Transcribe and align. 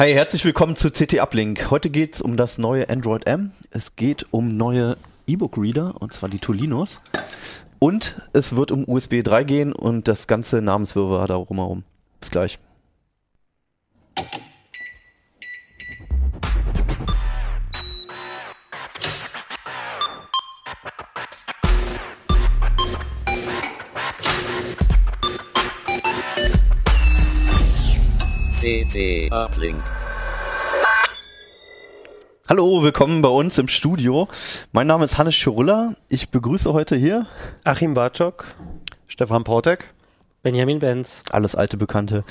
Hi, 0.00 0.14
herzlich 0.14 0.46
willkommen 0.46 0.76
zu 0.76 0.90
CT 0.90 1.20
Uplink. 1.20 1.70
Heute 1.70 1.90
geht 1.90 2.14
es 2.14 2.22
um 2.22 2.38
das 2.38 2.56
neue 2.56 2.88
Android 2.88 3.26
M. 3.26 3.52
Es 3.70 3.96
geht 3.96 4.24
um 4.30 4.56
neue 4.56 4.96
E-Book-Reader, 5.26 6.00
und 6.00 6.14
zwar 6.14 6.30
die 6.30 6.38
Tolinos. 6.38 7.02
Und 7.80 8.18
es 8.32 8.56
wird 8.56 8.72
um 8.72 8.88
USB 8.88 9.22
3 9.22 9.44
gehen 9.44 9.72
und 9.74 10.08
das 10.08 10.26
ganze 10.26 10.62
Namenswirrwarr 10.62 11.26
darum 11.26 11.58
herum. 11.58 11.84
Bis 12.18 12.30
gleich. 12.30 12.58
CT 28.70 29.32
Uplink. 29.32 29.82
Hallo, 32.48 32.84
willkommen 32.84 33.20
bei 33.20 33.28
uns 33.28 33.58
im 33.58 33.66
Studio. 33.66 34.28
Mein 34.70 34.86
Name 34.86 35.06
ist 35.06 35.18
Hannes 35.18 35.34
Schirulla. 35.34 35.96
Ich 36.08 36.28
begrüße 36.28 36.72
heute 36.72 36.94
hier 36.94 37.26
Achim 37.64 37.94
Bartschok, 37.94 38.44
Stefan 39.08 39.42
Portek. 39.42 39.92
Benjamin 40.44 40.78
Benz. 40.78 41.24
alles 41.30 41.56
alte 41.56 41.78
Bekannte. 41.78 42.22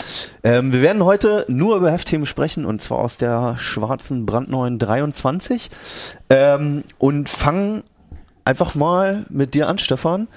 Ähm, 0.42 0.72
wir 0.72 0.81
werden 0.81 1.04
heute 1.04 1.44
nur 1.50 1.76
über 1.76 1.92
Heftthemen 1.92 2.26
sprechen 2.26 2.64
und 2.64 2.81
zwar 2.81 3.00
aus 3.00 3.18
der 3.18 3.58
schwarzen 3.58 4.26
brandneuen 4.26 4.80
23 4.80 5.70
ähm, 6.30 6.86
und 7.00 7.28
fangen 7.28 7.84
einfach 8.46 8.76
mal 8.76 9.26
mit 9.28 9.56
dir 9.56 9.68
an, 9.68 9.78
Stefan, 9.78 10.30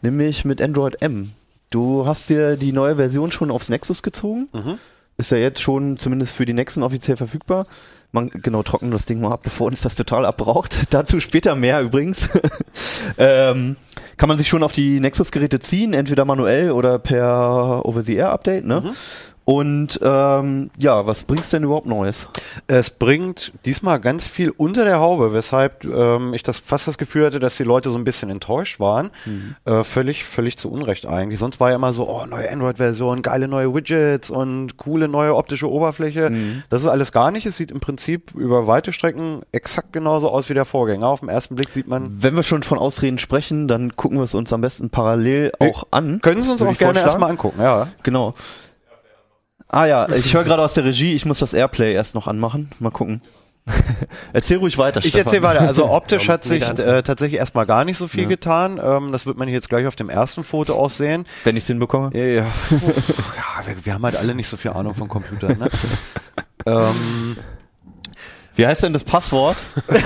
nämlich 0.00 0.46
mit 0.46 0.62
Android 0.62 1.02
M. 1.02 1.32
Du 1.68 2.06
hast 2.06 2.30
dir 2.30 2.56
die 2.56 2.72
neue 2.72 2.96
Version 2.96 3.30
schon 3.30 3.50
aufs 3.50 3.68
Nexus 3.68 4.02
gezogen. 4.02 4.48
Ist 5.20 5.32
ja 5.32 5.36
jetzt 5.36 5.60
schon 5.60 5.98
zumindest 5.98 6.32
für 6.32 6.46
die 6.46 6.54
nächsten 6.54 6.82
offiziell 6.82 7.18
verfügbar. 7.18 7.66
Man, 8.10 8.30
genau, 8.30 8.62
trocknen 8.62 8.90
das 8.90 9.04
Ding 9.04 9.20
mal 9.20 9.32
ab, 9.32 9.40
bevor 9.42 9.66
uns 9.66 9.82
das 9.82 9.94
total 9.94 10.24
abbraucht. 10.24 10.74
Dazu 10.90 11.20
später 11.20 11.54
mehr 11.54 11.82
übrigens. 11.82 12.26
ähm, 13.18 13.76
kann 14.16 14.28
man 14.30 14.38
sich 14.38 14.48
schon 14.48 14.62
auf 14.62 14.72
die 14.72 14.98
Nexus-Geräte 14.98 15.60
ziehen, 15.60 15.92
entweder 15.92 16.24
manuell 16.24 16.70
oder 16.70 16.98
per 16.98 17.84
Over-the-Air-Update, 17.84 18.64
ne? 18.64 18.94
Und 19.44 20.00
ähm, 20.02 20.70
ja, 20.78 21.06
was 21.06 21.24
bringt's 21.24 21.50
denn 21.50 21.64
überhaupt 21.64 21.86
Neues? 21.86 22.26
Es 22.66 22.90
bringt 22.90 23.52
diesmal 23.64 24.00
ganz 24.00 24.26
viel 24.26 24.50
unter 24.50 24.84
der 24.84 25.00
Haube, 25.00 25.32
weshalb 25.32 25.84
ähm, 25.84 26.34
ich 26.34 26.42
das 26.42 26.58
fast 26.58 26.88
das 26.88 26.98
Gefühl 26.98 27.26
hatte, 27.26 27.40
dass 27.40 27.56
die 27.56 27.64
Leute 27.64 27.90
so 27.90 27.98
ein 27.98 28.04
bisschen 28.04 28.30
enttäuscht 28.30 28.80
waren. 28.80 29.10
Äh, 29.64 29.84
völlig, 29.84 30.24
völlig 30.24 30.58
zu 30.58 30.70
Unrecht 30.70 31.06
eigentlich. 31.06 31.38
Sonst 31.38 31.60
war 31.60 31.70
ja 31.70 31.76
immer 31.76 31.92
so, 31.92 32.08
oh, 32.08 32.26
neue 32.26 32.50
Android-Version, 32.50 33.22
geile 33.22 33.48
neue 33.48 33.74
Widgets 33.74 34.30
und 34.30 34.76
coole 34.76 35.08
neue 35.08 35.34
optische 35.34 35.70
Oberfläche. 35.70 36.32
Das 36.68 36.82
ist 36.82 36.88
alles 36.88 37.12
gar 37.12 37.30
nicht. 37.30 37.46
Es 37.46 37.56
sieht 37.56 37.70
im 37.70 37.80
Prinzip 37.80 38.34
über 38.34 38.66
weite 38.66 38.92
Strecken 38.92 39.42
exakt 39.52 39.92
genauso 39.92 40.30
aus 40.30 40.48
wie 40.48 40.54
der 40.54 40.64
Vorgänger. 40.64 41.06
Auf 41.08 41.20
den 41.20 41.28
ersten 41.28 41.54
Blick 41.54 41.70
sieht 41.70 41.88
man. 41.88 42.22
Wenn 42.22 42.36
wir 42.36 42.42
schon 42.42 42.62
von 42.62 42.78
Ausreden 42.78 43.18
sprechen, 43.18 43.68
dann 43.68 43.96
gucken 43.96 44.18
wir 44.18 44.24
es 44.24 44.34
uns 44.34 44.52
am 44.52 44.60
besten 44.60 44.90
parallel 44.90 45.52
auch 45.58 45.86
an. 45.90 46.20
Können 46.20 46.42
Sie 46.42 46.50
uns 46.50 46.62
auch 46.62 46.76
gerne 46.76 47.00
erstmal 47.00 47.30
angucken, 47.30 47.60
ja. 47.60 47.88
Genau. 48.02 48.34
Ah 49.72 49.84
ja, 49.86 50.08
ich 50.08 50.34
höre 50.34 50.42
gerade 50.42 50.62
aus 50.62 50.74
der 50.74 50.84
Regie, 50.84 51.14
ich 51.14 51.24
muss 51.24 51.38
das 51.38 51.54
Airplay 51.54 51.92
erst 51.94 52.16
noch 52.16 52.26
anmachen. 52.26 52.70
Mal 52.80 52.90
gucken. 52.90 53.22
Erzähl 54.32 54.56
ruhig 54.58 54.78
weiter, 54.78 55.00
Ich 55.04 55.14
erzähle 55.14 55.44
weiter. 55.44 55.60
Also 55.60 55.88
optisch 55.88 56.28
hat 56.28 56.42
sich 56.42 56.62
äh, 56.62 57.02
tatsächlich 57.04 57.38
erstmal 57.38 57.66
gar 57.66 57.84
nicht 57.84 57.96
so 57.98 58.08
viel 58.08 58.24
Ja. 58.24 58.28
getan. 58.28 58.80
Ähm, 58.82 59.12
das 59.12 59.26
wird 59.26 59.38
man 59.38 59.46
hier 59.46 59.54
jetzt 59.54 59.68
gleich 59.68 59.86
auf 59.86 59.94
dem 59.94 60.08
ersten 60.08 60.42
Foto 60.42 60.74
auch 60.74 60.90
sehen. 60.90 61.24
Wenn 61.44 61.56
ich 61.56 61.62
es 61.62 61.66
hinbekomme. 61.68 62.10
Ja, 62.14 62.24
ja. 62.24 62.46
Puh, 62.68 62.80
ja 63.36 63.64
wir, 63.66 63.86
wir 63.86 63.94
haben 63.94 64.02
halt 64.02 64.16
alle 64.16 64.34
nicht 64.34 64.48
so 64.48 64.56
viel 64.56 64.72
Ahnung 64.72 64.96
von 64.96 65.06
Computern. 65.06 65.56
Ne? 65.58 65.68
ähm, 66.66 67.36
Wie 68.56 68.66
heißt 68.66 68.82
denn 68.82 68.92
das 68.92 69.04
Passwort? 69.04 69.56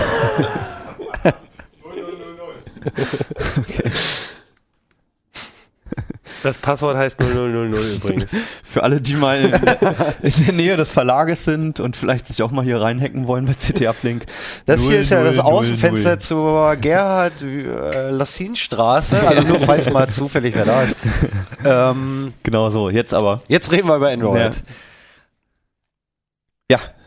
Das 6.43 6.57
Passwort 6.59 6.97
heißt 6.97 7.19
0000 7.21 7.97
übrigens. 7.97 8.31
Für 8.65 8.83
alle, 8.83 9.01
die 9.01 9.15
mal 9.15 9.41
in, 9.41 9.53
in 10.23 10.45
der 10.47 10.53
Nähe 10.55 10.77
des 10.77 10.91
Verlages 10.93 11.45
sind 11.45 11.81
und 11.81 11.97
vielleicht 11.97 12.27
sich 12.27 12.43
auch 12.43 12.51
mal 12.51 12.65
hier 12.65 12.81
reinhacken 12.81 13.27
wollen 13.27 13.47
bei 13.47 13.55
CT 13.55 13.87
Uplink. 13.87 14.25
das 14.67 14.81
Null, 14.81 14.91
hier 14.91 15.01
ist 15.01 15.11
ja 15.11 15.19
null, 15.19 15.27
das 15.27 15.37
null, 15.37 15.47
Außenfenster 15.47 16.11
null. 16.11 16.19
zur 16.19 16.77
Gerhard 16.77 17.33
äh, 17.43 18.11
Lassin-Straße. 18.11 19.27
Also 19.27 19.43
nur 19.43 19.61
falls 19.61 19.91
mal 19.91 20.09
zufällig 20.09 20.55
wer 20.55 20.65
da 20.65 20.83
ist. 20.83 20.97
Ähm, 21.67 22.35
Genau 22.43 22.69
so, 22.69 22.91
jetzt 22.91 23.15
aber. 23.15 23.41
jetzt 23.49 23.73
reden 23.73 23.89
wir 23.89 23.97
über 23.97 24.11
Android. 24.11 24.57
Ja, 24.57 24.63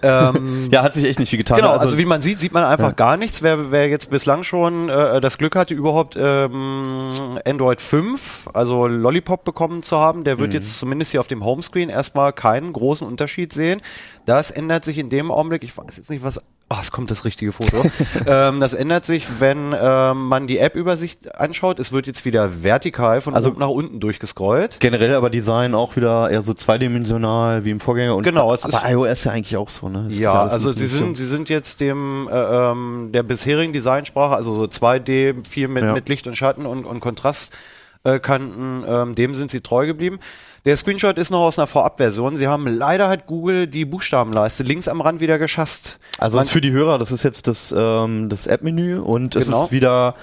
Ähm, 0.03 0.69
ja 0.72 0.84
hat 0.84 0.94
sich 0.94 1.06
echt 1.06 1.18
nicht 1.18 1.29
viel 1.31 1.40
getan. 1.40 1.57
Genau, 1.57 1.72
also, 1.72 1.97
wie 1.97 2.06
man 2.06 2.22
sieht, 2.22 2.40
sieht 2.40 2.53
man 2.53 2.63
einfach 2.63 2.90
Ja. 2.90 2.94
gar 2.94 3.18
nichts. 3.18 3.41
Wer, 3.41 3.72
wer 3.72 3.90
jetzt 3.90 4.12
bislang 4.12 4.44
schon 4.44 4.90
äh, 4.90 5.19
das 5.19 5.40
Glück 5.40 5.56
hatte, 5.56 5.73
überhaupt 5.73 6.16
ähm, 6.16 7.40
Android 7.45 7.81
5, 7.81 8.50
also 8.53 8.85
Lollipop 8.85 9.44
bekommen 9.44 9.81
zu 9.81 9.97
haben, 9.97 10.23
der 10.23 10.35
Mhm. 10.35 10.40
wird 10.40 10.53
jetzt 10.53 10.78
zumindest 10.78 11.12
hier 11.12 11.19
auf 11.19 11.28
dem 11.28 11.44
Homescreen 11.44 11.90
erstmal 11.90 12.31
keinen 12.34 12.72
großen 12.72 13.07
Unterschied 13.07 13.51
sehen. 13.51 13.81
Das 14.25 14.51
ändert 14.51 14.85
sich 14.85 15.00
in 15.00 15.09
dem 15.09 15.31
Augenblick, 15.31 15.63
ich 15.63 15.75
weiß 15.75 15.97
jetzt 15.97 16.12
nicht, 16.12 16.24
was. 16.24 16.39
Ah, 16.69 16.79
es 16.81 16.91
kommt 16.91 17.11
das 17.11 17.23
richtige 17.23 17.53
Foto. 17.53 17.81
ähm, 18.28 18.59
das 18.59 18.73
ändert 18.73 19.05
sich, 19.05 19.25
wenn 19.39 19.73
ähm, 19.79 20.25
man 20.28 20.47
die 20.47 20.57
App-Übersicht 20.57 21.33
anschaut. 21.39 21.79
Es 21.79 21.94
wird 21.94 22.07
jetzt 22.07 22.25
wieder 22.25 22.61
vertikal 22.61 23.22
von 23.22 23.35
Also- 23.35 23.51
oben 23.51 23.59
nach 23.59 23.69
unten 23.69 24.01
durchgescrollt. 24.01 24.81
Generell 24.81 25.13
aber 25.16 25.29
Design 25.29 25.73
auch 25.73 25.95
wieder 25.95 26.29
eher 26.29 26.44
so 26.44 26.53
zweidimensional 26.53 27.63
wie 27.63 27.72
im 27.72 27.79
Vorgänger. 27.79 28.16
Und 28.17 28.23
Genau, 28.23 28.53
es 28.53 28.66
aber 28.66 28.79
ist- 28.79 28.83
iOS 28.91 29.23
ja 29.23 29.31
eigentlich 29.31 29.56
auch 29.56 29.69
so, 29.69 29.88
ne? 29.88 30.07
Es 30.09 30.19
Ja, 30.19 30.44
also 30.44 30.73
sie 30.73 30.88
sind, 30.88 31.16
sie 31.16 31.25
sind 31.25 31.47
jetzt 31.47 31.79
dem 31.79 32.27
äh, 32.29 32.35
ähm, 32.38 33.11
der 33.13 33.23
bisherigen 33.23 33.72
Designsprache, 33.72 34.35
also 34.35 34.53
so 34.56 34.63
2D, 34.67 35.35
viel 35.50 35.69
mit, 35.69 35.85
Ja. 35.85 35.94
mit 35.94 36.09
Licht 36.09 36.27
und 36.27 36.35
Schatten 36.35 36.66
und, 36.66 36.83
und 36.85 37.00
Kontrastkanten, 37.00 38.83
ähm, 38.88 39.16
dem 39.16 39.35
sind 39.35 39.51
sie 39.51 39.61
treu 39.61 39.85
geblieben. 39.85 40.19
Der 40.67 40.75
Screenshot 40.75 41.17
ist 41.17 41.31
noch 41.31 41.39
aus 41.39 41.57
einer 41.57 41.66
Vorabversion. 41.66 42.35
Sie 42.35 42.50
haben 42.50 42.67
leider 42.67 43.07
hat 43.07 43.25
Google 43.25 43.67
die 43.67 43.85
Buchstabenleiste 43.85 44.63
links 44.63 44.89
am 44.89 45.00
Rand 45.00 45.22
wieder 45.22 45.39
geschasst. 45.39 45.97
Also 46.17 46.44
für 46.44 46.59
die 46.59 46.73
Hörer, 46.73 46.97
das 46.97 47.13
ist 47.13 47.23
jetzt 47.23 47.47
das, 47.47 47.73
ähm, 47.75 48.28
das 48.28 48.47
App-Menü 48.47 49.00
und 49.00 49.38
es 49.38 49.45
Genau. 49.45 49.63
ist 49.63 49.72
wieder 49.72 50.16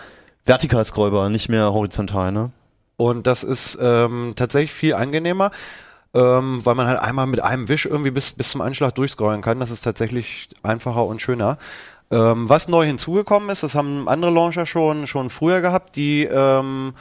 vertikal 0.44 0.84
scrollbar, 0.84 1.30
nicht 1.30 1.48
mehr 1.48 1.72
horizontal, 1.72 2.30
ne? 2.30 2.50
Und 2.98 3.26
das 3.26 3.42
ist 3.42 3.78
ähm, 3.80 4.34
tatsächlich 4.36 4.72
viel 4.72 4.92
angenehmer, 4.92 5.50
ähm, 6.12 6.60
weil 6.62 6.74
man 6.74 6.88
halt 6.88 6.98
einmal 6.98 7.26
mit 7.26 7.40
einem 7.40 7.70
Wisch 7.70 7.86
irgendwie 7.86 8.10
bis, 8.10 8.32
bis 8.32 8.50
zum 8.50 8.60
Anschlag 8.60 8.94
durchscrollen 8.96 9.40
kann. 9.40 9.60
Das 9.60 9.70
ist 9.70 9.80
tatsächlich 9.80 10.50
einfacher 10.62 11.06
und 11.06 11.22
schöner. 11.22 11.56
Ähm, 12.10 12.50
was 12.50 12.68
neu 12.68 12.84
hinzugekommen 12.84 13.48
ist, 13.48 13.62
das 13.62 13.74
haben 13.74 14.10
andere 14.10 14.30
Launcher 14.30 14.66
schon, 14.66 15.06
schon 15.06 15.30
früher 15.30 15.62
gehabt, 15.62 15.96
die 15.96 16.24
ähm, 16.24 16.92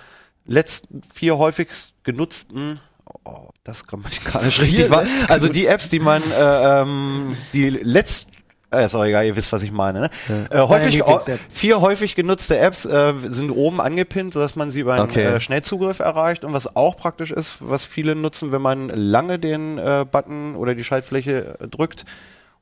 letzten 0.45 1.01
vier 1.13 1.38
häufigst 1.38 1.91
genutzten 2.06 2.79
Oh, 3.25 3.49
das 3.63 3.85
grammatikalisch 3.87 4.59
richtig 4.61 4.89
war. 4.89 5.05
Also 5.27 5.47
die 5.49 5.65
Apps, 5.67 5.89
die 5.89 5.99
man, 5.99 6.21
äh, 6.23 6.81
ähm, 6.81 7.35
die 7.53 7.69
letzt, 7.69 8.27
äh, 8.71 8.83
ist 8.85 8.95
auch 8.95 9.03
egal, 9.05 9.25
ihr 9.25 9.35
wisst, 9.35 9.53
was 9.53 9.63
ich 9.63 9.71
meine. 9.71 10.09
Ne? 10.27 10.47
Äh, 10.49 10.59
häufig, 10.59 10.95
Lieblings-App. 10.95 11.39
vier 11.49 11.79
häufig 11.79 12.15
genutzte 12.15 12.57
Apps 12.57 12.85
äh, 12.85 13.13
sind 13.29 13.51
oben 13.51 13.79
angepinnt, 13.79 14.33
sodass 14.33 14.55
man 14.55 14.71
sie 14.71 14.81
über 14.81 14.93
einen 14.95 15.03
Okay. 15.09 15.23
äh, 15.25 15.39
Schnellzugriff 15.39 15.99
erreicht. 15.99 16.43
Und 16.43 16.53
was 16.53 16.75
auch 16.75 16.97
praktisch 16.97 17.31
ist, 17.31 17.57
was 17.59 17.85
viele 17.85 18.15
nutzen, 18.15 18.51
wenn 18.51 18.61
man 18.61 18.89
lange 18.89 19.39
den 19.39 19.77
äh, 19.77 20.05
Button 20.11 20.55
oder 20.55 20.75
die 20.75 20.83
Schaltfläche 20.83 21.57
äh, 21.59 21.67
drückt, 21.67 22.03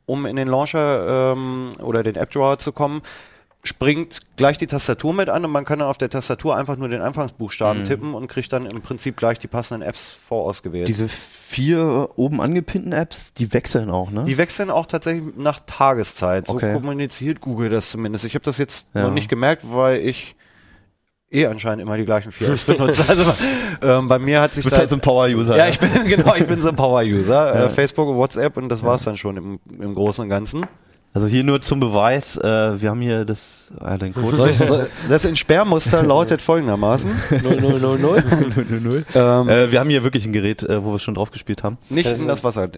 um 0.06 0.26
in 0.26 0.36
den 0.36 0.48
Launcher 0.50 1.32
ähm, 1.34 1.72
oder 1.80 2.04
den 2.04 2.16
App 2.18 2.30
Drawer 2.32 2.58
zu 2.58 2.72
kommen, 2.74 3.02
springt 3.64 4.22
gleich 4.38 4.58
die 4.58 4.66
Tastatur 4.66 5.14
mit 5.14 5.30
an 5.30 5.46
und 5.46 5.52
man 5.52 5.66
kann 5.66 5.80
dann 5.80 5.88
auf 5.88 5.98
der 6.00 6.10
Tastatur 6.10 6.56
einfach 6.56 6.78
nur 6.78 6.90
den 6.90 7.02
Anfangsbuchstaben 7.02 7.84
tippen 7.84 8.16
und 8.16 8.28
kriegt 8.28 8.52
dann 8.52 8.66
im 8.66 8.82
Prinzip 8.82 9.16
gleich 9.18 9.38
die 9.38 9.48
passenden 9.48 9.88
Apps 9.88 10.10
vorausgewählt. 10.10 10.88
Diese 10.88 11.08
vier 11.08 12.10
oben 12.16 12.42
angepinnten 12.42 12.92
Apps, 12.92 13.34
die 13.34 13.54
wechseln 13.54 13.92
auch, 13.92 14.10
ne? 14.10 14.24
Die 14.26 14.38
wechseln 14.40 14.72
auch 14.72 14.88
tatsächlich 14.88 15.36
nach 15.38 15.60
Tageszeit. 15.68 16.48
So 16.48 16.56
Okay. 16.56 16.74
kommuniziert 16.74 17.40
Google 17.42 17.70
das 17.70 17.92
zumindest. 17.92 18.26
Ich 18.26 18.34
habe 18.34 18.44
das 18.46 18.58
jetzt 18.58 18.88
Ja. 18.96 19.04
noch 19.04 19.14
nicht 19.14 19.30
gemerkt, 19.30 19.64
weil 19.66 20.00
ich 20.00 20.36
eh 21.30 21.46
anscheinend 21.46 21.82
immer 21.84 21.98
die 21.98 22.06
gleichen 22.06 22.32
vier 22.32 22.50
Apps 22.50 22.64
benutze. 22.64 23.06
Also 23.08 23.26
ähm, 23.84 24.08
bei 24.08 24.18
mir 24.18 24.42
hat 24.42 24.54
sich 24.56 24.64
Du 24.64 24.70
bist 24.70 24.80
halt 24.80 24.90
so 24.90 24.96
ein 24.96 25.02
Power-User. 25.02 25.56
ja, 25.56 25.68
ich 25.68 25.80
bin 25.80 25.90
genau, 26.08 26.34
ich 26.36 26.48
bin 26.48 26.62
so 26.62 26.70
ein 26.70 26.76
Power-User. 26.76 27.66
Äh, 27.66 27.70
Facebook 27.70 28.08
und 28.10 28.16
WhatsApp 28.18 28.58
und 28.58 28.70
das 28.70 28.82
war's 28.84 29.04
dann 29.04 29.18
schon 29.18 29.38
im, 29.38 29.60
im 29.80 29.94
Großen 29.94 30.24
und 30.24 30.30
Ganzen. 30.30 30.66
Also 31.14 31.28
hier 31.28 31.44
nur 31.44 31.60
zum 31.60 31.82
Beweis, 31.82 32.38
äh, 32.38 32.82
wir 32.82 32.90
haben 32.90 33.02
hier 33.02 33.26
das, 33.26 33.72
äh, 33.84 33.98
den 33.98 34.14
Code. 34.14 34.88
Das 35.10 35.26
Entsperrmuster 35.26 36.04
lautet 36.04 36.42
folgendermaßen. 36.42 37.12
0000. 37.44 39.06
Ähm, 39.14 39.50
äh, 39.50 39.72
wir 39.72 39.80
haben 39.80 39.90
hier 39.90 40.04
wirklich 40.04 40.26
ein 40.26 40.34
Gerät, 40.34 40.64
äh, 40.64 40.84
wo 40.84 40.94
wir 40.94 41.00
schon 41.00 41.16
drauf 41.16 41.32
gespielt 41.32 41.64
haben. 41.64 41.78
nicht 41.90 42.10
in 42.10 42.28
das 42.28 42.44
Wasser. 42.44 42.70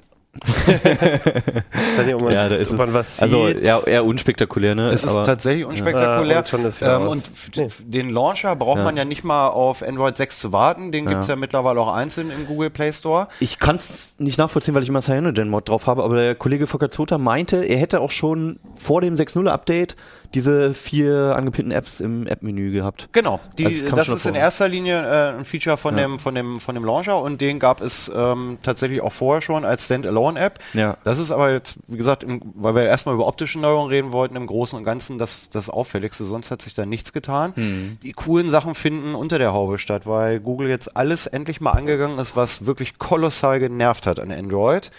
Ja, 2.29 2.49
da 2.49 2.55
ist 2.55 2.71
es. 2.71 2.77
man 2.77 2.93
was 2.93 3.19
Also 3.19 3.47
eher, 3.47 3.85
eher 3.85 4.05
unspektakulär, 4.05 4.75
ne? 4.75 4.89
Es 4.89 5.03
ist 5.03 5.15
Aber- 5.15 5.23
tatsächlich 5.25 5.65
unspektakulär. 5.65 6.43
Ja, 6.81 6.97
und 6.97 7.03
ähm, 7.03 7.07
und 7.07 7.29
f- 7.57 7.81
den 7.85 8.09
Launcher 8.09 8.55
braucht 8.55 8.79
Ja. 8.79 8.83
man 8.83 8.97
ja 8.97 9.05
nicht 9.05 9.23
mal 9.23 9.49
auf 9.49 9.83
Android 9.83 10.17
6 10.17 10.39
zu 10.39 10.51
warten. 10.51 10.91
Den 10.91 11.05
Ja. 11.05 11.11
gibt's 11.11 11.27
ja 11.27 11.35
mittlerweile 11.35 11.79
auch 11.79 11.93
einzeln 11.93 12.31
im 12.31 12.47
Google 12.47 12.69
Play 12.69 12.91
Store. 12.93 13.27
Ich 13.39 13.59
kann 13.59 13.75
es 13.75 14.13
nicht 14.17 14.37
nachvollziehen, 14.37 14.73
weil 14.75 14.83
ich 14.83 14.89
immer 14.89 15.01
Cyanogen-Mod 15.01 15.69
drauf 15.69 15.87
habe, 15.87 16.03
aber 16.03 16.15
der 16.15 16.35
Kollege 16.35 16.67
Focacciota 16.67 17.17
meinte, 17.17 17.63
er 17.63 17.77
hätte 17.77 18.01
auch 18.01 18.11
schon 18.11 18.59
vor 18.75 19.01
dem 19.01 19.15
6.0-Update 19.15 19.95
diese 20.33 20.73
vier 20.73 21.35
angepinnten 21.35 21.71
Apps 21.71 21.99
im 21.99 22.25
App-Menü 22.27 22.71
gehabt. 22.71 23.09
Genau, 23.11 23.39
die, 23.57 23.65
Also 23.65 23.85
das 23.87 24.07
das 24.07 24.09
ist 24.09 24.25
in 24.25 24.35
erster 24.35 24.67
Linie 24.67 25.01
äh, 25.01 25.37
ein 25.37 25.45
Feature 25.45 25.77
von, 25.77 25.95
Ja. 25.97 26.03
dem, 26.03 26.19
von, 26.19 26.35
dem, 26.35 26.59
von 26.59 26.75
dem 26.75 26.83
Launcher 26.83 27.21
und 27.21 27.39
den 27.41 27.59
gab 27.59 27.81
es 27.81 28.11
ähm, 28.13 28.57
tatsächlich 28.63 29.01
auch 29.01 29.11
vorher 29.11 29.41
schon 29.41 29.65
als 29.65 29.85
Standalone-App. 29.85 30.59
Ja. 30.73 30.97
Das 31.03 31.19
ist 31.19 31.31
aber 31.31 31.51
jetzt, 31.51 31.77
wie 31.87 31.97
gesagt, 31.97 32.23
im, 32.23 32.41
weil 32.55 32.75
wir 32.75 32.83
erstmal 32.83 33.15
über 33.15 33.27
optische 33.27 33.59
Neuerungen 33.59 33.89
reden 33.89 34.11
wollten, 34.11 34.35
im 34.35 34.47
Großen 34.47 34.77
und 34.77 34.83
Ganzen 34.83 35.17
das, 35.19 35.49
das 35.49 35.69
Auffälligste. 35.69 36.23
Sonst 36.25 36.51
hat 36.51 36.61
sich 36.61 36.73
da 36.73 36.85
nichts 36.85 37.13
getan. 37.13 37.53
Hm. 37.55 37.97
Die 38.01 38.13
coolen 38.13 38.49
Sachen 38.49 38.75
finden 38.75 39.15
unter 39.15 39.37
der 39.37 39.53
Haube 39.53 39.77
statt, 39.77 40.07
weil 40.07 40.39
Google 40.39 40.69
jetzt 40.69 40.97
alles 40.97 41.27
endlich 41.27 41.61
mal 41.61 41.71
angegangen 41.71 42.17
ist, 42.19 42.35
was 42.35 42.65
wirklich 42.65 42.97
kolossal 42.97 43.59
genervt 43.59 44.07
hat 44.07 44.19
an 44.19 44.31
Android. 44.31 44.91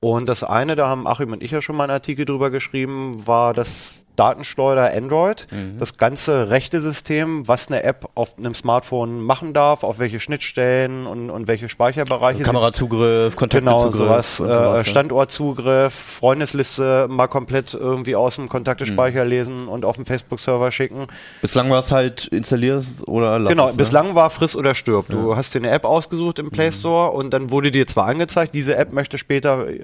Und 0.00 0.28
das 0.28 0.42
eine, 0.42 0.74
da 0.74 0.88
haben 0.88 1.06
Achim 1.06 1.30
und 1.32 1.44
ich 1.44 1.52
ja 1.52 1.62
schon 1.62 1.76
mal 1.76 1.84
einen 1.84 1.92
Artikel 1.92 2.24
drüber 2.24 2.50
geschrieben, 2.50 3.24
war 3.24 3.54
das 3.54 4.02
Datenschleuder 4.16 4.92
Android. 4.94 5.46
Mhm. 5.50 5.78
Das 5.78 5.96
ganze 5.96 6.50
rechte 6.50 6.80
System, 6.80 7.46
was 7.48 7.68
eine 7.68 7.82
App 7.82 8.08
auf 8.14 8.36
einem 8.38 8.54
Smartphone 8.54 9.20
machen 9.20 9.54
darf, 9.54 9.84
auf 9.84 9.98
welche 9.98 10.20
Schnittstellen 10.20 11.06
und, 11.06 11.30
und 11.30 11.48
welche 11.48 11.68
Speicherbereiche 11.68 12.38
sie 12.38 12.44
Kamerazugriff, 12.44 13.36
Genau, 13.36 13.38
Kontaktzugriff. 13.38 13.94
sowas, 13.94 14.40
und 14.40 14.48
äh, 14.48 14.54
sowas, 14.54 14.76
ja. 14.76 14.84
Standortzugriff, 14.84 15.94
Freundesliste 15.94 17.06
mal 17.10 17.26
komplett 17.26 17.74
irgendwie 17.74 18.16
aus 18.16 18.36
dem 18.36 18.48
Kontaktespeicher 18.48 19.24
lesen 19.24 19.68
und 19.68 19.84
auf 19.84 19.96
den 19.96 20.04
Facebook-Server 20.04 20.70
schicken. 20.70 21.06
Bislang 21.40 21.70
war 21.70 21.80
es 21.80 21.90
halt 21.90 22.26
installierst 22.26 23.06
oder 23.08 23.38
lass 23.38 23.50
genau, 23.50 23.66
es, 23.66 23.72
ne? 23.72 23.76
bislang 23.78 24.14
war 24.14 24.30
friss 24.30 24.56
oder 24.56 24.74
stirb. 24.74 25.06
Du 25.08 25.36
hast 25.36 25.54
dir 25.54 25.58
eine 25.58 25.70
App 25.70 25.84
ausgesucht 25.84 26.38
im 26.38 26.50
Play 26.50 26.70
Store 26.72 27.12
und 27.12 27.32
dann 27.32 27.50
wurde 27.50 27.70
dir 27.70 27.86
zwar 27.86 28.06
angezeigt, 28.06 28.54
diese 28.54 28.76
App 28.76 28.92
möchte 28.92 29.18
später 29.18 29.68
äh, 29.68 29.80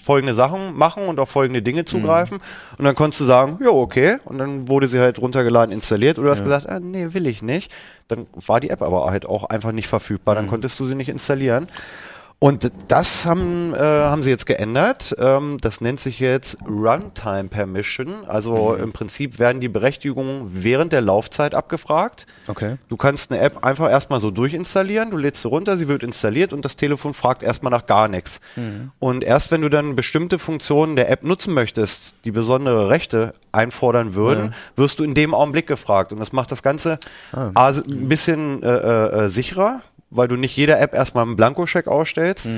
folgende 0.00 0.34
Sachen 0.34 0.76
machen 0.76 1.06
und 1.08 1.18
auf 1.18 1.28
folgende 1.28 1.62
Dinge 1.62 1.84
zugreifen 1.84 2.38
und 2.78 2.84
dann 2.84 2.94
konntest 2.94 3.20
du 3.20 3.24
sagen, 3.24 3.58
jo, 3.62 3.71
okay, 3.80 4.18
und 4.24 4.38
dann 4.38 4.68
wurde 4.68 4.86
sie 4.86 4.98
halt 4.98 5.20
runtergeladen, 5.20 5.72
installiert. 5.72 6.18
Oder 6.18 6.26
du 6.26 6.30
hast 6.32 6.44
gesagt, 6.44 6.68
ah, 6.68 6.80
nee, 6.80 7.08
will 7.12 7.26
ich 7.26 7.42
nicht. 7.42 7.72
Dann 8.08 8.26
war 8.34 8.60
die 8.60 8.70
App 8.70 8.82
aber 8.82 9.10
halt 9.10 9.26
auch 9.26 9.44
einfach 9.44 9.72
nicht 9.72 9.88
verfügbar, 9.88 10.34
dann 10.34 10.48
konntest 10.48 10.78
du 10.80 10.86
sie 10.86 10.94
nicht 10.94 11.08
installieren. 11.08 11.66
Und 12.42 12.72
das 12.88 13.24
haben, 13.24 13.72
äh, 13.72 13.78
haben 13.78 14.24
sie 14.24 14.30
jetzt 14.30 14.46
geändert. 14.46 15.14
Ähm, 15.20 15.58
das 15.60 15.80
nennt 15.80 16.00
sich 16.00 16.18
jetzt 16.18 16.56
Runtime 16.66 17.44
Permission. 17.48 18.24
Also 18.26 18.74
im 18.74 18.92
Prinzip 18.92 19.38
werden 19.38 19.60
die 19.60 19.68
Berechtigungen 19.68 20.50
während 20.52 20.92
der 20.92 21.02
Laufzeit 21.02 21.54
abgefragt. 21.54 22.26
Okay. 22.48 22.78
Du 22.88 22.96
kannst 22.96 23.30
eine 23.30 23.40
App 23.40 23.64
einfach 23.64 23.88
erstmal 23.88 24.20
so 24.20 24.32
durchinstallieren, 24.32 25.12
du 25.12 25.18
lädst 25.18 25.42
sie 25.42 25.48
runter, 25.48 25.76
sie 25.76 25.86
wird 25.86 26.02
installiert 26.02 26.52
und 26.52 26.64
das 26.64 26.74
Telefon 26.74 27.14
fragt 27.14 27.44
erstmal 27.44 27.70
nach 27.70 27.86
gar 27.86 28.08
nichts. 28.08 28.40
Und 28.98 29.22
erst 29.22 29.52
wenn 29.52 29.60
du 29.60 29.68
dann 29.68 29.94
bestimmte 29.94 30.40
Funktionen 30.40 30.96
der 30.96 31.10
App 31.10 31.22
nutzen 31.22 31.54
möchtest, 31.54 32.16
die 32.24 32.32
besondere 32.32 32.88
Rechte 32.88 33.34
einfordern 33.52 34.16
würden, 34.16 34.52
wirst 34.74 34.98
du 34.98 35.04
in 35.04 35.14
dem 35.14 35.32
Augenblick 35.32 35.68
gefragt. 35.68 36.12
Und 36.12 36.18
das 36.18 36.32
macht 36.32 36.50
das 36.50 36.64
Ganze 36.64 36.98
A, 37.54 37.68
ein 37.68 38.08
bisschen 38.08 38.64
äh, 38.64 38.68
äh, 38.68 39.24
äh, 39.26 39.28
sicherer, 39.28 39.80
weil 40.14 40.28
du 40.28 40.36
nicht 40.36 40.56
jeder 40.56 40.80
App 40.80 40.94
erstmal 40.94 41.24
einen 41.24 41.36
Blankoscheck 41.36 41.88
ausstellst 41.88 42.50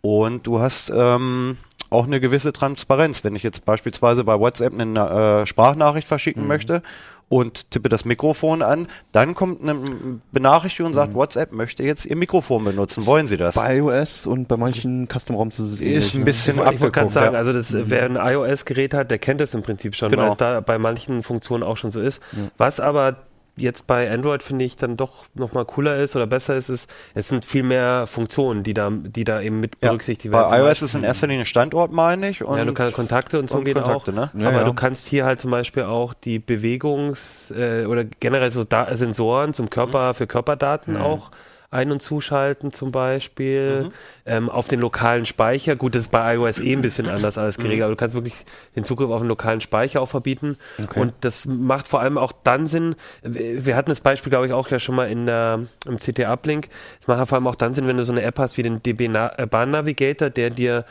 und 0.00 0.46
du 0.46 0.60
hast 0.60 0.90
ähm, 0.94 1.56
auch 1.90 2.06
eine 2.06 2.20
gewisse 2.20 2.52
Transparenz. 2.52 3.24
Wenn 3.24 3.34
ich 3.36 3.42
jetzt 3.42 3.64
beispielsweise 3.64 4.24
bei 4.24 4.38
WhatsApp 4.38 4.72
eine 4.78 5.40
äh, 5.42 5.46
Sprachnachricht 5.46 6.06
verschicken 6.06 6.46
möchte 6.46 6.82
und 7.28 7.70
tippe 7.70 7.88
das 7.88 8.04
Mikrofon 8.04 8.62
an, 8.62 8.86
dann 9.12 9.34
kommt 9.34 9.62
eine 9.62 10.20
Benachrichtigung 10.32 10.90
und 10.90 10.94
sagt, 10.94 11.14
WhatsApp 11.14 11.52
möchte 11.52 11.82
jetzt 11.84 12.04
ihr 12.06 12.16
Mikrofon 12.16 12.64
benutzen. 12.64 13.06
Wollen 13.06 13.26
Sie 13.28 13.36
das? 13.36 13.54
Bei 13.56 13.78
iOS 13.78 14.26
und 14.26 14.48
bei 14.48 14.56
manchen 14.56 15.08
Custom-ROMs 15.08 15.58
ist 15.60 15.72
es 15.74 15.80
ähnlich, 15.80 15.96
ist 15.96 16.14
ein 16.14 16.20
ne? 16.20 16.24
bisschen 16.26 16.58
Ich 16.72 16.80
wollte 16.80 17.10
sagen, 17.10 17.34
ja. 17.34 17.38
also 17.38 17.52
das, 17.52 17.68
wer 17.72 18.04
ein 18.04 18.16
iOS-Gerät 18.16 18.94
hat, 18.94 19.10
der 19.10 19.18
kennt 19.18 19.40
das 19.40 19.54
im 19.54 19.62
Prinzip 19.62 19.94
schon, 19.94 20.10
Genau. 20.10 20.24
weil 20.24 20.30
es 20.30 20.36
da 20.36 20.60
bei 20.60 20.78
manchen 20.78 21.22
Funktionen 21.22 21.62
auch 21.62 21.76
schon 21.76 21.90
so 21.90 22.00
ist. 22.00 22.20
Was 22.56 22.80
aber 22.80 23.16
jetzt 23.60 23.86
bei 23.86 24.10
Android 24.10 24.42
finde 24.42 24.64
ich 24.64 24.76
dann 24.76 24.96
doch 24.96 25.24
nochmal 25.34 25.64
cooler 25.64 25.96
ist 25.96 26.16
oder 26.16 26.26
besser 26.26 26.56
ist, 26.56 26.68
ist, 26.68 26.90
es 27.14 27.28
sind 27.28 27.44
viel 27.44 27.62
mehr 27.62 28.06
Funktionen, 28.06 28.62
die 28.62 28.74
da, 28.74 28.90
die 28.90 29.24
da 29.24 29.40
eben 29.40 29.60
mit 29.60 29.76
Ja. 29.82 29.88
berücksichtigt 29.90 30.32
werden. 30.32 30.48
Bei 30.50 30.56
Zum 30.58 30.66
iOS 30.66 30.82
ist 30.82 30.94
in 30.94 31.04
erster 31.04 31.26
Linie 31.26 31.44
Standort, 31.44 31.92
meine 31.92 32.28
ich. 32.30 32.42
Und 32.42 32.58
ja, 32.58 32.64
du 32.64 32.74
kannst 32.74 32.94
Kontakte 32.94 33.38
und 33.38 33.48
so 33.50 33.58
und 33.58 33.64
gehen 33.64 33.74
Kontakte, 33.74 34.10
auch. 34.12 34.14
ne? 34.14 34.30
Ja, 34.42 34.48
aber 34.48 34.58
ja. 34.58 34.64
du 34.64 34.72
kannst 34.74 35.06
hier 35.06 35.24
halt 35.24 35.40
zum 35.40 35.50
Beispiel 35.50 35.84
auch 35.84 36.14
die 36.14 36.38
Bewegungs- 36.38 37.52
äh, 37.54 37.86
oder 37.86 38.04
generell 38.04 38.50
so 38.50 38.64
da 38.64 38.94
Sensoren 38.96 39.52
zum 39.54 39.70
Körper, 39.70 40.14
für 40.14 40.26
Körperdaten 40.26 40.96
auch 40.96 41.30
ein- 41.70 41.92
und 41.92 42.02
zuschalten 42.02 42.72
zum 42.72 42.90
Beispiel. 42.90 43.90
Ähm, 44.26 44.50
auf 44.50 44.68
den 44.68 44.80
lokalen 44.80 45.24
Speicher. 45.24 45.76
Gut, 45.76 45.94
das 45.94 46.02
ist 46.02 46.10
bei 46.10 46.34
iOS 46.34 46.60
eh 46.60 46.72
ein 46.72 46.82
bisschen 46.82 47.08
anders 47.08 47.38
alles 47.38 47.58
geregelt, 47.58 47.82
aber 47.82 47.92
du 47.92 47.96
kannst 47.96 48.14
wirklich 48.14 48.34
den 48.74 48.84
Zugriff 48.84 49.10
auf 49.10 49.20
den 49.20 49.28
lokalen 49.28 49.60
Speicher 49.60 50.00
auch 50.00 50.08
verbieten. 50.08 50.56
Und 51.00 51.14
das 51.20 51.46
macht 51.46 51.86
vor 51.86 52.00
allem 52.00 52.18
auch 52.18 52.32
dann 52.32 52.66
Sinn. 52.66 52.96
Wir 53.22 53.76
hatten 53.76 53.90
das 53.90 54.00
Beispiel, 54.00 54.30
glaube 54.30 54.46
ich, 54.46 54.52
auch 54.52 54.68
ja 54.68 54.78
schon 54.78 54.96
mal 54.96 55.08
in 55.08 55.26
der, 55.26 55.60
im 55.86 55.98
CT-Uplink. 55.98 56.68
Es 57.00 57.06
macht 57.06 57.28
vor 57.28 57.36
allem 57.36 57.46
auch 57.46 57.54
dann 57.54 57.74
Sinn, 57.74 57.86
wenn 57.86 57.96
du 57.96 58.04
so 58.04 58.12
eine 58.12 58.22
App 58.22 58.38
hast 58.38 58.56
wie 58.56 58.62
den 58.62 58.82
DB 58.82 59.06
äh, 59.06 59.46
Bahn 59.46 59.70
Navigator, 59.70 60.30
der 60.30 60.50
dir 60.50 60.84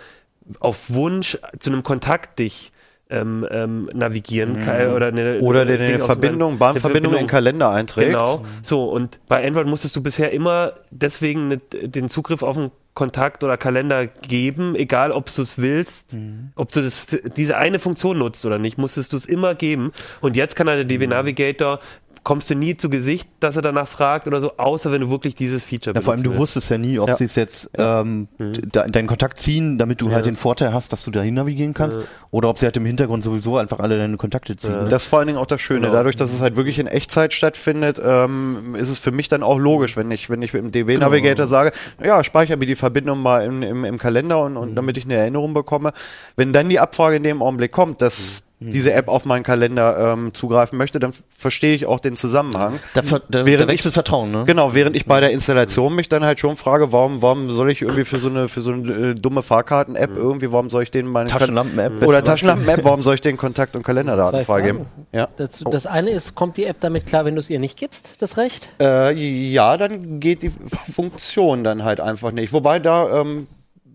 auf 0.60 0.90
Wunsch 0.90 1.38
zu 1.60 1.72
einem 1.72 1.84
Kontakt 1.84 2.40
dich 2.40 2.72
ähm, 3.10 3.48
ähm, 3.50 3.90
navigieren 3.94 4.62
kann 4.64 4.94
oder 4.94 5.08
eine, 5.08 5.40
Oder 5.40 5.62
eine 5.62 5.80
eine 5.80 6.00
Verbindung, 6.00 6.60
Bahnverbindung 6.60 7.14
in 7.14 7.20
den 7.20 7.28
Kalender 7.28 7.72
einträgt. 7.72 8.12
Genau. 8.12 8.46
So, 8.62 8.86
und 8.86 9.20
bei 9.28 9.46
Android 9.46 9.68
musstest 9.68 9.96
du 9.96 10.02
bisher 10.02 10.32
immer 10.32 10.74
deswegen 10.92 11.48
ne, 11.48 11.58
den 11.58 12.10
Zugriff 12.10 12.44
auf 12.44 12.58
einen 12.58 12.72
Kontakt 12.94 13.46
oder 13.46 13.56
Kalender 13.56 14.08
geben, 14.08 14.76
egal 14.76 15.12
ob 15.14 15.34
du 15.34 15.42
es 15.42 15.58
willst, 15.58 16.14
ob 16.56 16.72
du 16.74 16.82
das, 16.82 17.08
diese 17.38 17.56
eine 17.56 17.80
Funktion 17.80 18.18
nutzt 18.18 18.46
oder 18.46 18.60
nicht, 18.60 18.78
musstest 18.78 19.14
du 19.14 19.18
es 19.18 19.26
immer 19.26 19.56
geben. 19.56 19.94
Und 20.20 20.36
jetzt 20.36 20.58
kann 20.58 20.68
der 20.68 20.84
DB 20.84 21.08
Navigator 21.08 21.80
kommst 22.24 22.50
du 22.50 22.56
nie 22.56 22.76
zu 22.78 22.90
Gesicht, 22.90 23.30
dass 23.40 23.56
er 23.56 23.62
danach 23.62 23.88
fragt 23.88 24.28
oder 24.28 24.40
so, 24.42 24.58
außer 24.58 24.92
wenn 24.92 25.02
du 25.02 25.10
wirklich 25.10 25.36
dieses 25.36 25.64
Feature 25.64 25.96
Ja, 25.96 26.02
vor 26.02 26.14
allem, 26.14 26.24
du 26.24 26.30
willst. 26.32 26.42
wusstest 26.42 26.70
ja 26.70 26.78
nie, 26.78 27.00
ob 27.00 27.08
Ja. 27.10 27.16
sie 27.16 27.24
es 27.24 27.36
jetzt 27.36 27.70
ähm, 27.78 28.28
de 28.38 28.70
deinen 28.90 29.08
Kontakt 29.08 29.38
ziehen, 29.38 29.78
damit 29.78 30.02
du 30.02 30.12
halt 30.12 30.26
den 30.26 30.36
Vorteil 30.36 30.74
hast, 30.74 30.92
dass 30.94 31.04
du 31.04 31.12
dahin 31.12 31.34
navigieren 31.36 31.74
kannst, 31.74 32.00
oder 32.32 32.50
ob 32.50 32.60
sie 32.60 32.66
halt 32.66 32.78
im 32.78 32.86
Hintergrund 32.86 33.24
sowieso 33.24 33.58
einfach 33.58 33.80
alle 33.80 33.98
deine 33.98 34.18
Kontakte 34.18 34.56
ziehen. 34.56 34.84
Ne? 34.84 34.88
Das 34.90 35.04
ist 35.04 35.10
vor 35.10 35.20
allen 35.20 35.28
Dingen 35.28 35.40
auch 35.40 35.46
das 35.48 35.62
Schöne. 35.62 35.82
Genau. 35.82 35.94
Dadurch, 35.94 36.16
dass 36.16 36.34
es 36.34 36.42
halt 36.42 36.56
wirklich 36.56 36.78
in 36.80 36.88
Echtzeit 36.88 37.34
stattfindet, 37.34 38.00
ähm, 38.04 38.76
ist 38.76 38.90
es 38.90 39.00
für 39.00 39.12
mich 39.12 39.28
dann 39.28 39.42
auch 39.44 39.58
logisch, 39.58 39.98
wenn 39.98 40.12
ich, 40.12 40.30
wenn 40.30 40.42
ich 40.42 40.54
im 40.54 40.72
DB-Navigator 40.72 41.48
sage, 41.48 41.72
ja, 42.04 42.24
speichere 42.24 42.58
mir 42.58 42.66
die 42.66 42.76
Verbindung 42.76 43.22
mal 43.22 43.44
im, 43.46 43.64
im, 43.64 43.86
im 43.86 43.98
Kalender 43.98 44.42
und, 44.44 44.58
und 44.58 44.76
damit 44.76 44.98
ich 44.98 45.06
eine 45.06 45.16
Erinnerung 45.16 45.54
bekomme. 45.54 45.94
Wenn 46.36 46.54
dann 46.54 46.70
die 46.70 46.80
Abfrage 46.80 47.16
in 47.16 47.24
dem 47.24 47.42
Augenblick 47.42 47.72
kommt, 47.72 48.02
dass 48.02 48.44
diese 48.62 48.92
App 48.92 49.08
auf 49.08 49.24
meinen 49.24 49.44
Kalender 49.44 50.12
ähm, 50.14 50.34
zugreifen 50.34 50.78
möchte, 50.78 51.00
dann 51.00 51.14
verstehe 51.30 51.74
ich 51.74 51.86
auch 51.86 52.02
den 52.02 52.18
Zusammenhang. 52.18 52.78
Da, 52.94 53.02
ver- 53.02 53.22
da, 53.30 53.46
Während 53.46 53.70
da 53.70 53.74
wächst 53.74 53.86
das 53.86 53.94
Vertrauen, 53.94 54.32
ne? 54.32 54.44
Genau, 54.46 54.74
während 54.74 54.98
ich 54.98 55.06
bei 55.06 55.22
der 55.22 55.32
Installation 55.32 55.96
mich 55.96 56.10
dann 56.10 56.26
halt 56.26 56.42
schon 56.42 56.58
frage, 56.58 56.92
warum, 56.92 57.22
warum 57.22 57.50
soll 57.52 57.72
ich 57.72 57.82
irgendwie 57.82 58.04
für 58.04 58.18
so 58.18 58.28
eine, 58.28 58.50
für 58.50 58.62
so 58.62 58.72
eine 58.74 58.92
äh, 58.92 59.16
dumme 59.16 59.44
Fahrkarten-App 59.44 60.12
irgendwie, 60.14 60.52
warum 60.52 60.70
soll 60.70 60.84
ich 60.84 60.92
denen 60.92 61.08
meine 61.10 61.30
Taschenlampen-App. 61.30 62.02
Oder 62.06 62.22
Taschenlampen-App, 62.22 62.84
warum 62.84 63.02
soll 63.02 63.16
ich 63.16 63.22
den 63.22 63.38
Kontakt- 63.38 63.78
und 63.78 63.84
Kalenderdaten 63.84 64.42
Zwei 64.42 64.44
freigeben? 64.62 64.88
Ja. 65.14 65.30
Das, 65.38 65.64
das 65.72 65.86
eine 65.86 66.10
ist, 66.12 66.36
kommt 66.36 66.58
die 66.58 66.66
App 66.66 66.82
damit 66.82 67.06
klar, 67.06 67.24
wenn 67.24 67.36
du 67.36 67.40
es 67.40 67.50
ihr 67.50 67.60
nicht 67.60 67.78
gibst, 67.78 68.16
das 68.20 68.36
Recht? 68.36 68.68
Äh, 68.82 69.14
ja, 69.14 69.78
dann 69.78 70.20
geht 70.20 70.44
die 70.44 70.52
Funktion 70.94 71.64
dann 71.64 71.84
halt 71.86 72.02
einfach 72.02 72.32
nicht. 72.32 72.52
Wobei 72.52 72.80
da 72.80 73.22
ähm, 73.22 73.48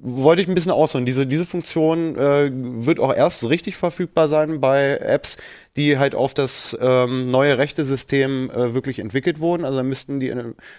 wollte 0.07 0.43
ich 0.43 0.49
ein 0.49 0.55
bisschen 0.55 0.71
ausholen. 0.71 1.07
Diese, 1.07 1.27
diese 1.27 1.47
Funktion 1.47 2.15
äh, 2.17 2.51
wird 2.53 3.01
auch 3.01 3.13
erst 3.13 3.49
richtig 3.49 3.77
verfügbar 3.77 4.29
sein 4.29 4.61
bei 4.61 4.99
Apps, 4.99 5.39
die 5.77 5.99
halt 5.99 6.15
auf 6.15 6.35
das 6.35 6.77
ähm, 6.79 7.31
neue 7.31 7.57
Rechte-System 7.57 8.51
äh, 8.51 8.75
wirklich 8.75 8.99
entwickelt 8.99 9.41
wurden. 9.41 9.65
Also 9.65 9.83
müssten 9.83 10.21
die 10.21 10.31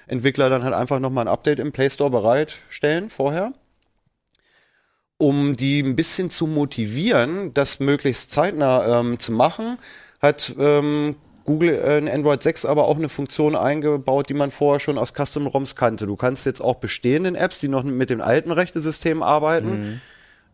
Entwickler 0.05 0.51
dann 0.51 0.63
halt 0.63 0.75
einfach 0.75 0.99
nochmal 0.99 1.25
ein 1.25 1.33
Update 1.33 1.59
im 1.59 1.71
Play 1.71 1.89
Store 1.89 2.11
bereitstellen 2.11 3.09
vorher. 3.09 3.53
Um 5.17 5.57
die 5.57 5.81
ein 5.81 5.95
bisschen 5.95 6.29
zu 6.29 6.45
motivieren, 6.45 7.51
das 7.55 7.79
möglichst 7.79 8.31
zeitnah 8.31 8.99
ähm, 8.99 9.19
zu 9.19 9.31
machen, 9.31 9.79
hat 10.21 10.53
ähm, 10.59 11.15
Google 11.45 11.69
äh, 11.69 11.97
in 11.99 12.09
Android 12.09 12.43
6 12.43 12.65
aber 12.65 12.87
auch 12.87 12.97
eine 12.97 13.09
Funktion 13.09 13.55
eingebaut, 13.55 14.29
die 14.29 14.33
man 14.33 14.51
vorher 14.51 14.79
schon 14.79 14.97
aus 14.97 15.13
Custom 15.13 15.47
ROMs 15.47 15.75
kannte. 15.75 16.07
Du 16.07 16.15
kannst 16.15 16.45
jetzt 16.45 16.61
auch 16.61 16.75
bestehenden 16.75 17.35
Apps, 17.35 17.59
die 17.59 17.67
noch 17.67 17.83
mit 17.83 18.09
dem 18.09 18.21
alten 18.21 18.51
Rechtesystem 18.51 19.23
arbeiten, 19.23 20.01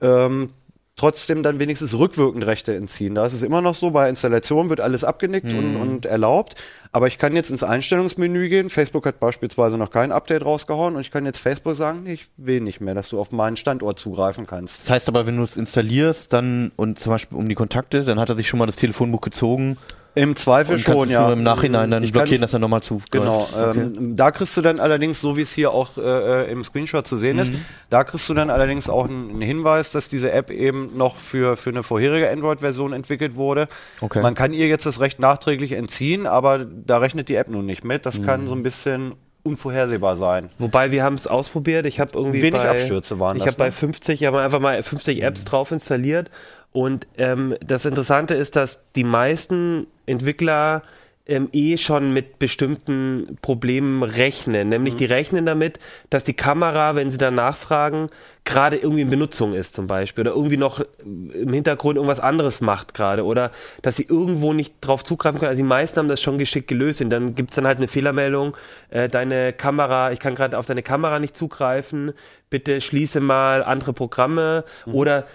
ähm, 0.01 0.49
trotzdem 0.97 1.41
dann 1.41 1.57
wenigstens 1.57 1.97
rückwirkend 1.97 2.45
Rechte 2.45 2.75
entziehen. 2.75 3.15
Da 3.15 3.25
ist 3.25 3.33
es 3.33 3.41
immer 3.41 3.61
noch 3.61 3.73
so, 3.73 3.91
bei 3.91 4.09
Installation 4.09 4.69
wird 4.69 4.81
alles 4.81 5.03
abgenickt 5.03 5.47
und, 5.47 5.77
und 5.77 6.05
erlaubt. 6.05 6.55
Aber 6.91 7.07
ich 7.07 7.17
kann 7.17 7.33
jetzt 7.35 7.49
ins 7.49 7.63
Einstellungsmenü 7.63 8.49
gehen. 8.49 8.69
Facebook 8.69 9.05
hat 9.05 9.19
beispielsweise 9.19 9.77
noch 9.77 9.89
kein 9.89 10.11
Update 10.11 10.45
rausgehauen 10.45 10.95
und 10.95 11.01
ich 11.01 11.09
kann 11.09 11.25
jetzt 11.25 11.39
Facebook 11.39 11.75
sagen, 11.75 12.05
ich 12.05 12.27
will 12.37 12.59
nicht 12.59 12.81
mehr, 12.81 12.93
dass 12.93 13.09
du 13.09 13.19
auf 13.19 13.31
meinen 13.31 13.55
Standort 13.57 13.97
zugreifen 13.97 14.45
kannst. 14.45 14.81
Das 14.81 14.89
heißt 14.89 15.09
aber, 15.09 15.25
wenn 15.25 15.37
du 15.37 15.43
es 15.43 15.57
installierst, 15.57 16.33
dann 16.33 16.71
und 16.75 16.99
zum 16.99 17.11
Beispiel 17.11 17.37
um 17.37 17.47
die 17.47 17.55
Kontakte, 17.55 18.03
dann 18.03 18.19
hat 18.19 18.29
er 18.29 18.35
sich 18.35 18.49
schon 18.49 18.59
mal 18.59 18.65
das 18.65 18.75
Telefonbuch 18.75 19.21
gezogen 19.21 19.77
Im 20.13 20.35
Zweifel 20.35 20.73
und 20.75 20.79
schon, 20.79 21.09
ja. 21.09 21.21
nur 21.23 21.33
im 21.33 21.43
Nachhinein 21.43 21.89
dann 21.89 22.03
Ich 22.03 22.11
blockieren, 22.11 22.41
dass 22.41 22.51
er 22.51 22.59
nochmal 22.59 22.81
zu. 22.81 23.01
Genau, 23.11 23.47
ähm, 23.57 24.15
da 24.17 24.31
kriegst 24.31 24.57
du 24.57 24.61
dann 24.61 24.79
allerdings, 24.81 25.21
so 25.21 25.37
wie 25.37 25.41
es 25.41 25.51
hier 25.53 25.71
auch 25.71 25.97
äh, 25.97 26.01
äh, 26.47 26.51
im 26.51 26.63
Screenshot 26.65 27.07
zu 27.07 27.15
sehen 27.15 27.37
Mhm. 27.37 27.41
ist, 27.43 27.53
da 27.89 28.03
kriegst 28.03 28.27
du 28.27 28.33
dann 28.33 28.49
allerdings 28.49 28.89
auch 28.89 29.07
einen, 29.07 29.39
Hinweis, 29.41 29.91
dass 29.91 30.09
diese 30.09 30.31
App 30.31 30.51
eben 30.51 30.97
noch 30.97 31.15
für, 31.17 31.55
für 31.55 31.69
eine 31.69 31.83
vorherige 31.83 32.29
Android-Version 32.29 32.91
entwickelt 32.93 33.35
wurde. 33.35 33.67
Okay. 34.01 34.21
Man 34.21 34.35
kann 34.35 34.51
ihr 34.51 34.67
jetzt 34.67 34.85
das 34.85 34.99
Recht 34.99 35.19
nachträglich 35.19 35.71
entziehen, 35.71 36.27
aber 36.27 36.65
da 36.65 36.97
rechnet 36.97 37.29
die 37.29 37.35
App 37.35 37.47
nun 37.47 37.65
nicht 37.65 37.85
mit. 37.85 38.05
Das 38.05 38.19
Mhm. 38.19 38.25
kann 38.25 38.47
so 38.47 38.53
ein 38.53 38.63
bisschen 38.63 39.13
unvorhersehbar 39.43 40.17
sein. 40.17 40.49
Wobei 40.59 40.91
wir 40.91 41.03
haben 41.03 41.15
es 41.15 41.25
ausprobiert. 41.25 41.85
Ich 41.85 41.99
habe 41.99 42.11
irgendwie 42.15 42.41
Wenig 42.41 42.61
bei, 42.61 42.69
Abstürze 42.69 43.19
waren 43.19 43.37
Ich 43.37 43.47
habe 43.47 43.57
bei 43.57 43.65
ne? 43.67 43.71
50, 43.71 44.21
ich 44.21 44.27
habe 44.27 44.39
einfach 44.41 44.59
mal 44.59 44.81
50 44.83 45.23
Apps 45.23 45.45
drauf 45.45 45.71
installiert 45.71 46.29
und 46.71 47.07
ähm, 47.17 47.55
das 47.65 47.85
Interessante 47.85 48.33
ist, 48.35 48.55
dass 48.55 48.83
die 48.95 49.03
meisten 49.03 49.87
Entwickler 50.11 50.83
ähm, 51.27 51.49
eh 51.53 51.77
schon 51.77 52.13
mit 52.13 52.39
bestimmten 52.39 53.37
Problemen 53.41 54.03
rechnen. 54.03 54.69
Nämlich 54.69 54.95
die 54.95 55.05
rechnen 55.05 55.45
damit, 55.45 55.79
dass 56.09 56.23
die 56.23 56.33
Kamera, 56.33 56.95
wenn 56.95 57.09
sie 57.09 57.17
dann 57.17 57.35
nachfragen, 57.35 58.07
gerade 58.43 58.75
irgendwie 58.75 59.03
in 59.03 59.09
Benutzung 59.09 59.53
ist 59.53 59.75
zum 59.75 59.85
Beispiel 59.85 60.23
oder 60.23 60.35
irgendwie 60.35 60.57
noch 60.57 60.83
im 61.03 61.53
Hintergrund 61.53 61.97
irgendwas 61.97 62.19
anderes 62.19 62.59
macht 62.59 62.95
gerade 62.95 63.23
oder 63.23 63.51
dass 63.83 63.97
sie 63.97 64.07
irgendwo 64.09 64.53
nicht 64.53 64.73
drauf 64.81 65.03
zugreifen 65.03 65.39
können. 65.39 65.49
Also 65.49 65.61
die 65.61 65.67
meisten 65.67 65.99
haben 65.99 66.07
das 66.07 66.21
schon 66.21 66.39
geschickt 66.39 66.67
gelöst 66.67 67.01
und 67.01 67.11
dann 67.11 67.35
gibt 67.35 67.51
es 67.51 67.55
dann 67.55 67.67
halt 67.67 67.77
eine 67.77 67.87
Fehlermeldung, 67.87 68.57
äh, 68.89 69.07
deine 69.07 69.53
Kamera, 69.53 70.11
ich 70.11 70.19
kann 70.19 70.33
gerade 70.33 70.57
auf 70.57 70.65
deine 70.65 70.81
Kamera 70.83 71.19
nicht 71.19 71.37
zugreifen, 71.37 72.13
bitte 72.49 72.81
schließe 72.81 73.19
mal 73.19 73.63
andere 73.63 73.93
Programme 73.93 74.65
oder 74.87 75.27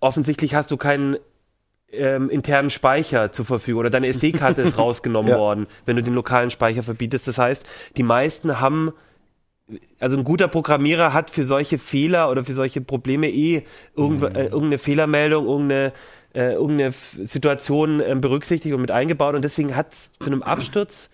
offensichtlich 0.00 0.54
hast 0.54 0.70
du 0.70 0.76
keinen 0.76 1.16
ähm, 1.92 2.30
internen 2.30 2.70
Speicher 2.70 3.32
zur 3.32 3.44
Verfügung 3.44 3.80
oder 3.80 3.90
deine 3.90 4.08
SD-Karte 4.08 4.62
ist 4.62 4.78
rausgenommen 4.78 5.30
Ja. 5.32 5.38
worden, 5.38 5.66
wenn 5.86 5.96
du 5.96 6.02
den 6.02 6.14
lokalen 6.14 6.50
Speicher 6.50 6.82
verbietest. 6.82 7.28
Das 7.28 7.38
heißt, 7.38 7.66
die 7.96 8.02
meisten 8.02 8.60
haben 8.60 8.92
also 10.00 10.16
ein 10.16 10.24
guter 10.24 10.48
Programmierer 10.48 11.12
hat 11.14 11.30
für 11.30 11.44
solche 11.44 11.78
Fehler 11.78 12.30
oder 12.30 12.44
für 12.44 12.52
solche 12.52 12.80
Probleme 12.80 13.28
eh 13.30 13.62
irgendw 13.96 14.26
äh, 14.26 14.44
irgendeine 14.46 14.78
Fehlermeldung, 14.78 15.46
irgendeine, 15.46 15.92
äh, 16.34 16.52
irgendeine 16.54 16.90
Situation 16.92 18.02
ähm, 18.04 18.20
berücksichtigt 18.20 18.74
und 18.74 18.80
mit 18.80 18.90
eingebaut 18.90 19.34
und 19.34 19.42
deswegen 19.42 19.74
hat 19.76 19.94
zu 19.94 20.26
einem 20.26 20.42
Absturz 20.42 21.08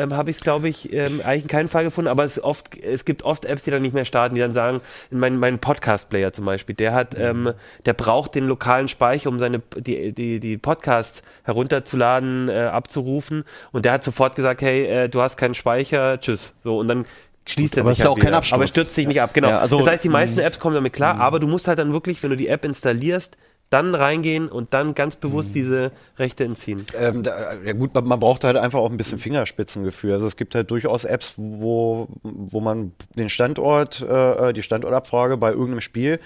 ähm, 0.00 0.16
habe 0.16 0.30
ich 0.30 0.36
es, 0.36 0.42
glaube 0.42 0.68
ich, 0.68 0.92
ähm, 0.92 1.20
eigentlich 1.24 1.42
in 1.42 1.48
keinem 1.48 1.68
Fall 1.68 1.84
gefunden, 1.84 2.08
aber 2.08 2.24
es, 2.24 2.42
oft, 2.42 2.76
es 2.76 3.04
gibt 3.04 3.22
oft 3.22 3.44
Apps, 3.44 3.64
die 3.64 3.70
dann 3.70 3.82
nicht 3.82 3.94
mehr 3.94 4.04
starten, 4.04 4.34
die 4.34 4.40
dann 4.40 4.52
sagen, 4.54 4.80
mein, 5.10 5.36
mein 5.36 5.58
Podcast-Player 5.58 6.32
zum 6.32 6.44
Beispiel, 6.44 6.74
der 6.74 6.92
hat, 6.94 7.16
ähm, 7.18 7.52
der 7.86 7.92
braucht 7.92 8.34
den 8.34 8.46
lokalen 8.46 8.88
Speicher, 8.88 9.28
um 9.28 9.38
seine 9.38 9.60
die, 9.76 10.12
die, 10.12 10.40
die 10.40 10.58
Podcasts 10.58 11.22
herunterzuladen, 11.44 12.48
äh, 12.48 12.52
abzurufen 12.72 13.44
und 13.72 13.84
der 13.84 13.92
hat 13.92 14.04
sofort 14.04 14.36
gesagt, 14.36 14.62
hey, 14.62 14.84
äh, 14.86 15.08
du 15.08 15.20
hast 15.20 15.36
keinen 15.36 15.54
Speicher, 15.54 16.20
tschüss. 16.20 16.52
So 16.64 16.78
und 16.78 16.88
dann 16.88 17.04
schließt 17.46 17.76
er 17.76 17.82
aber 17.82 17.90
sich 17.90 17.98
ist 18.00 18.04
ja 18.04 18.10
halt 18.10 18.18
auch 18.18 18.22
kein 18.22 18.32
wieder. 18.42 18.54
Aber 18.54 18.64
er 18.64 18.68
stürzt 18.68 18.94
sich 18.94 19.06
nicht 19.06 19.20
ab, 19.20 19.34
genau. 19.34 19.48
Ja, 19.48 19.58
also- 19.58 19.78
das 19.78 19.86
heißt, 19.88 20.04
die 20.04 20.08
meisten 20.08 20.38
Apps 20.38 20.58
kommen 20.60 20.74
damit 20.74 20.92
klar, 20.92 21.18
aber 21.18 21.40
du 21.40 21.46
musst 21.46 21.68
halt 21.68 21.78
dann 21.78 21.92
wirklich, 21.92 22.22
wenn 22.22 22.30
du 22.30 22.36
die 22.36 22.48
App 22.48 22.64
installierst, 22.64 23.36
dann 23.70 23.94
reingehen 23.94 24.48
und 24.48 24.74
dann 24.74 24.94
ganz 24.94 25.16
bewusst 25.16 25.54
diese 25.54 25.92
Rechte 26.18 26.44
entziehen. 26.44 26.86
Ähm, 26.98 27.22
da, 27.22 27.54
ja 27.64 27.72
gut, 27.72 27.94
man, 27.94 28.06
man 28.06 28.20
braucht 28.20 28.44
halt 28.44 28.56
einfach 28.56 28.80
auch 28.80 28.90
ein 28.90 28.96
bisschen 28.96 29.18
Fingerspitzengefühl. 29.18 30.12
Also 30.12 30.26
es 30.26 30.36
gibt 30.36 30.54
halt 30.54 30.70
durchaus 30.70 31.04
Apps, 31.04 31.34
wo, 31.36 32.08
wo 32.22 32.60
man 32.60 32.92
den 33.16 33.30
Standort, 33.30 34.02
äh, 34.02 34.52
die 34.52 34.62
Standortabfrage 34.62 35.36
bei 35.36 35.50
irgendeinem 35.50 35.80
Spiel 35.80 36.18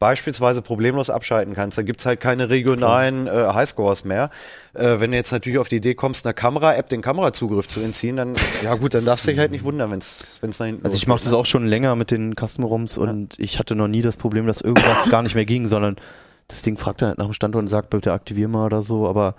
beispielsweise 0.00 0.62
problemlos 0.62 1.10
abschalten 1.10 1.54
kannst. 1.54 1.76
Da 1.76 1.82
gibt's 1.82 2.06
halt 2.06 2.20
keine 2.20 2.48
regionalen 2.48 3.26
äh, 3.26 3.30
Highscores 3.30 4.04
mehr. 4.04 4.30
Äh, 4.72 4.98
wenn 4.98 5.10
du 5.10 5.16
jetzt 5.18 5.30
natürlich 5.30 5.58
auf 5.58 5.68
die 5.68 5.76
Idee 5.76 5.94
kommst, 5.94 6.24
einer 6.26 6.32
Kamera-App 6.32 6.88
den 6.88 7.02
Kamerazugriff 7.02 7.68
zu 7.68 7.80
entziehen, 7.80 8.16
dann, 8.16 8.34
ja 8.62 8.74
gut, 8.74 8.94
dann 8.94 9.04
darfst 9.04 9.26
du 9.26 9.30
dich 9.30 9.38
halt 9.38 9.50
nicht 9.50 9.62
wundern, 9.62 9.90
wenn's 9.90 10.38
wenn's 10.40 10.58
nach 10.58 10.66
hinten 10.66 10.84
Also 10.84 10.96
ich 10.96 11.06
mache 11.06 11.22
das 11.22 11.32
ne? 11.32 11.36
auch 11.36 11.44
schon 11.44 11.66
länger 11.66 11.96
mit 11.96 12.10
den 12.10 12.34
Custom 12.34 12.64
ROMs 12.64 12.96
und 12.96 13.38
ich 13.38 13.58
hatte 13.58 13.74
noch 13.74 13.88
nie 13.88 14.00
das 14.00 14.16
Problem, 14.16 14.46
dass 14.46 14.62
irgendwas 14.62 15.10
gar 15.10 15.22
nicht 15.22 15.34
mehr 15.34 15.44
ging, 15.44 15.68
sondern 15.68 15.96
das 16.50 16.62
Ding 16.62 16.76
fragt 16.76 17.02
dann 17.02 17.10
halt 17.10 17.18
nach 17.18 17.26
dem 17.26 17.32
Standort 17.32 17.64
und 17.64 17.68
sagt, 17.68 17.90
bitte 17.90 18.12
aktivier 18.12 18.48
mal 18.48 18.66
oder 18.66 18.82
so, 18.82 19.08
aber 19.08 19.34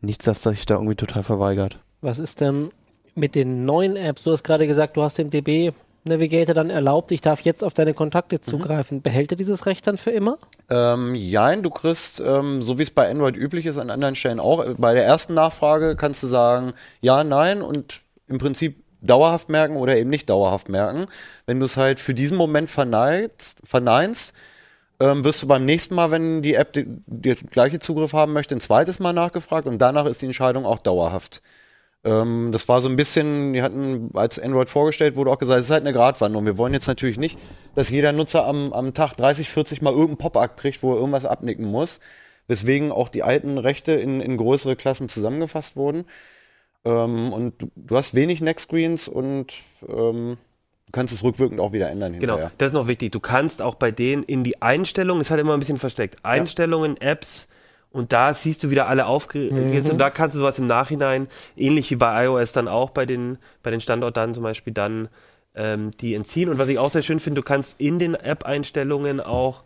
nichts, 0.00 0.24
dass 0.24 0.42
sich 0.42 0.66
da 0.66 0.74
irgendwie 0.74 0.96
total 0.96 1.22
verweigert. 1.22 1.78
Was 2.00 2.18
ist 2.18 2.40
denn 2.40 2.70
mit 3.14 3.34
den 3.34 3.64
neuen 3.64 3.96
Apps? 3.96 4.24
Du 4.24 4.32
hast 4.32 4.44
gerade 4.44 4.66
gesagt, 4.66 4.96
du 4.96 5.02
hast 5.02 5.18
dem 5.18 5.30
DB 5.30 5.72
Navigator 6.04 6.54
dann 6.54 6.68
erlaubt, 6.68 7.12
ich 7.12 7.22
darf 7.22 7.40
jetzt 7.40 7.64
auf 7.64 7.72
deine 7.72 7.94
Kontakte 7.94 8.40
zugreifen. 8.40 9.00
Behält 9.00 9.32
er 9.32 9.36
dieses 9.36 9.64
Recht 9.64 9.86
dann 9.86 9.96
für 9.96 10.10
immer? 10.10 10.38
Ähm, 10.68 11.14
jein, 11.14 11.62
du 11.62 11.70
kriegst, 11.70 12.20
ähm, 12.20 12.60
so 12.60 12.78
wie 12.78 12.82
es 12.82 12.90
bei 12.90 13.10
Android 13.10 13.36
üblich 13.36 13.64
ist, 13.64 13.78
an 13.78 13.88
anderen 13.90 14.14
Stellen 14.14 14.38
auch, 14.38 14.64
äh, 14.64 14.74
bei 14.76 14.92
der 14.92 15.06
ersten 15.06 15.32
Nachfrage 15.32 15.96
kannst 15.96 16.22
du 16.22 16.26
sagen, 16.26 16.74
ja, 17.00 17.24
nein 17.24 17.62
und 17.62 18.02
im 18.28 18.38
Prinzip 18.38 18.84
dauerhaft 19.00 19.48
merken 19.48 19.76
oder 19.76 19.96
eben 19.96 20.10
nicht 20.10 20.28
dauerhaft 20.28 20.68
merken. 20.68 21.06
Wenn 21.46 21.58
du 21.58 21.64
es 21.66 21.76
halt 21.76 22.00
für 22.00 22.14
diesen 22.14 22.36
Moment 22.36 22.70
verneinst, 22.70 23.58
verneinst 23.64 24.34
ähm, 25.04 25.22
wirst 25.22 25.42
du 25.42 25.46
beim 25.46 25.66
nächsten 25.66 25.94
Mal, 25.94 26.10
wenn 26.10 26.40
die 26.40 26.54
App 26.54 26.72
die, 26.72 26.86
die 26.86 27.34
gleiche 27.34 27.78
Zugriff 27.78 28.14
haben 28.14 28.32
möchte, 28.32 28.56
ein 28.56 28.60
zweites 28.60 29.00
Mal 29.00 29.12
nachgefragt 29.12 29.66
und 29.66 29.78
danach 29.78 30.06
ist 30.06 30.22
die 30.22 30.26
Entscheidung 30.26 30.64
auch 30.64 30.78
dauerhaft. 30.78 31.42
Ähm, 32.04 32.50
das 32.52 32.66
war 32.68 32.80
so 32.80 32.88
ein 32.88 32.96
bisschen, 32.96 33.52
die 33.52 33.62
hatten, 33.62 34.10
als 34.14 34.38
Android 34.38 34.70
vorgestellt 34.70 35.14
wurde, 35.16 35.30
auch 35.30 35.38
gesagt, 35.38 35.58
es 35.60 35.66
ist 35.66 35.70
halt 35.70 35.82
eine 35.82 35.92
Gratwanderung. 35.92 36.46
Wir 36.46 36.56
wollen 36.56 36.72
jetzt 36.72 36.86
natürlich 36.86 37.18
nicht, 37.18 37.38
dass 37.74 37.90
jeder 37.90 38.12
Nutzer 38.12 38.46
am, 38.46 38.72
am 38.72 38.94
Tag 38.94 39.14
30, 39.14 39.50
40 39.50 39.82
Mal 39.82 39.90
irgendeinen 39.92 40.18
Pop-up 40.18 40.56
kriegt, 40.56 40.82
wo 40.82 40.92
er 40.92 40.98
irgendwas 40.98 41.26
abnicken 41.26 41.66
muss. 41.66 42.00
Weswegen 42.46 42.90
auch 42.90 43.08
die 43.10 43.22
alten 43.22 43.58
Rechte 43.58 43.92
in, 43.92 44.20
in 44.20 44.36
größere 44.38 44.76
Klassen 44.76 45.08
zusammengefasst 45.10 45.76
wurden. 45.76 46.06
Ähm, 46.84 47.32
und 47.32 47.60
du, 47.60 47.70
du 47.76 47.96
hast 47.96 48.14
wenig 48.14 48.40
Neckscreens 48.40 49.08
und 49.08 49.54
ähm, 49.86 50.38
kannst 50.94 51.12
es 51.12 51.22
rückwirkend 51.22 51.60
auch 51.60 51.72
wieder 51.72 51.90
ändern 51.90 52.12
Genau, 52.18 52.34
hinterher. 52.34 52.52
das 52.58 52.68
ist 52.68 52.72
noch 52.74 52.86
wichtig. 52.86 53.12
Du 53.12 53.20
kannst 53.20 53.60
auch 53.60 53.74
bei 53.74 53.90
denen 53.90 54.22
in 54.22 54.44
die 54.44 54.62
Einstellungen, 54.62 55.20
ist 55.20 55.30
halt 55.30 55.40
immer 55.40 55.52
ein 55.54 55.58
bisschen 55.60 55.78
versteckt, 55.78 56.16
Einstellungen, 56.22 56.98
Apps 57.00 57.48
und 57.90 58.12
da 58.12 58.32
siehst 58.34 58.62
du 58.64 58.70
wieder 58.70 58.88
alle 58.88 59.06
aufgelistet 59.06 59.92
und 59.92 59.98
da 59.98 60.10
kannst 60.10 60.34
du 60.34 60.40
sowas 60.40 60.58
im 60.58 60.66
Nachhinein, 60.66 61.28
ähnlich 61.56 61.90
wie 61.90 61.96
bei 61.96 62.24
iOS 62.24 62.52
dann 62.52 62.68
auch 62.68 62.90
bei 62.90 63.06
den, 63.06 63.38
bei 63.62 63.70
den 63.70 63.80
Standortdaten 63.80 64.34
zum 64.34 64.42
Beispiel 64.42 64.72
dann 64.72 65.08
ähm, 65.54 65.90
die 66.00 66.14
entziehen. 66.14 66.48
Und 66.48 66.58
was 66.58 66.68
ich 66.68 66.78
auch 66.78 66.90
sehr 66.90 67.02
schön 67.02 67.20
finde, 67.20 67.40
du 67.40 67.44
kannst 67.44 67.80
in 67.80 67.98
den 67.98 68.14
App-Einstellungen 68.16 69.20
auch 69.20 69.62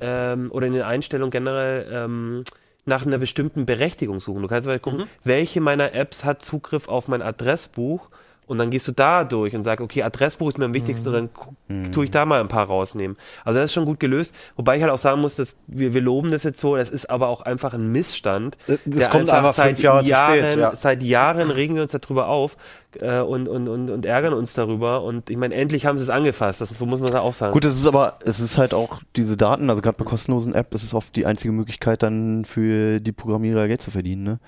ähm, 0.00 0.50
oder 0.50 0.66
in 0.66 0.72
den 0.72 0.82
Einstellungen 0.82 1.30
generell 1.30 1.86
ähm, 1.92 2.42
nach 2.84 3.06
einer 3.06 3.18
bestimmten 3.18 3.66
Berechtigung 3.66 4.18
suchen. 4.18 4.42
Du 4.42 4.48
kannst 4.48 4.66
mal 4.66 4.80
gucken, 4.80 5.04
welche 5.22 5.60
meiner 5.60 5.94
Apps 5.94 6.24
hat 6.24 6.42
Zugriff 6.42 6.88
auf 6.88 7.06
mein 7.06 7.22
Adressbuch 7.22 8.08
und 8.48 8.58
dann 8.58 8.70
gehst 8.70 8.88
du 8.88 8.92
da 8.92 9.24
durch 9.24 9.54
und 9.54 9.62
sagst, 9.62 9.80
okay, 9.82 10.02
Adressbuch 10.02 10.48
ist 10.48 10.58
mir 10.58 10.64
am 10.64 10.74
wichtigsten 10.74 11.08
und 11.08 11.14
dann 11.14 11.30
gu- 11.32 11.90
tue 11.92 12.04
ich 12.04 12.10
da 12.10 12.24
mal 12.24 12.40
ein 12.40 12.48
paar 12.48 12.66
rausnehmen. 12.66 13.16
Also 13.44 13.58
das 13.60 13.66
ist 13.66 13.74
schon 13.74 13.84
gut 13.84 14.00
gelöst, 14.00 14.34
wobei 14.56 14.76
ich 14.76 14.82
halt 14.82 14.90
auch 14.90 14.98
sagen 14.98 15.20
muss, 15.20 15.36
dass 15.36 15.56
wir, 15.66 15.94
wir 15.94 16.00
loben 16.00 16.30
das 16.30 16.42
jetzt 16.42 16.58
so, 16.60 16.76
das 16.76 16.90
ist 16.90 17.10
aber 17.10 17.28
auch 17.28 17.42
einfach 17.42 17.74
ein 17.74 17.92
Missstand. 17.92 18.56
Äh, 18.66 18.78
das 18.86 19.10
kommt 19.10 19.30
einfach 19.30 19.54
seit 19.54 19.66
fünf 19.76 19.82
Jahre 19.82 20.02
zu 20.02 20.10
Jahren, 20.10 20.38
spät, 20.38 20.58
ja. 20.58 20.74
Seit 20.76 21.02
Jahren 21.02 21.50
regen 21.50 21.74
wir 21.76 21.82
uns 21.82 21.92
darüber 21.92 22.28
auf 22.28 22.56
äh, 22.98 23.20
und, 23.20 23.48
und, 23.48 23.68
und, 23.68 23.90
und 23.90 24.06
ärgern 24.06 24.32
uns 24.32 24.54
darüber 24.54 25.02
und 25.02 25.28
ich 25.30 25.36
meine, 25.36 25.54
endlich 25.54 25.84
haben 25.86 25.98
sie 25.98 26.04
es 26.04 26.10
angefasst, 26.10 26.60
das, 26.60 26.70
so 26.70 26.86
muss 26.86 27.00
man 27.00 27.10
da 27.10 27.20
auch 27.20 27.34
sagen. 27.34 27.52
Gut, 27.52 27.64
es 27.66 27.76
ist 27.76 27.86
aber, 27.86 28.18
es 28.24 28.40
ist 28.40 28.56
halt 28.56 28.72
auch 28.72 29.00
diese 29.14 29.36
Daten, 29.36 29.68
also 29.68 29.82
gerade 29.82 29.98
bei 29.98 30.04
kostenlosen 30.04 30.54
App, 30.54 30.70
das 30.70 30.82
ist 30.82 30.94
oft 30.94 31.14
die 31.14 31.26
einzige 31.26 31.52
Möglichkeit 31.52 32.02
dann 32.02 32.44
für 32.46 32.98
die 33.00 33.12
Programmierer 33.12 33.68
Geld 33.68 33.82
zu 33.82 33.90
verdienen, 33.90 34.22
ne? 34.24 34.40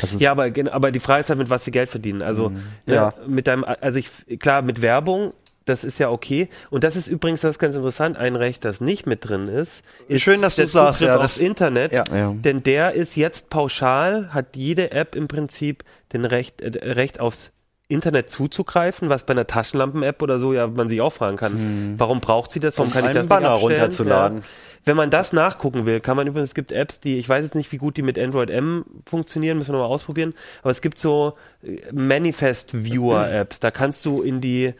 Also 0.00 0.18
Ja, 0.18 0.32
aber, 0.32 0.50
aber 0.72 0.90
die 0.90 1.00
Frage 1.00 1.20
ist 1.20 1.28
halt, 1.30 1.38
mit 1.38 1.50
was 1.50 1.64
sie 1.64 1.70
Geld 1.70 1.88
verdienen. 1.88 2.22
Also, 2.22 2.48
ne, 2.86 2.94
Ja. 2.94 3.14
mit 3.26 3.46
deinem, 3.46 3.64
also 3.64 3.98
ich, 3.98 4.08
klar, 4.40 4.62
mit 4.62 4.82
Werbung, 4.82 5.32
das 5.66 5.82
ist 5.84 5.98
ja 5.98 6.10
okay. 6.10 6.48
Und 6.70 6.84
das 6.84 6.94
ist 6.96 7.08
übrigens, 7.08 7.40
das 7.40 7.52
ist 7.52 7.58
ganz 7.58 7.74
interessant, 7.74 8.18
ein 8.18 8.36
Recht, 8.36 8.64
das 8.64 8.80
nicht 8.80 9.06
mit 9.06 9.26
drin 9.28 9.48
ist. 9.48 9.82
ist 10.08 10.22
Schön, 10.22 10.42
dass 10.42 10.56
der 10.56 10.64
du's 10.66 10.72
sagst, 10.72 11.00
ja, 11.00 11.16
das- 11.16 11.38
Internet. 11.38 11.92
ja. 11.92 12.04
Ja. 12.14 12.34
Denn 12.36 12.62
der 12.62 12.92
ist 12.92 13.16
jetzt 13.16 13.48
pauschal, 13.50 14.34
hat 14.34 14.56
jede 14.56 14.90
App 14.92 15.14
im 15.14 15.26
Prinzip 15.28 15.84
den 16.12 16.24
Recht, 16.24 16.60
äh, 16.60 16.90
Recht 16.92 17.18
aufs 17.20 17.50
Internet 17.86 18.30
zuzugreifen, 18.30 19.08
was 19.10 19.24
bei 19.24 19.32
einer 19.32 19.46
Taschenlampen-App 19.46 20.22
oder 20.22 20.38
so 20.38 20.52
ja 20.54 20.66
man 20.66 20.88
sich 20.88 21.00
auch 21.02 21.12
fragen 21.12 21.36
kann, 21.36 21.94
warum 21.98 22.20
braucht 22.20 22.50
sie 22.50 22.58
das? 22.58 22.78
Warum 22.78 22.90
Hm. 22.92 22.96
Um 22.98 23.02
kann 23.02 23.10
ich 23.10 23.14
das 23.16 23.28
Banner 23.28 23.50
runterzuladen. 23.50 24.38
Ja. 24.38 24.44
Wenn 24.84 24.96
man 24.96 25.10
das 25.10 25.32
nachgucken 25.32 25.86
will, 25.86 26.00
kann 26.00 26.16
man 26.16 26.26
übrigens, 26.26 26.50
es 26.50 26.54
gibt 26.54 26.72
Apps, 26.72 27.00
die, 27.00 27.18
ich 27.18 27.28
weiß 27.28 27.44
jetzt 27.44 27.54
nicht, 27.54 27.72
wie 27.72 27.78
gut 27.78 27.96
die 27.96 28.02
mit 28.02 28.18
Android 28.18 28.50
M 28.50 28.84
funktionieren, 29.06 29.58
müssen 29.58 29.70
wir 29.70 29.78
nochmal 29.78 29.94
ausprobieren, 29.94 30.34
aber 30.62 30.70
es 30.70 30.80
gibt 30.80 30.98
so 30.98 31.34
äh, 31.62 31.80
Manifest-Viewer-Apps, 31.92 33.60
da 33.60 33.70
kannst 33.70 34.04
du 34.06 34.22
in 34.22 34.40
die, 34.40 34.74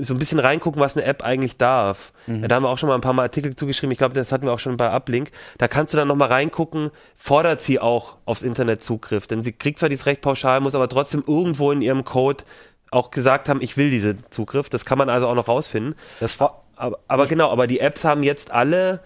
so 0.00 0.14
ein 0.14 0.18
bisschen 0.18 0.38
reingucken, 0.38 0.80
was 0.80 0.96
eine 0.96 1.04
App 1.06 1.22
eigentlich 1.22 1.56
darf. 1.56 2.12
Mhm. 2.26 2.48
Da 2.48 2.56
haben 2.56 2.62
wir 2.62 2.70
auch 2.70 2.78
schon 2.78 2.88
mal 2.88 2.94
ein 2.94 3.00
paar 3.00 3.12
Mal 3.12 3.24
Artikel 3.24 3.54
zugeschrieben. 3.54 3.92
Ich 3.92 3.98
glaube, 3.98 4.14
das 4.14 4.32
hatten 4.32 4.46
wir 4.46 4.52
auch 4.52 4.58
schon 4.58 4.76
bei 4.76 4.90
Uplink. 4.90 5.30
Da 5.58 5.68
kannst 5.68 5.92
du 5.92 5.98
dann 5.98 6.08
nochmal 6.08 6.28
reingucken, 6.28 6.90
fordert 7.16 7.60
sie 7.60 7.80
auch 7.80 8.16
aufs 8.24 8.42
Internet 8.42 8.82
Zugriff. 8.82 9.26
Denn 9.26 9.42
sie 9.42 9.52
kriegt 9.52 9.78
zwar 9.78 9.88
dieses 9.88 10.06
Recht 10.06 10.22
pauschal, 10.22 10.60
muss 10.60 10.74
aber 10.74 10.88
trotzdem 10.88 11.22
irgendwo 11.26 11.70
in 11.70 11.82
ihrem 11.82 12.04
Code 12.04 12.44
auch 12.90 13.10
gesagt 13.10 13.48
haben, 13.48 13.60
ich 13.60 13.76
will 13.76 13.90
diese 13.90 14.16
Zugriff. 14.30 14.70
Das 14.70 14.84
kann 14.84 14.98
man 14.98 15.10
also 15.10 15.28
auch 15.28 15.34
noch 15.34 15.48
rausfinden. 15.48 15.96
Das 16.20 16.40
war 16.40 16.62
aber, 16.76 16.98
aber 17.06 17.26
genau, 17.26 17.50
aber 17.50 17.66
die 17.66 17.80
Apps 17.80 18.04
haben 18.04 18.22
jetzt 18.22 18.50
alle 18.50 19.00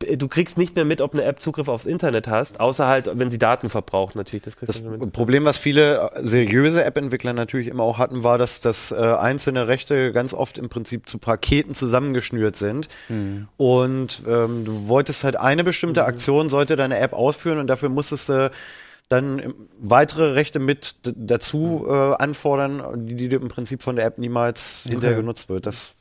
du 0.00 0.28
kriegst 0.28 0.56
nicht 0.56 0.76
mehr 0.76 0.84
mit, 0.84 1.00
ob 1.00 1.12
eine 1.12 1.24
App 1.24 1.40
Zugriff 1.40 1.68
aufs 1.68 1.86
Internet 1.86 2.26
hast, 2.26 2.58
außer 2.58 2.86
halt, 2.86 3.10
wenn 3.14 3.30
sie 3.30 3.38
Daten 3.38 3.68
verbraucht, 3.68 4.16
natürlich. 4.16 4.42
Das, 4.42 4.56
das 4.56 4.82
Problem, 5.12 5.44
was 5.44 5.58
viele 5.58 6.10
seriöse 6.22 6.84
App-Entwickler 6.84 7.32
natürlich 7.32 7.68
immer 7.68 7.82
auch 7.82 7.98
hatten, 7.98 8.24
war, 8.24 8.38
dass, 8.38 8.60
dass 8.60 8.92
äh, 8.92 8.96
einzelne 8.96 9.68
Rechte 9.68 10.12
ganz 10.12 10.32
oft 10.32 10.58
im 10.58 10.68
Prinzip 10.68 11.08
zu 11.08 11.18
Paketen 11.18 11.74
zusammengeschnürt 11.74 12.56
sind. 12.56 12.88
Mhm. 13.08 13.48
Und 13.56 14.22
ähm, 14.26 14.64
du 14.64 14.88
wolltest 14.88 15.24
halt 15.24 15.36
eine 15.36 15.64
bestimmte 15.64 16.02
mhm. 16.02 16.06
Aktion, 16.06 16.48
sollte 16.48 16.76
deine 16.76 16.98
App 16.98 17.12
ausführen 17.12 17.58
und 17.58 17.66
dafür 17.66 17.90
musstest 17.90 18.30
du 18.30 18.50
dann 19.08 19.54
weitere 19.78 20.32
Rechte 20.32 20.60
mit 20.60 20.94
dazu 21.02 21.84
mhm. 21.84 21.92
äh, 21.92 22.14
anfordern, 22.14 23.06
die, 23.06 23.28
die 23.28 23.34
im 23.34 23.48
Prinzip 23.48 23.82
von 23.82 23.96
der 23.96 24.06
App 24.06 24.18
niemals 24.18 24.82
okay. 24.84 24.92
hinterher 24.92 25.16
genutzt 25.16 25.48
wird. 25.48 25.66
Das 25.66 25.94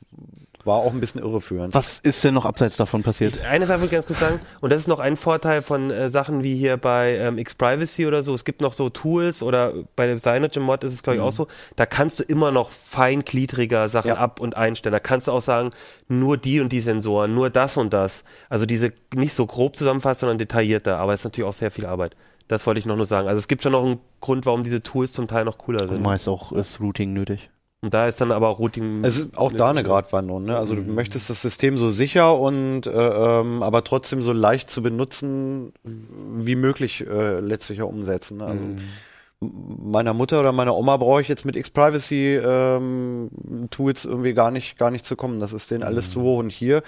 war 0.66 0.78
auch 0.78 0.94
ein 0.94 1.00
bisschen 1.00 1.22
irreführend. 1.22 1.74
Was 1.74 2.00
ist 2.00 2.24
denn 2.24 2.34
noch 2.34 2.46
abseits 2.46 2.78
davon 2.78 3.04
passiert? 3.04 3.36
Ich, 3.36 3.48
eine 3.48 3.66
Sache 3.66 3.80
würde 3.80 3.86
ich 3.86 3.92
ganz 3.92 4.08
kurz 4.08 4.20
sagen, 4.20 4.39
und 4.62 4.72
das 4.72 4.82
ist 4.82 4.88
noch 4.88 5.00
ein 5.00 5.18
Vorteil 5.18 5.62
von 5.62 5.92
äh, 5.92 6.10
Sachen 6.10 6.44
wie 6.44 6.56
hier 6.56 6.78
bei 6.78 7.16
ähm, 7.16 7.38
X-Privacy 7.38 8.06
oder 8.06 8.24
so. 8.24 8.34
Es 8.34 8.46
gibt 8.46 8.62
noch 8.62 8.74
so 8.74 8.89
Tools 8.89 9.42
oder 9.42 9.74
bei 9.96 10.08
dem 10.08 10.20
Cyanogen-Mod 10.20 10.84
ist 10.84 10.94
es, 10.94 11.04
glaube 11.04 11.18
ich, 11.18 11.22
mhm. 11.22 11.28
auch 11.28 11.32
so. 11.32 11.48
Da 11.75 11.86
kannst 11.86 12.20
du 12.20 12.24
immer 12.24 12.51
noch 12.51 12.72
feingliedriger 12.72 13.89
Sachen 13.89 14.10
ja. 14.10 14.16
ab- 14.16 14.39
und 14.39 14.58
einstellen. 14.58 14.94
Da 14.94 15.00
kannst 15.00 15.28
du 15.28 15.32
auch 15.32 15.42
sagen, 15.42 15.70
nur 16.08 16.38
die 16.38 16.60
und 16.60 16.72
die 16.72 16.82
Sensoren, 16.82 17.34
nur 17.34 17.50
das 17.50 17.78
und 17.78 17.94
das. 17.94 18.24
Also 18.50 18.66
diese 18.66 18.92
nicht 19.13 19.34
so 19.34 19.46
grob 19.46 19.75
zusammenfasst, 19.75 20.22
sondern 20.22 20.38
detaillierter. 20.38 20.98
Aber 20.98 21.13
es 21.13 21.22
ist 21.22 21.25
natürlich 21.25 21.48
auch 21.48 21.54
sehr 21.54 21.72
viel 21.72 21.86
Arbeit. 21.86 22.16
Das 22.50 22.66
wollte 22.66 22.80
ich 22.80 22.86
noch 22.86 22.96
nur 22.96 23.06
sagen. 23.06 23.28
Also 23.28 23.39
es 23.39 23.48
gibt 23.48 23.62
schon 23.62 23.74
noch 23.74 23.86
einen 23.86 24.00
Grund, 24.22 24.46
warum 24.46 24.63
diese 24.63 24.82
Tools 24.82 25.12
zum 25.12 25.28
Teil 25.28 25.46
noch 25.46 25.60
cooler 25.60 25.80
sind. 25.80 25.98
Und 25.98 26.01
meist 26.01 26.28
auch 26.28 26.51
ist 26.51 26.82
Routing 26.82 27.13
nötig. 27.13 27.50
Und 27.81 27.93
da 27.93 28.07
ist 28.07 28.19
dann 28.19 28.33
aber 28.33 28.50
auch 28.50 28.59
Routing. 28.59 29.05
Es 29.05 29.19
ist 29.19 29.38
auch 29.38 29.53
da 29.53 29.69
eine 29.69 29.83
Gratwanderung. 29.83 30.43
Ne? 30.43 30.57
Also 30.57 30.75
du 30.75 30.81
mhm. 30.81 30.95
möchtest 30.95 31.29
das 31.29 31.41
System 31.41 31.77
so 31.77 31.89
sicher 31.89 32.38
und 32.38 32.88
äh, 32.88 32.91
ähm, 32.91 33.63
aber 33.63 33.86
trotzdem 33.86 34.21
so 34.21 34.33
leicht 34.33 34.69
zu 34.69 34.81
benutzen 34.81 35.71
wie 35.83 36.55
möglich 36.55 37.07
äh, 37.07 37.39
letztlich 37.39 37.81
auch 37.81 37.89
umsetzen. 37.89 38.39
Ne? 38.39 38.45
Also 38.45 38.63
mhm. 38.63 39.91
meiner 39.91 40.13
Mutter 40.13 40.41
oder 40.41 40.51
meiner 40.51 40.75
Oma 40.75 40.98
brauche 40.98 41.21
ich 41.21 41.29
jetzt 41.29 41.45
mit 41.45 41.55
X-Privacy 41.55 42.36
ähm, 42.43 43.29
Tools 43.71 44.03
irgendwie 44.03 44.33
gar 44.33 44.51
nicht 44.51 44.77
gar 44.77 44.91
nicht 44.91 45.05
zu 45.05 45.15
kommen. 45.15 45.39
Das 45.39 45.53
ist 45.53 45.71
denen 45.71 45.83
alles 45.83 46.09
mhm. 46.09 46.12
zu 46.12 46.21
hoch 46.21 46.39
und 46.39 46.51
hier 46.51 46.83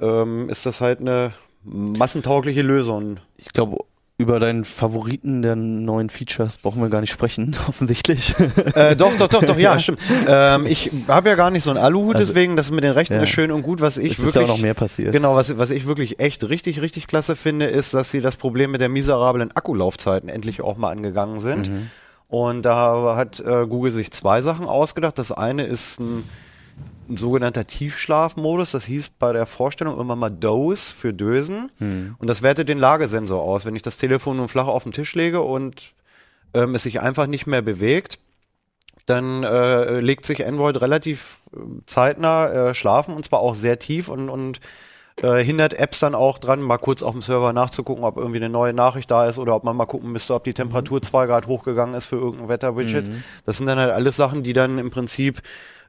ähm, 0.00 0.48
ist 0.48 0.64
das 0.64 0.80
halt 0.80 1.00
eine 1.00 1.32
massentaugliche 1.64 2.62
Lösung. 2.62 3.18
Ich 3.36 3.48
glaube 3.48 3.78
über 4.16 4.38
deinen 4.38 4.64
Favoriten 4.64 5.42
der 5.42 5.56
neuen 5.56 6.08
Features 6.08 6.58
brauchen 6.58 6.80
wir 6.80 6.88
gar 6.88 7.00
nicht 7.00 7.10
sprechen, 7.10 7.56
offensichtlich. 7.68 8.34
Äh, 8.74 8.94
doch, 8.94 9.16
doch, 9.16 9.28
doch, 9.28 9.42
doch, 9.42 9.58
ja, 9.58 9.78
stimmt. 9.78 9.98
Ähm, 10.28 10.66
ich 10.66 10.92
habe 11.08 11.30
ja 11.30 11.34
gar 11.34 11.50
nicht 11.50 11.64
so 11.64 11.70
ein 11.70 11.76
Aluhut, 11.76 12.16
also, 12.16 12.26
deswegen, 12.32 12.56
das 12.56 12.70
mit 12.70 12.84
den 12.84 12.92
Rechten 12.92 13.14
ja. 13.14 13.22
ist 13.22 13.30
schön 13.30 13.50
und 13.50 13.62
gut. 13.62 13.80
Was 13.80 13.98
ich 13.98 14.12
es 14.12 14.18
wirklich. 14.18 14.28
Ist 14.28 14.34
ja 14.36 14.42
auch 14.42 14.56
noch 14.56 14.58
mehr 14.58 14.74
passiert. 14.74 15.12
Genau, 15.12 15.34
was, 15.34 15.58
was 15.58 15.70
ich 15.70 15.86
wirklich 15.86 16.20
echt 16.20 16.48
richtig, 16.48 16.80
richtig 16.80 17.08
klasse 17.08 17.34
finde, 17.34 17.66
ist, 17.66 17.92
dass 17.92 18.12
sie 18.12 18.20
das 18.20 18.36
Problem 18.36 18.70
mit 18.70 18.80
der 18.80 18.88
miserablen 18.88 19.50
Akkulaufzeiten 19.52 20.28
endlich 20.28 20.62
auch 20.62 20.76
mal 20.76 20.90
angegangen 20.90 21.40
sind. 21.40 21.68
Mhm. 21.68 21.90
Und 22.28 22.62
da 22.62 23.16
hat 23.16 23.40
äh, 23.40 23.66
Google 23.66 23.92
sich 23.92 24.12
zwei 24.12 24.42
Sachen 24.42 24.66
ausgedacht. 24.66 25.18
Das 25.18 25.32
eine 25.32 25.64
ist 25.64 25.98
ein 26.00 26.24
ein 27.08 27.16
sogenannter 27.16 27.66
Tiefschlafmodus. 27.66 28.72
Das 28.72 28.84
hieß 28.84 29.10
bei 29.18 29.32
der 29.32 29.46
Vorstellung 29.46 29.98
immer 29.98 30.16
mal 30.16 30.30
Dose 30.30 30.92
für 30.92 31.12
Dösen. 31.12 31.70
Hm. 31.78 32.16
Und 32.18 32.26
das 32.28 32.42
wertet 32.42 32.68
den 32.68 32.78
Lagesensor 32.78 33.42
aus. 33.42 33.64
Wenn 33.64 33.76
ich 33.76 33.82
das 33.82 33.96
Telefon 33.96 34.36
nun 34.36 34.48
flach 34.48 34.66
auf 34.66 34.84
den 34.84 34.92
Tisch 34.92 35.14
lege 35.14 35.40
und 35.40 35.94
ähm, 36.54 36.74
es 36.74 36.84
sich 36.84 37.00
einfach 37.00 37.26
nicht 37.26 37.46
mehr 37.46 37.62
bewegt, 37.62 38.18
dann 39.06 39.42
äh, 39.42 40.00
legt 40.00 40.24
sich 40.24 40.46
Android 40.46 40.80
relativ 40.80 41.38
äh, 41.52 41.58
zeitnah 41.86 42.48
äh, 42.48 42.74
schlafen 42.74 43.14
und 43.14 43.24
zwar 43.24 43.40
auch 43.40 43.54
sehr 43.54 43.78
tief 43.78 44.08
und, 44.08 44.28
und 44.28 44.60
äh, 45.22 45.44
hindert 45.44 45.74
Apps 45.74 46.00
dann 46.00 46.14
auch 46.14 46.38
dran, 46.38 46.60
mal 46.60 46.78
kurz 46.78 47.02
auf 47.02 47.12
dem 47.12 47.22
Server 47.22 47.52
nachzugucken, 47.52 48.04
ob 48.04 48.16
irgendwie 48.16 48.38
eine 48.38 48.48
neue 48.48 48.72
Nachricht 48.72 49.10
da 49.10 49.26
ist 49.26 49.38
oder 49.38 49.54
ob 49.54 49.64
man 49.64 49.76
mal 49.76 49.86
gucken 49.86 50.10
müsste, 50.10 50.34
ob 50.34 50.44
die 50.44 50.54
Temperatur 50.54 51.02
zwei 51.02 51.26
Grad 51.26 51.46
hochgegangen 51.46 51.94
ist 51.94 52.06
für 52.06 52.16
irgendein 52.16 52.48
Wetterwidget. 52.48 53.08
Mhm. 53.08 53.22
Das 53.46 53.58
sind 53.58 53.66
dann 53.66 53.78
halt 53.78 53.92
alles 53.92 54.16
Sachen, 54.16 54.42
die 54.42 54.52
dann 54.52 54.78
im 54.78 54.90
Prinzip 54.90 55.42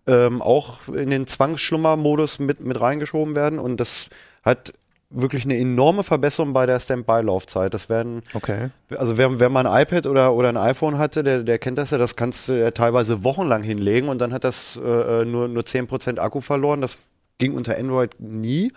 ähm, 0.07 0.41
auch 0.41 0.87
in 0.87 1.09
den 1.09 1.27
Zwangsschlummermodus 1.27 2.39
mit, 2.39 2.59
mit 2.59 2.79
reingeschoben 2.79 3.35
werden. 3.35 3.59
Und 3.59 3.79
das 3.79 4.09
hat 4.43 4.73
wirklich 5.09 5.45
eine 5.45 5.57
enorme 5.57 6.03
Verbesserung 6.03 6.53
bei 6.53 6.65
der 6.65 6.79
Standby-Laufzeit. 6.79 7.73
Das 7.73 7.89
werden, 7.89 8.23
okay. 8.33 8.69
also 8.97 9.17
wer, 9.17 9.39
wer 9.39 9.49
mal 9.49 9.65
ein 9.65 9.81
iPad 9.83 10.07
oder, 10.07 10.33
oder 10.33 10.49
ein 10.49 10.57
iPhone 10.57 10.97
hatte, 10.97 11.23
der, 11.23 11.43
der 11.43 11.59
kennt 11.59 11.77
das 11.77 11.91
ja, 11.91 11.97
das 11.97 12.15
kannst 12.15 12.49
du 12.49 12.53
ja 12.53 12.71
teilweise 12.71 13.23
wochenlang 13.23 13.63
hinlegen 13.63 14.09
und 14.09 14.19
dann 14.19 14.33
hat 14.33 14.43
das 14.43 14.79
äh, 14.83 15.21
äh 15.21 15.25
nur, 15.25 15.47
nur 15.47 15.63
10% 15.63 16.19
Akku 16.19 16.41
verloren. 16.41 16.81
Das 16.81 16.97
ging 17.37 17.53
unter 17.53 17.77
Android 17.77 18.15
nie. 18.19 18.71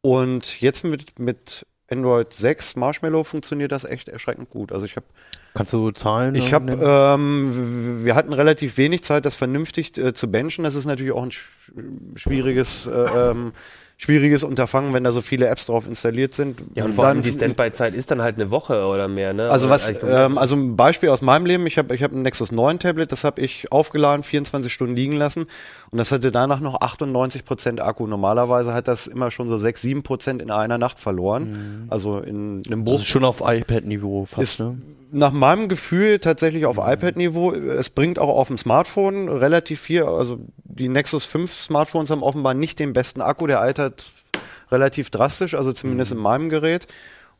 Und 0.00 0.60
jetzt 0.60 0.84
mit, 0.84 1.18
mit 1.18 1.66
Android 1.90 2.32
6 2.32 2.76
Marshmallow 2.76 3.24
funktioniert 3.24 3.72
das 3.72 3.84
echt 3.84 4.08
erschreckend 4.08 4.50
gut. 4.50 4.72
Also 4.72 4.86
ich 4.86 4.96
habe 4.96 5.06
Kannst 5.58 5.72
du 5.72 5.90
Zahlen? 5.90 6.36
Ich 6.36 6.54
habe, 6.54 6.70
ähm, 6.72 8.04
wir 8.04 8.14
hatten 8.14 8.32
relativ 8.32 8.76
wenig 8.76 9.02
Zeit, 9.02 9.26
das 9.26 9.34
vernünftig 9.34 9.98
äh, 9.98 10.14
zu 10.14 10.30
benchen. 10.30 10.62
Das 10.62 10.76
ist 10.76 10.86
natürlich 10.86 11.10
auch 11.10 11.24
ein 11.24 11.32
sch 11.32 11.42
schwieriges 12.14 12.86
äh, 12.86 12.90
ähm, 13.30 13.52
schwieriges 13.96 14.44
Unterfangen, 14.44 14.94
wenn 14.94 15.02
da 15.02 15.10
so 15.10 15.20
viele 15.20 15.48
Apps 15.48 15.66
drauf 15.66 15.88
installiert 15.88 16.32
sind. 16.32 16.62
Ja, 16.76 16.84
und 16.84 16.94
vor 16.94 17.06
allem 17.06 17.22
die 17.22 17.32
Standby-Zeit 17.32 17.92
ist 17.92 18.12
dann 18.12 18.22
halt 18.22 18.36
eine 18.36 18.52
Woche 18.52 18.86
oder 18.86 19.08
mehr, 19.08 19.34
ne? 19.34 19.50
Also 19.50 19.68
was, 19.68 19.92
ähm, 20.04 20.38
also 20.38 20.54
ein 20.54 20.76
Beispiel 20.76 21.08
aus 21.08 21.22
meinem 21.22 21.44
Leben, 21.44 21.66
ich 21.66 21.76
habe 21.76 21.92
ich 21.92 22.04
hab 22.04 22.12
ein 22.12 22.22
Nexus 22.22 22.52
9 22.52 22.78
Tablet, 22.78 23.10
das 23.10 23.24
habe 23.24 23.40
ich 23.40 23.72
aufgeladen, 23.72 24.22
24 24.22 24.72
Stunden 24.72 24.94
liegen 24.94 25.16
lassen 25.16 25.46
und 25.90 25.98
das 25.98 26.12
hatte 26.12 26.30
danach 26.30 26.60
noch 26.60 26.80
98 26.80 27.44
Prozent 27.44 27.80
Akku. 27.82 28.06
Normalerweise 28.06 28.72
hat 28.72 28.86
das 28.86 29.08
immer 29.08 29.32
schon 29.32 29.48
so 29.48 29.58
6, 29.58 29.82
7 29.82 30.02
Prozent 30.04 30.40
in 30.40 30.52
einer 30.52 30.78
Nacht 30.78 31.00
verloren. 31.00 31.50
Mhm. 31.50 31.86
Also 31.88 32.20
in 32.20 32.62
einem 32.68 32.84
Bruch. 32.84 32.94
Das 32.94 33.02
ist 33.02 33.08
schon 33.08 33.24
auf 33.24 33.42
iPad-Niveau 33.44 34.26
fast, 34.26 34.42
ist, 34.42 34.60
ne? 34.60 34.76
Nach 35.10 35.32
meinem 35.32 35.68
Gefühl 35.68 36.18
tatsächlich 36.18 36.66
auf 36.66 36.76
mhm. 36.76 36.92
iPad-Niveau. 36.92 37.52
Es 37.52 37.90
bringt 37.90 38.18
auch 38.18 38.28
auf 38.28 38.48
dem 38.48 38.58
Smartphone 38.58 39.28
relativ 39.28 39.80
viel. 39.80 40.04
Also 40.04 40.38
die 40.64 40.88
Nexus 40.88 41.24
5 41.24 41.52
Smartphones 41.52 42.10
haben 42.10 42.22
offenbar 42.22 42.54
nicht 42.54 42.78
den 42.78 42.92
besten 42.92 43.20
Akku. 43.20 43.46
Der 43.46 43.60
altert 43.60 44.04
relativ 44.70 45.10
drastisch, 45.10 45.54
also 45.54 45.72
zumindest 45.72 46.12
mhm. 46.12 46.18
in 46.18 46.22
meinem 46.22 46.48
Gerät. 46.50 46.86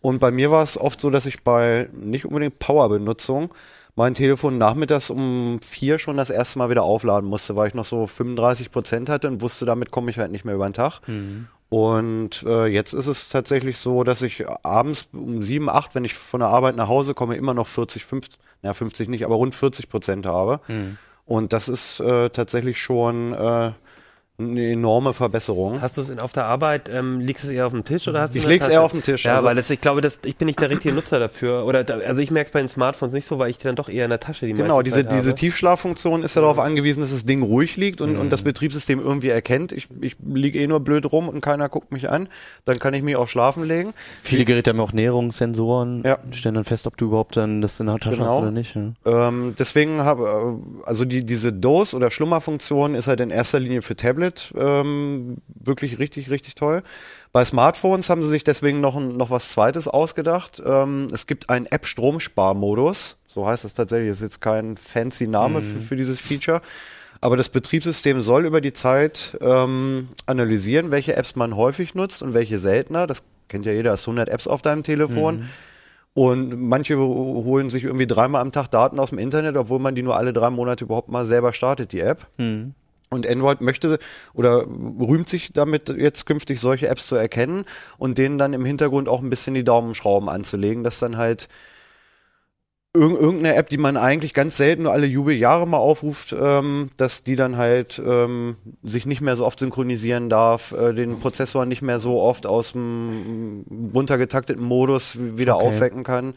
Und 0.00 0.20
bei 0.20 0.30
mir 0.30 0.50
war 0.50 0.62
es 0.62 0.78
oft 0.78 1.00
so, 1.00 1.10
dass 1.10 1.26
ich 1.26 1.42
bei 1.42 1.88
nicht 1.92 2.24
unbedingt 2.24 2.58
Power-Benutzung 2.58 3.52
mein 3.98 4.14
Telefon 4.14 4.58
nachmittags 4.58 5.10
um 5.10 5.58
vier 5.60 5.98
schon 5.98 6.16
das 6.16 6.30
erste 6.30 6.58
Mal 6.60 6.70
wieder 6.70 6.84
aufladen 6.84 7.28
musste, 7.28 7.56
weil 7.56 7.66
ich 7.66 7.74
noch 7.74 7.84
so 7.84 8.06
35 8.06 8.70
Prozent 8.70 9.08
hatte 9.08 9.26
und 9.26 9.40
wusste, 9.40 9.66
damit 9.66 9.90
komme 9.90 10.10
ich 10.10 10.18
halt 10.18 10.30
nicht 10.30 10.44
mehr 10.44 10.54
über 10.54 10.68
den 10.68 10.72
Tag. 10.72 11.00
Mhm. 11.08 11.48
Und 11.70 12.44
äh, 12.46 12.66
jetzt 12.66 12.94
ist 12.94 13.06
es 13.08 13.28
tatsächlich 13.28 13.76
so, 13.76 14.02
dass 14.02 14.22
ich 14.22 14.44
abends 14.62 15.08
um 15.12 15.42
sieben, 15.42 15.68
acht, 15.68 15.94
wenn 15.94 16.04
ich 16.04 16.14
von 16.14 16.40
der 16.40 16.48
Arbeit 16.48 16.76
nach 16.76 16.88
Hause 16.88 17.12
komme, 17.12 17.36
immer 17.36 17.52
noch 17.52 17.66
40, 17.66 18.04
50, 18.04 18.38
na 18.62 18.72
50 18.72 19.08
nicht, 19.08 19.24
aber 19.24 19.34
rund 19.34 19.54
40 19.54 19.88
Prozent 19.88 20.26
habe. 20.26 20.60
Mhm. 20.68 20.96
Und 21.26 21.52
das 21.52 21.68
ist 21.68 22.00
äh, 22.00 22.30
tatsächlich 22.30 22.78
schon 22.80 23.34
äh, 23.34 23.72
eine 24.40 24.70
enorme 24.70 25.14
Verbesserung. 25.14 25.80
Hast 25.80 25.96
du 25.96 26.00
es 26.00 26.16
auf 26.16 26.32
der 26.32 26.44
Arbeit, 26.44 26.88
ähm, 26.88 27.18
liegst 27.18 27.42
du 27.42 27.48
es 27.48 27.54
eher 27.54 27.66
auf 27.66 27.72
dem 27.72 27.84
Tisch 27.84 28.06
oder 28.06 28.20
hast 28.20 28.36
du 28.36 28.38
Ich 28.38 28.46
lege 28.46 28.62
es 28.62 28.68
eher 28.70 28.84
auf 28.84 28.92
dem 28.92 29.02
Tisch. 29.02 29.24
Ja, 29.24 29.34
also 29.34 29.46
weil 29.46 29.56
das, 29.56 29.68
ich 29.68 29.80
glaube, 29.80 30.00
das, 30.00 30.20
ich 30.24 30.36
bin 30.36 30.46
nicht 30.46 30.60
der 30.60 30.70
richtige 30.70 30.94
Nutzer 30.94 31.18
dafür. 31.18 31.66
Oder 31.66 31.82
da, 31.82 31.98
also 31.98 32.22
ich 32.22 32.30
merke 32.30 32.46
es 32.46 32.52
bei 32.52 32.60
den 32.60 32.68
Smartphones 32.68 33.12
nicht 33.12 33.26
so, 33.26 33.40
weil 33.40 33.50
ich 33.50 33.58
die 33.58 33.64
dann 33.64 33.74
doch 33.74 33.88
eher 33.88 34.04
in 34.04 34.10
der 34.10 34.20
Tasche 34.20 34.46
die 34.46 34.52
Genau, 34.52 34.82
diese, 34.82 35.04
Zeit 35.04 35.10
diese 35.10 35.34
Tiefschlaffunktion 35.34 36.22
ist 36.22 36.36
ja 36.36 36.42
darauf 36.42 36.60
angewiesen, 36.60 37.00
dass 37.00 37.10
das 37.10 37.24
Ding 37.24 37.42
ruhig 37.42 37.76
liegt 37.76 38.00
und, 38.00 38.12
mhm. 38.12 38.20
und 38.20 38.32
das 38.32 38.42
Betriebssystem 38.42 39.00
irgendwie 39.00 39.28
erkennt. 39.28 39.72
Ich, 39.72 39.88
ich 40.00 40.14
liege 40.24 40.60
eh 40.60 40.68
nur 40.68 40.78
blöd 40.78 41.10
rum 41.10 41.28
und 41.28 41.40
keiner 41.40 41.68
guckt 41.68 41.90
mich 41.90 42.08
an. 42.08 42.28
Dann 42.64 42.78
kann 42.78 42.94
ich 42.94 43.02
mich 43.02 43.16
auch 43.16 43.26
schlafen 43.26 43.64
legen. 43.64 43.92
Viele 44.22 44.44
Geräte 44.44 44.70
haben 44.70 44.80
auch 44.80 44.92
Näherungssensoren, 44.92 46.04
ja. 46.04 46.20
stellen 46.30 46.54
dann 46.54 46.64
fest, 46.64 46.86
ob 46.86 46.96
du 46.96 47.06
überhaupt 47.06 47.36
dann 47.36 47.60
das 47.60 47.80
in 47.80 47.86
der 47.86 47.98
Tasche 47.98 48.18
genau. 48.18 48.36
hast 48.36 48.42
oder 48.42 48.50
nicht. 48.52 48.76
Ja. 48.76 49.28
Ähm, 49.28 49.56
deswegen 49.58 49.98
habe, 49.98 50.60
also 50.84 51.04
die, 51.04 51.24
diese 51.24 51.52
Dose- 51.52 51.96
oder 51.96 52.12
Schlummerfunktion 52.12 52.94
ist 52.94 53.08
halt 53.08 53.18
in 53.18 53.30
erster 53.30 53.58
Linie 53.58 53.82
für 53.82 53.96
Tablet 54.28 54.52
ähm, 54.56 55.38
wirklich 55.46 55.98
richtig, 55.98 56.30
richtig 56.30 56.54
toll. 56.54 56.82
Bei 57.32 57.44
Smartphones 57.44 58.08
haben 58.10 58.22
sie 58.22 58.28
sich 58.28 58.44
deswegen 58.44 58.80
noch, 58.80 58.98
noch 58.98 59.30
was 59.30 59.50
Zweites 59.50 59.88
ausgedacht. 59.88 60.62
Ähm, 60.64 61.08
es 61.12 61.26
gibt 61.26 61.50
einen 61.50 61.66
App-Stromsparmodus. 61.66 63.18
So 63.26 63.46
heißt 63.46 63.64
es 63.64 63.74
tatsächlich. 63.74 64.10
Das 64.10 64.18
ist 64.18 64.22
jetzt 64.22 64.40
kein 64.40 64.76
fancy 64.76 65.26
Name 65.26 65.60
mhm. 65.60 65.64
für, 65.64 65.80
für 65.80 65.96
dieses 65.96 66.18
Feature. 66.18 66.62
Aber 67.20 67.36
das 67.36 67.48
Betriebssystem 67.48 68.20
soll 68.20 68.46
über 68.46 68.60
die 68.60 68.72
Zeit 68.72 69.36
ähm, 69.40 70.08
analysieren, 70.26 70.90
welche 70.90 71.16
Apps 71.16 71.34
man 71.34 71.56
häufig 71.56 71.94
nutzt 71.94 72.22
und 72.22 72.32
welche 72.32 72.58
seltener. 72.58 73.06
Das 73.06 73.24
kennt 73.48 73.66
ja 73.66 73.72
jeder, 73.72 73.90
hast 73.92 74.02
100 74.02 74.28
Apps 74.28 74.46
auf 74.46 74.62
deinem 74.62 74.84
Telefon. 74.84 75.40
Mhm. 75.40 75.48
Und 76.14 76.60
manche 76.60 76.98
holen 76.98 77.70
sich 77.70 77.84
irgendwie 77.84 78.06
dreimal 78.06 78.40
am 78.40 78.50
Tag 78.50 78.68
Daten 78.68 78.98
aus 78.98 79.10
dem 79.10 79.18
Internet, 79.18 79.56
obwohl 79.56 79.78
man 79.78 79.94
die 79.94 80.02
nur 80.02 80.16
alle 80.16 80.32
drei 80.32 80.50
Monate 80.50 80.84
überhaupt 80.84 81.10
mal 81.10 81.26
selber 81.26 81.52
startet, 81.52 81.92
die 81.92 82.00
App. 82.00 82.26
Mhm. 82.38 82.74
Und 83.10 83.26
Android 83.26 83.60
möchte 83.60 83.98
oder 84.34 84.66
rühmt 84.66 85.28
sich 85.28 85.52
damit 85.52 85.88
jetzt 85.88 86.26
künftig 86.26 86.60
solche 86.60 86.88
Apps 86.88 87.06
zu 87.06 87.16
erkennen 87.16 87.64
und 87.96 88.18
denen 88.18 88.36
dann 88.38 88.52
im 88.52 88.64
Hintergrund 88.64 89.08
auch 89.08 89.22
ein 89.22 89.30
bisschen 89.30 89.54
die 89.54 89.64
Daumenschrauben 89.64 90.28
anzulegen, 90.28 90.84
dass 90.84 90.98
dann 90.98 91.16
halt 91.16 91.48
irg 92.94 93.12
irgendeine 93.20 93.54
App, 93.54 93.68
die 93.68 93.78
man 93.78 93.96
eigentlich 93.96 94.34
ganz 94.34 94.56
selten 94.56 94.84
nur 94.84 94.92
alle 94.92 95.06
Jubeljahre 95.06 95.66
mal 95.66 95.76
aufruft, 95.78 96.34
ähm, 96.38 96.90
dass 96.96 97.22
die 97.22 97.36
dann 97.36 97.56
halt 97.56 98.00
ähm, 98.04 98.56
sich 98.82 99.06
nicht 99.06 99.20
mehr 99.20 99.36
so 99.36 99.44
oft 99.46 99.58
synchronisieren 99.58 100.28
darf, 100.28 100.72
äh, 100.72 100.92
den 100.94 101.18
Prozessor 101.18 101.66
nicht 101.66 101.82
mehr 101.82 101.98
so 101.98 102.20
oft 102.20 102.46
aus 102.46 102.72
dem 102.72 103.64
runtergetakteten 103.94 104.62
Modus 104.64 105.18
wieder 105.18 105.56
Okay. 105.56 105.66
aufwecken 105.66 106.02
kann. 106.04 106.34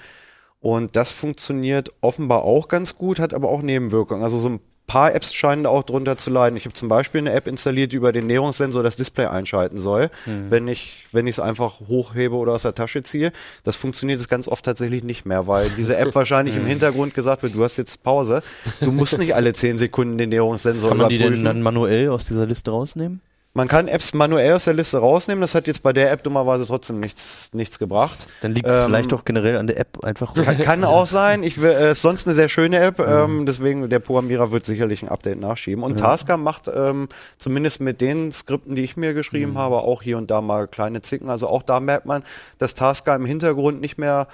Und 0.59 0.95
das 0.95 1.11
funktioniert 1.11 1.91
offenbar 2.01 2.43
auch 2.43 2.67
ganz 2.67 2.95
gut, 2.95 3.19
hat 3.19 3.33
aber 3.33 3.49
auch 3.49 3.61
Nebenwirkungen. 3.63 4.23
Also 4.23 4.37
so 4.39 4.49
ein 4.49 4.59
paar 4.87 5.13
Apps 5.15 5.33
scheinen 5.33 5.63
da 5.63 5.69
auch 5.69 5.83
drunter 5.83 6.17
zu 6.17 6.29
leiden. 6.29 6.57
Ich 6.57 6.65
habe 6.65 6.73
zum 6.73 6.89
Beispiel 6.89 7.21
eine 7.21 7.31
App 7.31 7.47
installiert, 7.47 7.93
die 7.93 7.95
über 7.95 8.11
den 8.11 8.27
Näherungssensor 8.27 8.83
das 8.83 8.95
Display 8.97 9.25
einschalten 9.25 9.79
soll, 9.79 10.09
wenn 10.25 10.67
ich 10.67 11.05
wenn 11.13 11.27
ich 11.27 11.35
es 11.35 11.39
einfach 11.39 11.79
hochhebe 11.87 12.35
oder 12.35 12.53
aus 12.53 12.61
der 12.63 12.73
Tasche 12.75 13.03
ziehe. 13.03 13.31
Das 13.63 13.75
funktioniert 13.75 14.19
jetzt 14.19 14.29
ganz 14.29 14.47
oft 14.47 14.63
tatsächlich 14.65 15.03
nicht 15.03 15.25
mehr, 15.25 15.47
weil 15.47 15.69
diese 15.77 15.97
App 15.97 16.13
wahrscheinlich 16.15 16.55
im 16.55 16.65
Hintergrund 16.65 17.13
gesagt 17.13 17.43
wird, 17.43 17.53
du 17.55 17.63
hast 17.63 17.77
jetzt 17.77 18.03
Pause. 18.03 18.43
Du 18.79 18.91
musst 18.91 19.17
nicht 19.17 19.35
alle 19.35 19.53
10 19.53 19.77
Sekunden 19.77 20.17
den 20.17 20.29
Näherungssensor 20.29 20.89
Kann 20.89 20.97
man 20.97 21.09
die 21.09 21.15
überprüfen. 21.17 21.43
denn 21.43 21.53
dann 21.53 21.61
manuell 21.61 22.09
aus 22.09 22.25
dieser 22.25 22.45
Liste 22.45 22.71
rausnehmen? 22.71 23.21
Man 23.53 23.67
kann 23.67 23.89
Apps 23.89 24.13
manuell 24.13 24.53
aus 24.53 24.63
der 24.63 24.73
Liste 24.73 24.99
rausnehmen. 24.99 25.41
Das 25.41 25.55
hat 25.55 25.67
jetzt 25.67 25.83
bei 25.83 25.91
der 25.91 26.09
App 26.09 26.23
dummerweise 26.23 26.65
trotzdem 26.65 27.01
nichts, 27.01 27.49
nichts 27.51 27.79
gebracht. 27.79 28.27
Dann 28.41 28.53
liegt 28.53 28.65
es 28.65 28.73
Ähm, 28.73 28.85
vielleicht 28.87 29.11
doch 29.11 29.25
generell 29.25 29.57
an 29.57 29.67
der 29.67 29.77
App 29.77 30.01
einfach. 30.05 30.33
Kann, 30.45 30.57
kann 30.57 30.83
auch 30.85 31.05
sein. 31.05 31.43
Ich 31.43 31.61
will, 31.61 31.71
äh, 31.71 31.91
ist 31.91 32.01
sonst 32.01 32.27
eine 32.27 32.33
sehr 32.35 32.47
schöne 32.47 32.79
App. 32.79 32.99
Mhm. 32.99 33.05
Ähm, 33.07 33.45
deswegen 33.45 33.89
der 33.89 33.99
Programmierer 33.99 34.53
wird 34.53 34.65
sicherlich 34.65 35.01
ein 35.03 35.09
Update 35.09 35.37
nachschieben. 35.37 35.83
Und 35.83 35.97
Tasker 35.99 36.37
macht 36.37 36.69
ähm, 36.73 37.09
zumindest 37.37 37.81
mit 37.81 37.99
den 37.99 38.31
Skripten, 38.31 38.77
die 38.77 38.83
ich 38.83 38.95
mir 38.95 39.11
Mhm. 39.11 39.15
geschrieben 39.15 39.57
habe, 39.57 39.79
auch 39.79 40.01
hier 40.01 40.17
und 40.17 40.31
da 40.31 40.39
mal 40.39 40.69
kleine 40.69 41.01
Zicken. 41.01 41.29
Also 41.29 41.47
auch 41.49 41.63
da 41.63 41.81
merkt 41.81 42.05
man, 42.05 42.23
dass 42.57 42.73
Tasker 42.73 43.15
im 43.15 43.25
Hintergrund 43.25 43.81
nicht 43.81 43.97
mehr 43.97 44.27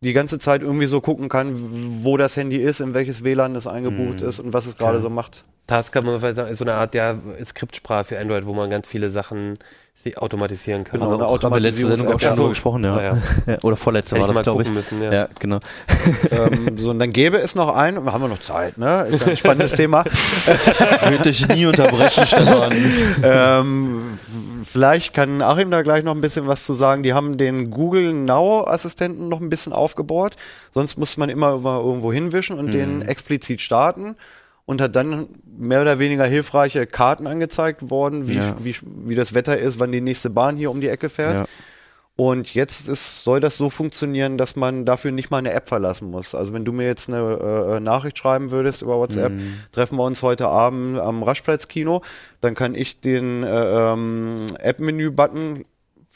die 0.00 0.12
ganze 0.12 0.38
Zeit 0.38 0.62
irgendwie 0.62 0.86
so 0.86 1.00
gucken 1.00 1.28
kann, 1.28 1.56
wo 2.04 2.16
das 2.16 2.36
Handy 2.36 2.58
ist, 2.58 2.78
in 2.80 2.94
welches 2.94 3.24
WLAN 3.24 3.56
es 3.56 3.66
eingebucht 3.66 4.20
Mhm. 4.20 4.28
ist 4.28 4.38
und 4.38 4.52
was 4.52 4.66
es 4.66 4.76
gerade 4.76 5.00
so 5.00 5.10
macht. 5.10 5.44
Tasker 5.66 6.02
man 6.02 6.20
vielleicht 6.20 6.36
sagen, 6.36 6.50
ist 6.50 6.58
so 6.58 6.64
eine 6.64 6.74
Art 6.74 6.94
ja, 6.94 7.16
Skriptsprache 7.44 8.04
für 8.04 8.18
Android, 8.18 8.44
wo 8.46 8.52
man 8.52 8.68
ganz 8.70 8.86
viele 8.86 9.08
Sachen 9.10 9.58
sie 10.04 10.16
automatisieren 10.18 10.84
kann. 10.84 11.00
Genau, 11.00 11.14
eine 11.14 11.42
haben 11.42 11.54
wir 11.54 11.60
letzte 11.60 11.86
Sendung 11.86 12.08
auch 12.14 12.20
schon 12.20 12.28
Ja. 12.30 12.34
drüber 12.36 12.48
gesprochen, 12.50 12.84
ja. 12.84 13.00
Ja. 13.02 13.18
ja. 13.46 13.58
Oder 13.62 13.76
vorletzte 13.76 14.16
Hätte 14.16 14.22
war 14.22 14.30
ich 14.30 14.36
das, 14.36 14.36
mal 14.36 14.42
glaube 14.42 14.62
ich. 14.64 14.68
müssen, 14.70 15.02
ja. 15.02 15.12
Ja, 15.12 15.28
genau. 15.38 15.60
ähm, 16.30 16.76
so, 16.76 16.90
und 16.90 16.98
dann 16.98 17.12
gäbe 17.12 17.38
es 17.38 17.54
noch 17.54 17.74
einen, 17.74 18.04
haben 18.12 18.20
wir 18.22 18.28
noch 18.28 18.40
Zeit, 18.40 18.76
ne? 18.76 19.06
Ist 19.08 19.22
ja 19.22 19.28
ein 19.28 19.36
spannendes 19.38 19.72
Thema. 19.76 20.04
Würde 20.04 21.22
dich 21.22 21.48
nie 21.48 21.64
unterbrechen, 21.64 22.26
Stefan. 22.26 22.72
ähm, 23.22 24.18
vielleicht 24.64 25.14
kann 25.14 25.40
Achim 25.40 25.70
da 25.70 25.80
gleich 25.80 26.04
noch 26.04 26.14
ein 26.14 26.20
bisschen 26.20 26.46
was 26.46 26.64
zu 26.66 26.74
sagen. 26.74 27.02
Die 27.02 27.14
haben 27.14 27.38
den 27.38 27.70
Google 27.70 28.12
Now 28.12 28.66
Assistenten 28.66 29.28
noch 29.30 29.40
ein 29.40 29.48
bisschen 29.48 29.72
aufgebohrt. 29.72 30.36
Sonst 30.72 30.98
muss 30.98 31.16
man 31.16 31.30
immer, 31.30 31.54
immer 31.54 31.78
irgendwo 31.80 32.12
hinwischen 32.12 32.58
und 32.58 32.72
den 32.72 33.00
explizit 33.02 33.62
starten 33.62 34.16
und 34.66 34.80
hat 34.80 34.96
dann 34.96 35.28
mehr 35.56 35.82
oder 35.82 35.98
weniger 35.98 36.24
hilfreiche 36.24 36.86
Karten 36.86 37.26
angezeigt 37.26 37.90
worden, 37.90 38.28
wie, 38.28 38.36
Ja. 38.36 38.56
wie, 38.58 38.74
wie 39.04 39.14
das 39.14 39.34
Wetter 39.34 39.58
ist, 39.58 39.78
wann 39.78 39.92
die 39.92 40.00
nächste 40.00 40.30
Bahn 40.30 40.56
hier 40.56 40.70
um 40.70 40.80
die 40.80 40.88
Ecke 40.88 41.08
fährt. 41.08 41.40
Ja. 41.40 41.46
Und 42.16 42.54
jetzt 42.54 42.88
ist, 42.88 43.24
soll 43.24 43.40
das 43.40 43.56
so 43.56 43.70
funktionieren, 43.70 44.38
dass 44.38 44.54
man 44.54 44.84
dafür 44.84 45.10
nicht 45.10 45.32
mal 45.32 45.38
eine 45.38 45.52
App 45.52 45.68
verlassen 45.68 46.12
muss. 46.12 46.32
Also 46.36 46.52
wenn 46.52 46.64
du 46.64 46.70
mir 46.72 46.86
jetzt 46.86 47.08
eine 47.08 47.18
äh, 47.76 47.80
Nachricht 47.80 48.16
schreiben 48.18 48.52
würdest 48.52 48.82
über 48.82 48.98
WhatsApp, 48.98 49.32
Mhm. 49.32 49.54
treffen 49.72 49.96
wir 49.98 50.04
uns 50.04 50.22
heute 50.22 50.46
Abend 50.46 50.98
am 51.00 51.24
Raschplatz-Kino, 51.24 52.02
dann 52.40 52.54
kann 52.54 52.76
ich 52.76 53.00
den 53.00 53.42
äh, 53.42 53.92
ähm, 53.92 54.36
App-Menü-Button 54.60 55.64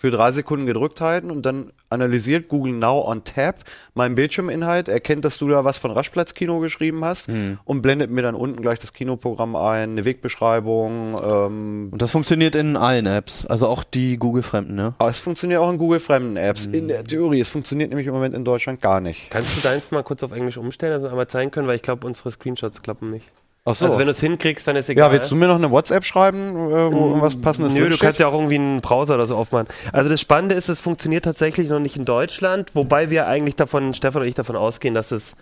für 0.01 0.13
drei 0.13 0.31
Sekunden 0.31 0.65
gedrückt 0.65 1.01
halten 1.01 1.29
und 1.29 1.45
dann 1.45 1.73
analysiert 1.91 2.47
Google 2.47 2.75
Now 2.75 3.05
on 3.05 3.25
Tab 3.25 3.65
meinen 3.95 4.15
Bildschirminhalt, 4.15 4.89
erkennt, 4.89 5.25
dass 5.25 5.39
du 5.39 5.49
da 5.49 5.65
was 5.65 5.77
von 5.77 5.91
Raschplatz-Kino 5.91 6.61
geschrieben 6.61 7.05
hast 7.05 7.29
Mhm. 7.29 7.59
und 7.65 7.83
blendet 7.83 8.09
mir 8.09 8.23
dann 8.23 8.37
unten 8.37 8.63
gleich 8.63 8.79
das 8.79 8.93
Kinoprogramm 8.93 9.57
ein, 9.57 9.91
eine 9.91 10.05
Wegbeschreibung, 10.05 11.19
ähm, 11.21 11.89
Und 11.91 12.01
das 12.01 12.13
funktioniert 12.13 12.55
in 12.55 12.77
allen 12.77 13.07
Apps, 13.07 13.45
also 13.47 13.67
auch 13.67 13.83
die 13.83 14.17
Google-Fremden, 14.19 14.77
ne? 14.77 14.95
aber 14.99 15.11
es 15.11 15.19
funktioniert 15.19 15.61
auch 15.61 15.71
in 15.73 15.79
Google-Fremden-Apps. 15.79 16.67
In 16.67 16.87
der 16.87 17.03
Theorie, 17.03 17.41
es 17.41 17.49
funktioniert 17.49 17.89
nämlich 17.91 18.07
im 18.07 18.13
Moment 18.15 18.37
in 18.37 18.45
Deutschland 18.45 18.81
gar 18.81 19.01
nicht. 19.01 19.31
Kannst 19.31 19.57
du 19.57 19.61
deins 19.63 19.91
mal 19.91 20.05
kurz 20.05 20.23
auf 20.23 20.31
Englisch 20.31 20.59
umstellen, 20.59 20.93
also 20.93 21.09
einmal 21.09 21.27
zeigen 21.27 21.51
können, 21.51 21.67
weil 21.67 21.75
ich 21.77 21.83
glaube, 21.83 22.07
unsere 22.07 22.31
Screenshots 22.31 22.83
klappen 22.83 23.11
nicht. 23.11 23.27
So. 23.65 23.85
Also 23.85 23.99
wenn 23.99 24.07
du 24.07 24.13
es 24.13 24.21
hinkriegst, 24.21 24.67
dann 24.67 24.77
ist 24.77 24.89
egal. 24.89 25.09
ja, 25.09 25.13
willst 25.13 25.31
du 25.31 25.37
mir 25.37 25.47
noch 25.47 25.57
eine 25.57 25.71
WhatsApp 25.71 26.05
schreiben, 26.05 26.39
äh, 26.71 26.95
wo 26.95 27.09
irgendwas 27.09 27.37
passendes 27.41 27.75
Nö, 27.75 27.89
du 27.91 27.99
kannst 27.99 28.19
ja 28.19 28.29
auch 28.29 28.33
irgendwie 28.33 28.55
einen 28.55 28.81
Browser 28.81 29.17
oder 29.17 29.27
so 29.27 29.37
aufmachen. 29.37 29.69
Also 29.93 30.09
das 30.09 30.21
Spannende 30.23 30.55
ist, 30.55 30.69
es 30.71 30.81
funktioniert 30.81 31.25
tatsächlich 31.27 31.69
noch 31.69 31.79
nicht 31.81 31.97
in 31.97 32.07
Deutschland, 32.07 32.75
wobei 32.75 33.11
wir 33.11 33.27
eigentlich 33.27 33.57
davon, 33.57 33.93
Stefan 33.93 34.23
und 34.23 34.29
ich 34.29 34.35
davon 34.35 34.57
ausgehen, 34.57 34.95
dass 34.95 35.11
es 35.13 35.35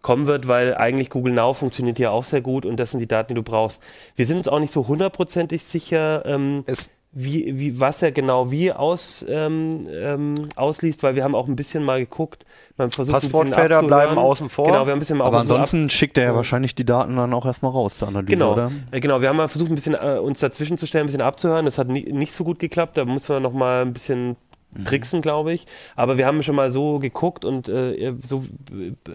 kommen 0.00 0.26
wird, 0.26 0.48
weil 0.48 0.74
eigentlich 0.74 1.10
Google 1.10 1.34
Now 1.34 1.52
funktioniert 1.54 1.96
hier 1.98 2.10
auch 2.12 2.24
sehr 2.24 2.40
gut 2.40 2.64
und 2.64 2.78
das 2.78 2.90
sind 2.90 3.00
die 3.00 3.06
Daten, 3.08 3.28
die 3.28 3.34
du 3.34 3.42
brauchst. 3.42 3.82
Wir 4.16 4.26
sind 4.26 4.38
uns 4.38 4.48
auch 4.48 4.60
nicht 4.60 4.72
so 4.72 4.86
hundertprozentig 4.88 5.62
sicher, 5.64 6.22
ähm, 6.26 6.62
Es- 6.66 6.88
wie, 7.16 7.58
wie, 7.58 7.78
was 7.80 8.02
er 8.02 8.10
genau 8.12 8.50
wie 8.50 8.72
aus, 8.72 9.24
ähm, 9.28 9.86
ähm, 9.92 10.48
ausliest, 10.56 11.02
weil 11.02 11.14
wir 11.14 11.22
haben 11.24 11.34
auch 11.34 11.46
ein 11.46 11.56
bisschen 11.56 11.84
mal 11.84 12.00
geguckt. 12.00 12.44
Man 12.76 12.90
versucht 12.90 13.14
ein 13.14 13.20
bisschen 13.20 13.30
Passwortfelder 13.32 13.76
abzuhören. 13.78 13.86
bleiben 14.06 14.18
außen 14.18 14.50
vor. 14.50 14.66
Genau, 14.66 14.84
wir 14.84 14.90
haben 14.92 14.96
ein 14.96 14.98
bisschen 14.98 15.18
mal 15.18 15.24
Aber 15.26 15.38
auch 15.40 15.44
so 15.44 15.54
ansonsten 15.54 15.90
schickt 15.90 16.18
er 16.18 16.24
ja 16.24 16.34
wahrscheinlich 16.34 16.74
die 16.74 16.84
Daten 16.84 17.16
dann 17.16 17.32
auch 17.32 17.46
erstmal 17.46 17.70
raus 17.72 17.98
zur 17.98 18.08
Analyse, 18.08 18.30
Genau, 18.30 18.52
oder? 18.54 18.72
äh, 18.90 19.00
genau. 19.00 19.20
Wir 19.20 19.28
haben 19.28 19.36
mal 19.36 19.48
versucht, 19.48 19.70
ein 19.70 19.76
bisschen 19.76 19.94
äh, 19.94 20.18
uns 20.18 20.40
dazwischen 20.40 20.76
zu 20.76 20.86
stellen, 20.86 21.04
ein 21.04 21.06
bisschen 21.06 21.22
abzuhören. 21.22 21.64
Das 21.64 21.78
hat 21.78 21.88
ni 21.88 22.02
nicht 22.12 22.32
so 22.34 22.42
gut 22.44 22.58
geklappt. 22.58 22.96
Da 22.96 23.04
muss 23.04 23.28
man 23.28 23.42
noch 23.42 23.52
mal 23.52 23.82
ein 23.82 23.92
bisschen 23.92 24.36
Mhm. 24.76 24.86
tricksen, 24.86 25.22
glaube 25.22 25.52
ich. 25.52 25.68
Aber 25.94 26.18
wir 26.18 26.26
haben 26.26 26.42
schon 26.42 26.56
mal 26.56 26.72
so 26.72 26.98
geguckt 26.98 27.44
und 27.44 27.68
äh, 27.68 28.12
so, 28.24 28.44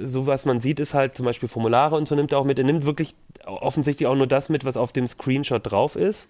so 0.06 0.26
was 0.26 0.46
man 0.46 0.62
sieht, 0.62 0.80
ist 0.80 0.94
halt 0.94 1.18
zum 1.18 1.26
Beispiel 1.26 1.50
Formulare 1.50 1.98
und 1.98 2.08
so 2.08 2.16
nimmt 2.16 2.32
er 2.32 2.38
auch 2.38 2.46
mit. 2.46 2.58
Er 2.60 2.64
nimmt 2.64 2.86
wirklich 2.86 3.14
offensichtlich 3.46 4.08
auch 4.08 4.16
nur 4.16 4.26
das 4.28 4.48
mit, 4.48 4.64
was 4.64 4.78
auf 4.78 4.94
dem 4.94 5.06
Screenshot 5.06 5.70
drauf 5.70 5.98
ist. 5.98 6.30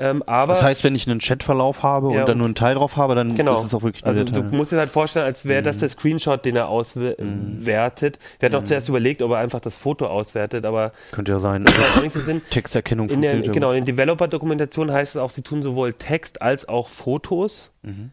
Ähm, 0.00 0.22
aber 0.24 0.54
Das 0.54 0.62
heißt, 0.62 0.82
wenn 0.82 0.94
ich 0.94 1.06
einen 1.08 1.20
Chatverlauf 1.20 1.82
habe 1.82 2.12
Ja, 2.14 2.20
und 2.20 2.28
dann 2.28 2.38
nur 2.38 2.46
einen 2.46 2.54
Teil 2.54 2.74
drauf 2.74 2.96
habe, 2.96 3.14
dann 3.14 3.34
Genau. 3.34 3.52
ist 3.60 3.66
es 3.66 3.74
auch 3.74 3.82
wirklich 3.82 4.04
Also 4.04 4.24
der 4.24 4.42
du 4.42 4.56
musst 4.56 4.72
dir 4.72 4.78
halt 4.78 4.88
vorstellen, 4.90 5.26
als 5.26 5.44
wäre 5.44 5.60
Mhm. 5.60 5.64
das 5.66 5.78
der 5.78 5.88
Screenshot, 5.90 6.44
den 6.44 6.56
er 6.56 6.68
auswertet. 6.68 8.18
Wir 8.38 8.46
hatten 8.46 8.56
auch 8.56 8.62
zuerst 8.64 8.88
überlegt, 8.88 9.22
ob 9.22 9.30
er 9.32 9.38
einfach 9.38 9.60
das 9.60 9.76
Foto 9.76 10.06
auswertet, 10.06 10.64
aber 10.64 10.92
Könnte 11.12 11.32
ja 11.32 11.38
sein. 11.38 11.64
Sinn. 12.10 12.42
Texterkennung 12.50 13.08
In 13.08 13.12
von 13.14 13.22
der, 13.22 13.40
genau, 13.42 13.72
in 13.72 13.84
Developer-Dokumentation 13.84 14.90
heißt 14.90 15.16
es 15.16 15.20
auch, 15.20 15.30
sie 15.30 15.42
tun 15.42 15.62
sowohl 15.62 15.92
Text 15.92 16.42
als 16.42 16.68
auch 16.68 16.88
Fotos 16.88 17.70
Mhm. 17.82 18.10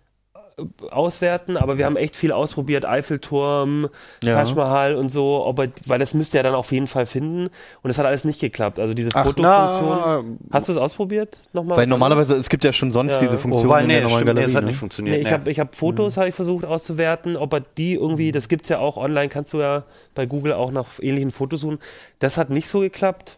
Auswerten, 0.90 1.56
aber 1.56 1.78
wir 1.78 1.86
haben 1.86 1.98
echt 1.98 2.16
viel 2.16 2.32
ausprobiert, 2.32 2.84
Eiffelturm, 2.86 3.90
Ja. 4.24 4.44
Taj 4.44 4.56
Mahal 4.56 4.96
und 4.96 5.10
so, 5.10 5.46
ob 5.46 5.60
er, 5.60 5.68
weil 5.86 6.00
das 6.00 6.14
müsste 6.16 6.38
er 6.38 6.44
dann 6.44 6.56
auf 6.56 6.72
jeden 6.72 6.88
Fall 6.88 7.06
finden 7.06 7.50
und 7.84 7.90
es 7.92 7.98
hat 8.00 8.06
alles 8.08 8.26
nicht 8.26 8.40
geklappt. 8.42 8.80
Also 8.80 8.94
diese 8.96 9.12
Ach, 9.14 9.26
Fotofunktion. 9.26 10.38
na, 10.50 10.56
Hast 10.58 10.68
du 10.68 10.72
es 10.72 10.78
ausprobiert? 10.80 11.40
Nochmal? 11.54 11.78
Weil 11.78 11.88
normalerweise, 11.88 12.36
es 12.36 12.50
gibt 12.50 12.64
ja 12.64 12.74
schon 12.74 12.92
sonst 12.92 13.14
Ja. 13.14 13.20
diese 13.20 13.38
Funktion 13.38 13.68
Wobei, 13.70 13.82
in 13.82 13.88
nee, 13.88 13.94
der 13.94 14.04
das 14.04 14.12
normalen 14.12 14.26
stimmt, 14.26 14.36
nee, 14.36 14.42
Galerie. 14.42 14.46
das 14.48 14.56
hat 14.56 14.64
ne? 14.64 14.68
nicht 14.70 14.80
funktioniert. 14.80 15.16
Nee, 15.18 15.22
ich 15.22 15.28
nee. 15.28 15.34
habe 15.34 15.52
ich 15.52 15.60
hab 15.60 15.76
Fotos 15.76 16.18
habe 16.18 16.30
ich 16.30 16.36
versucht 16.36 16.66
auszuwerten, 16.66 17.38
ob 17.38 17.54
er 17.54 17.60
die 17.78 17.94
irgendwie, 17.94 18.32
das 18.32 18.48
gibt 18.48 18.64
es 18.64 18.70
ja 18.70 18.80
auch 18.80 18.98
online, 18.98 19.30
kannst 19.30 19.54
du 19.54 19.60
ja 19.60 19.84
bei 20.16 20.26
Google 20.26 20.54
auch 20.54 20.72
nach 20.72 20.88
ähnlichen 21.02 21.32
Fotos 21.32 21.62
suchen. 21.62 21.78
Das 22.20 22.38
hat 22.38 22.50
nicht 22.50 22.68
so 22.68 22.80
geklappt. 22.80 23.38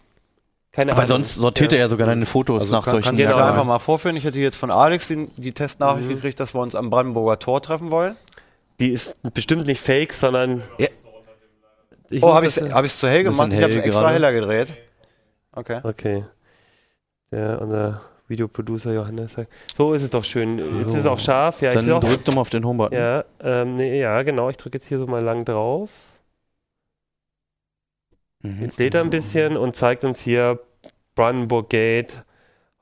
Keine 0.72 0.92
Weil 0.92 0.98
Ahnung. 1.00 1.08
sonst 1.08 1.36
sortiert 1.36 1.74
er 1.74 1.80
ja 1.80 1.90
sogar 1.90 2.06
deine 2.08 2.26
Fotos 2.28 2.62
Also 2.64 2.74
nach 2.76 2.84
kann, 2.86 2.92
solchen 2.92 3.06
kannst 3.06 3.22
du 3.24 3.26
Genau. 3.28 3.38
ja 3.40 3.50
einfach 3.50 3.64
mal 3.66 3.80
vorführen. 3.80 4.16
Ich 4.16 4.26
hatte 4.26 4.40
jetzt 4.40 4.56
von 4.56 4.70
Alex 4.70 5.08
die, 5.08 5.28
die 5.36 5.52
Testnachricht 5.52 6.08
Mhm. 6.08 6.16
gekriegt, 6.16 6.40
dass 6.40 6.54
wir 6.54 6.62
uns 6.62 6.76
am 6.76 6.90
Brandenburger 6.90 7.40
Tor 7.40 7.62
treffen 7.62 7.92
wollen. 7.92 8.16
die 8.80 8.92
ist 8.92 9.16
bestimmt 9.34 9.66
nicht 9.66 9.82
fake, 9.82 10.14
sondern. 10.14 10.62
Ja. 10.78 10.88
Ich 12.10 12.24
oh, 12.24 12.34
habe 12.34 12.46
ich 12.48 12.56
das- 12.56 12.72
hab 12.74 12.86
ich's 12.86 12.98
zu 12.98 13.08
hell 13.10 13.24
gemacht? 13.24 13.52
Ich 13.54 13.62
habe 13.62 13.72
es 13.72 13.78
extra 13.78 14.02
gerade. 14.04 14.14
heller 14.14 14.32
gedreht. 14.32 14.74
Okay. 15.52 15.80
Okay. 15.84 16.24
Ja, 17.32 17.56
unser 17.58 18.02
Videoproducer 18.28 18.94
Johannes 18.94 19.34
sagt. 19.34 19.52
So 19.76 19.94
ist 19.94 20.04
es 20.04 20.10
doch 20.12 20.24
schön. 20.24 20.60
Jetzt 20.60 20.90
So. 20.92 20.96
ist 20.96 21.02
es 21.02 21.06
auch 21.08 21.20
scharf. 21.20 21.62
Ja, 21.62 21.70
ich 21.70 21.76
Dann 21.76 21.86
sehe 21.86 21.96
auch. 21.96 22.00
drück 22.00 22.24
doch 22.24 22.34
mal 22.34 22.42
auf 22.42 22.50
den 22.50 22.64
Homebutton. 22.66 22.98
Ja, 22.98 23.26
ähm, 23.44 23.76
nee, 23.76 24.00
ja, 24.00 24.22
genau. 24.24 24.50
Ich 24.50 24.58
drücke 24.58 24.78
jetzt 24.78 24.88
hier 24.88 24.98
so 25.00 25.08
mal 25.08 25.22
lang 25.24 25.44
drauf. 25.46 25.90
Mhm. 28.42 28.62
Jetzt 28.62 28.80
lädt 28.80 28.96
er 28.96 29.02
ein 29.02 29.10
bisschen 29.10 29.58
und 29.58 29.76
zeigt 29.76 30.04
uns 30.04 30.20
hier 30.20 30.60
Brandenburg 31.16 31.70
Gate, 31.70 32.24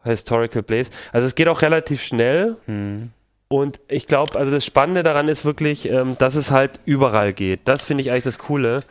Historical 0.03 0.63
Place. 0.63 0.89
Also 1.11 1.27
es 1.27 1.35
geht 1.35 1.47
auch 1.47 1.61
relativ 1.61 2.03
schnell. 2.03 2.57
Mhm. 2.67 3.11
Und 3.49 3.79
ich 3.87 4.07
glaube, 4.07 4.37
also 4.37 4.51
das 4.51 4.65
Spannende 4.65 5.03
daran 5.03 5.29
ist 5.29 5.45
wirklich, 5.45 5.89
ähm, 5.89 6.17
dass 6.19 6.35
es 6.35 6.51
halt 6.51 6.79
überall 6.85 7.33
geht. 7.33 7.61
Das 7.65 7.83
finde 7.83 8.01
ich 8.01 8.11
eigentlich 8.11 8.25
das 8.25 8.39
Coole. 8.39 8.83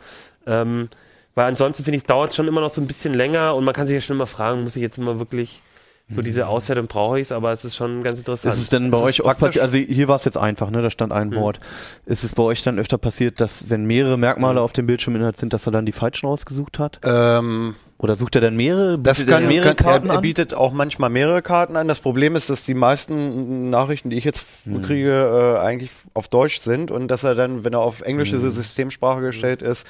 Ähm, 0.47 0.89
weil 1.35 1.45
ansonsten 1.45 1.83
finde 1.83 1.97
ich, 1.97 2.03
es 2.03 2.07
dauert 2.07 2.33
schon 2.33 2.47
immer 2.47 2.61
noch 2.61 2.71
so 2.71 2.81
ein 2.81 2.87
bisschen 2.87 3.13
länger 3.13 3.53
und 3.53 3.63
man 3.63 3.75
kann 3.75 3.85
sich 3.85 3.93
ja 3.93 4.01
schon 4.01 4.15
immer 4.15 4.25
fragen, 4.25 4.63
muss 4.63 4.75
ich 4.75 4.81
jetzt 4.81 4.97
immer 4.97 5.19
wirklich 5.19 5.61
so 6.09 6.21
diese 6.21 6.47
Auswertung 6.47 6.87
brauche 6.87 7.19
ich 7.19 7.23
es, 7.27 7.31
aber 7.33 7.51
es 7.51 7.65
ist 7.65 7.75
schon 7.75 8.01
ganz 8.01 8.19
interessant. 8.19 8.53
Ist 8.55 8.61
es 8.61 8.69
denn 8.69 8.91
bei 8.91 8.97
Das 8.97 9.07
euch 9.07 9.19
ist 9.19 9.25
oft 9.25 9.39
passiert, 9.39 9.63
also 9.63 9.77
hier 9.77 10.07
war 10.07 10.15
es 10.15 10.23
jetzt 10.23 10.37
einfach, 10.37 10.69
ne, 10.69 10.81
da 10.81 10.89
stand 10.89 11.11
ein 11.11 11.29
Mhm. 11.29 11.35
Wort. 11.35 11.59
Ist 12.05 12.23
es 12.23 12.33
bei 12.33 12.43
euch 12.43 12.63
dann 12.63 12.79
öfter 12.79 12.97
passiert, 12.97 13.41
dass 13.41 13.69
wenn 13.69 13.83
mehrere 13.85 14.17
Merkmale 14.17 14.61
auf 14.61 14.71
dem 14.71 14.87
Bildschirminhalt 14.87 15.35
sind, 15.35 15.51
dass 15.51 15.65
er 15.67 15.71
dann 15.73 15.85
die 15.85 15.91
falschen 15.91 16.27
rausgesucht 16.27 16.79
hat? 16.79 16.99
Ähm, 17.03 17.75
Oder 17.97 18.15
sucht 18.15 18.35
er 18.35 18.41
dann 18.41 18.55
mehrere? 18.55 18.97
Das 18.99 19.19
er 19.23 19.25
kann, 19.25 19.47
mehrere 19.47 19.75
kann 19.75 19.85
Karten 19.85 20.07
er, 20.07 20.13
er 20.13 20.17
an? 20.17 20.21
bietet 20.21 20.53
auch 20.53 20.71
manchmal 20.71 21.09
mehrere 21.09 21.41
Karten 21.41 21.75
an. 21.75 21.87
Das 21.89 21.99
Problem 21.99 22.35
ist, 22.37 22.49
dass 22.49 22.63
die 22.63 22.73
meisten 22.75 23.69
Nachrichten, 23.69 24.09
die 24.09 24.15
ich 24.17 24.23
jetzt 24.23 24.45
Hm. 24.63 24.83
kriege, 24.83 25.57
äh, 25.57 25.65
eigentlich 25.65 25.91
auf 26.13 26.27
Deutsch 26.29 26.61
sind 26.61 26.89
und 26.89 27.09
dass 27.09 27.23
er 27.25 27.35
dann, 27.35 27.63
wenn 27.65 27.73
er 27.73 27.79
auf 27.81 28.01
englische 28.01 28.39
Hm. 28.41 28.51
Systemsprache 28.51 29.19
gestellt 29.21 29.61
ist, 29.61 29.85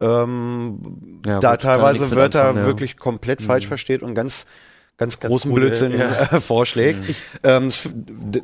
ähm, 0.00 0.78
Ja, 1.24 1.38
da 1.40 1.52
gut, 1.52 1.60
teilweise 1.62 2.10
Wörter 2.10 2.40
anfangen, 2.42 2.58
ja. 2.58 2.66
wirklich 2.66 2.96
komplett 2.96 3.40
falsch 3.40 3.66
versteht 3.66 4.02
und 4.02 4.14
ganz 4.14 4.44
ganz, 4.96 5.18
Ganz 5.18 5.30
großen 5.32 5.50
coole, 5.50 5.66
Blödsinn 5.66 5.98
ja. 5.98 6.36
äh, 6.36 6.40
vorschlägt. 6.40 7.00
Ähm, 7.42 7.68
das 7.68 7.88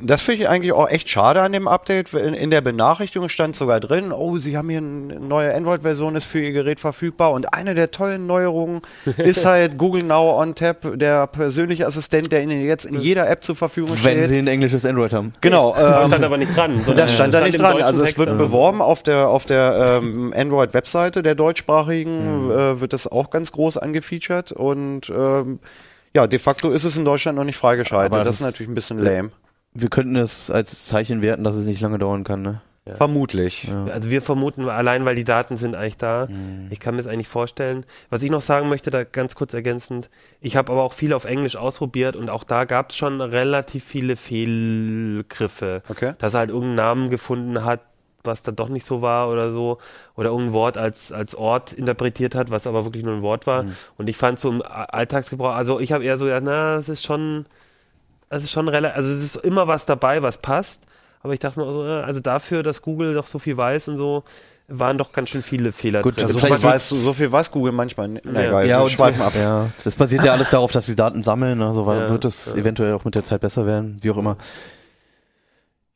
das 0.01 0.21
finde 0.21 0.43
ich 0.43 0.49
eigentlich 0.49 0.73
auch 0.73 0.89
echt 0.89 1.09
schade 1.09 1.41
an 1.41 1.53
dem 1.53 1.67
Update. 1.67 2.13
In, 2.13 2.33
in 2.33 2.49
der 2.51 2.59
Benachrichtigung 2.61 3.29
stand 3.29 3.55
sogar 3.55 3.79
drin, 3.79 4.11
oh, 4.11 4.37
Sie 4.37 4.57
haben 4.57 4.69
hier 4.69 4.79
eine 4.79 5.19
neue 5.19 5.53
Android-Version, 5.55 6.15
ist 6.15 6.25
für 6.25 6.39
Ihr 6.41 6.51
Gerät 6.51 6.79
verfügbar. 6.81 7.31
Und 7.31 7.53
eine 7.53 7.73
der 7.73 7.91
tollen 7.91 8.27
Neuerungen 8.27 8.81
ist 9.17 9.45
halt 9.45 9.77
Google 9.77 10.03
Now 10.03 10.39
on 10.41 10.53
Tap, 10.55 10.99
der 10.99 11.27
persönliche 11.27 11.87
Assistent, 11.87 12.31
der 12.31 12.43
Ihnen 12.43 12.61
jetzt 12.65 12.85
in 12.85 12.99
jeder 12.99 13.29
App 13.29 13.43
zur 13.43 13.55
Verfügung 13.55 13.91
Wenn 14.03 14.17
steht. 14.17 14.33
sie 14.33 14.39
ein 14.39 14.47
englisches 14.47 14.85
Android 14.85 15.13
haben. 15.13 15.33
Genau. 15.41 15.75
Ähm, 15.81 16.07
stand 16.07 16.23
aber 16.25 16.37
nicht 16.37 16.55
dran. 16.55 16.81
das 16.95 17.13
stand 17.13 17.33
da 17.33 17.41
nicht 17.41 17.59
dran. 17.59 17.81
Also 17.81 18.03
es 18.03 18.17
wird 18.17 18.29
dran. 18.29 18.37
beworben 18.37 18.81
auf 18.81 19.03
der 19.03 19.29
auf 19.29 19.45
der 19.45 19.99
ähm, 20.03 20.33
Android-Webseite 20.35 21.23
der 21.23 21.35
deutschsprachigen 21.35 22.45
Mhm. 22.45 22.51
äh, 22.51 22.81
wird 22.81 22.93
das 22.93 23.07
auch 23.07 23.29
ganz 23.29 23.51
groß 23.51 23.77
angefeatured 23.77 24.51
und 24.51 25.09
ähm, 25.09 25.59
ja, 26.13 26.27
de 26.27 26.39
facto 26.39 26.71
ist 26.71 26.83
es 26.83 26.97
in 26.97 27.05
Deutschland 27.05 27.37
noch 27.37 27.45
nicht 27.45 27.57
freigeschaltet. 27.57 28.13
Aber 28.13 28.23
das, 28.23 28.33
das 28.33 28.35
ist 28.41 28.45
natürlich 28.45 28.69
ein 28.69 28.75
bisschen 28.75 28.99
lame. 28.99 29.31
Wir 29.73 29.89
könnten 29.89 30.15
es 30.17 30.51
als 30.51 30.85
Zeichen 30.85 31.21
werten, 31.21 31.43
dass 31.43 31.55
es 31.55 31.65
nicht 31.65 31.81
lange 31.81 31.97
dauern 31.97 32.23
kann, 32.23 32.41
ne? 32.41 32.61
Vermutlich. 32.95 33.69
Also 33.91 34.09
wir 34.09 34.23
vermuten 34.23 34.67
allein, 34.67 35.05
weil 35.05 35.15
die 35.15 35.23
Daten 35.23 35.55
sind 35.55 35.75
eigentlich 35.75 35.97
da. 35.97 36.27
Mhm. 36.27 36.67
Ich 36.71 36.79
kann 36.79 36.95
mir 36.95 37.03
das 37.03 37.11
eigentlich 37.11 37.27
vorstellen. 37.27 37.85
Was 38.09 38.23
ich 38.23 38.31
noch 38.31 38.41
sagen 38.41 38.69
möchte, 38.69 38.89
da 38.89 39.03
ganz 39.03 39.35
kurz 39.35 39.53
ergänzend, 39.53 40.09
ich 40.41 40.55
habe 40.55 40.71
aber 40.71 40.81
auch 40.81 40.93
viel 40.93 41.13
auf 41.13 41.25
Englisch 41.25 41.55
ausprobiert 41.55 42.15
und 42.15 42.29
auch 42.29 42.43
da 42.43 42.65
gab 42.65 42.89
es 42.89 42.97
schon 42.97 43.21
relativ 43.21 43.83
viele 43.83 44.15
Fehlgriffe. 44.15 45.83
Okay. 45.89 46.13
Dass 46.17 46.33
er 46.33 46.39
halt 46.39 46.49
irgendeinen 46.49 46.75
Namen 46.75 47.09
gefunden 47.11 47.63
hat, 47.63 47.81
was 48.23 48.41
dann 48.43 48.55
doch 48.55 48.69
nicht 48.69 48.85
so 48.85 49.01
war 49.01 49.29
oder 49.29 49.51
so. 49.51 49.77
Oder 50.15 50.29
irgendein 50.29 50.53
Wort 50.53 50.77
als, 50.77 51.11
als 51.11 51.35
Ort 51.35 51.73
interpretiert 51.73 52.35
hat, 52.35 52.51
was 52.51 52.67
aber 52.67 52.85
wirklich 52.85 53.03
nur 53.03 53.15
ein 53.15 53.21
Wort 53.21 53.47
war. 53.47 53.65
Und 53.97 54.09
ich 54.09 54.17
fand 54.17 54.39
so 54.39 54.49
im 54.49 54.61
Alltagsgebrauch, 54.61 55.53
also 55.53 55.79
ich 55.79 55.91
habe 55.91 56.03
eher 56.03 56.17
so 56.17 56.25
gedacht, 56.25 56.43
na, 56.43 56.77
es 56.77 56.89
ist 56.89 57.05
schon, 57.05 57.45
es 58.29 58.43
ist 58.43 58.51
schon 58.51 58.67
relativ, 58.67 58.97
also 58.97 59.09
es 59.09 59.23
ist 59.23 59.35
immer 59.37 59.67
was 59.67 59.85
dabei, 59.85 60.21
was 60.21 60.37
passt. 60.37 60.83
Aber 61.23 61.33
ich 61.33 61.39
dachte 61.39 61.59
mir 61.59 61.71
so, 61.71 61.85
ja, 61.85 62.01
also 62.01 62.19
dafür, 62.19 62.63
dass 62.63 62.81
Google 62.81 63.13
doch 63.13 63.27
so 63.27 63.37
viel 63.39 63.55
weiß 63.55 63.89
und 63.89 63.97
so, 63.97 64.23
waren 64.67 64.97
doch 64.97 65.11
ganz 65.11 65.29
schön 65.29 65.43
viele 65.43 65.71
Fehler 65.71 66.01
Gut, 66.01 66.15
drin. 66.17 66.23
Also 66.23 66.39
so 66.39 66.45
Vielleicht 66.45 66.63
weiß, 66.63 66.89
so 66.89 67.13
viel 67.13 67.31
weiß 67.31 67.51
Google 67.51 67.73
manchmal. 67.73 68.07
Na 68.23 68.41
Ja. 68.41 68.47
egal, 68.47 68.67
Ja, 68.67 68.81
und 68.81 68.89
schweifen 68.89 69.21
ab. 69.21 69.33
Ja, 69.35 69.69
das 69.83 69.95
basiert 69.95 70.23
ja 70.23 70.31
alles 70.31 70.49
darauf, 70.49 70.71
dass 70.71 70.85
die 70.85 70.95
Daten 70.95 71.23
sammeln, 71.23 71.61
also 71.61 71.85
weil 71.85 72.01
Ja, 72.01 72.09
wird 72.09 72.25
es 72.25 72.47
ja. 72.47 72.55
eventuell 72.55 72.93
auch 72.93 73.03
mit 73.03 73.15
der 73.15 73.23
Zeit 73.23 73.41
besser 73.41 73.65
werden, 73.65 73.97
wie 74.01 74.11
auch 74.11 74.17
immer. 74.17 74.37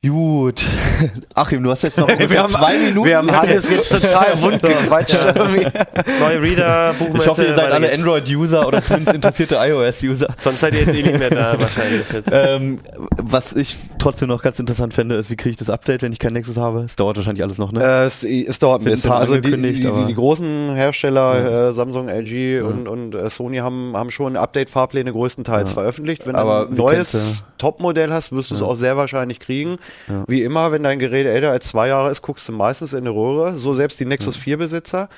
Gut. 0.07 0.63
Achim, 1.35 1.63
du 1.63 1.71
hast 1.71 1.83
jetzt 1.83 1.97
noch 1.97 2.07
ungefähr 2.11 2.43
haben- 2.43 2.49
zwei 2.51 2.77
Minuten. 2.77 3.07
Wir 3.07 3.17
haben 3.17 3.31
Hannes 3.31 3.69
jetzt 3.69 3.91
total 3.91 4.41
wund. 4.41 4.61
Neue 4.63 6.41
Reader, 6.41 6.93
Buchmesse. 6.97 7.23
ich 7.23 7.27
hoffe, 7.29 7.43
ihr 7.43 7.55
seid 7.55 7.71
alle. 7.71 7.91
Android-User 7.91 8.67
oder 8.67 8.81
zumindest 8.81 9.15
interessierte 9.15 9.55
iOS-User. 9.55 10.33
Sonst 10.43 10.59
seid 10.59 10.73
ihr 10.73 10.81
jetzt 10.81 10.93
eh 10.93 11.01
nicht 11.03 11.19
mehr 11.19 11.29
da 11.29 11.59
wahrscheinlich. 11.59 12.03
Ähm, 12.31 12.79
was 13.17 13.53
ich 13.53 13.75
trotzdem 13.99 14.27
noch 14.29 14.41
ganz 14.41 14.59
interessant 14.59 14.93
fände, 14.93 15.15
ist, 15.15 15.29
wie 15.31 15.35
kriege 15.35 15.51
ich 15.51 15.57
das 15.57 15.69
Update, 15.69 16.01
wenn 16.01 16.11
ich 16.11 16.19
kein 16.19 16.33
Nexus 16.33 16.57
habe? 16.57 16.81
Es 16.81 16.95
dauert 16.95 17.17
wahrscheinlich 17.17 17.43
alles 17.43 17.57
noch, 17.57 17.71
ne? 17.71 17.83
Äh, 17.83 18.05
es, 18.05 18.23
es 18.23 18.59
dauert 18.59 18.81
ein 18.81 18.85
bisschen. 18.85 19.11
Also 19.11 19.35
die, 19.35 19.41
die, 19.41 19.47
angekündigt, 19.47 19.83
die, 19.83 19.87
aber- 19.87 20.05
die 20.05 20.13
großen 20.13 20.75
Hersteller, 20.75 21.69
äh, 21.69 21.73
Samsung, 21.73 22.09
LG 22.09 22.61
und, 22.61 22.87
und 22.87 23.15
äh, 23.15 23.29
Sony 23.29 23.57
haben, 23.57 23.95
haben 23.95 24.11
schon 24.11 24.35
Update-Fahrpläne 24.37 25.11
größtenteils 25.11 25.69
Ja. 25.69 25.73
veröffentlicht. 25.73 26.27
Wenn 26.27 26.35
Aber 26.35 26.65
du 26.65 26.71
ein 26.71 26.75
neues 26.77 27.43
Top-Modell 27.57 28.11
hast, 28.11 28.31
wirst 28.31 28.51
du 28.51 28.55
es 28.55 28.61
Ja. 28.61 28.67
auch 28.67 28.75
sehr 28.75 28.97
wahrscheinlich 28.97 29.39
kriegen. 29.39 29.77
Ja. 30.07 30.23
Wie 30.27 30.43
immer, 30.43 30.71
wenn 30.71 30.83
dein 30.83 30.99
Gerät 30.99 31.25
älter 31.27 31.51
als 31.51 31.67
zwei 31.69 31.87
Jahre 31.87 32.11
ist, 32.11 32.21
guckst 32.21 32.47
du 32.47 32.51
meistens 32.51 32.93
in 32.93 32.99
eine 32.99 33.09
Röhre. 33.11 33.55
So 33.55 33.75
selbst 33.75 33.99
die 33.99 34.05
Nexus 34.05 34.37
4-Besitzer. 34.37 35.09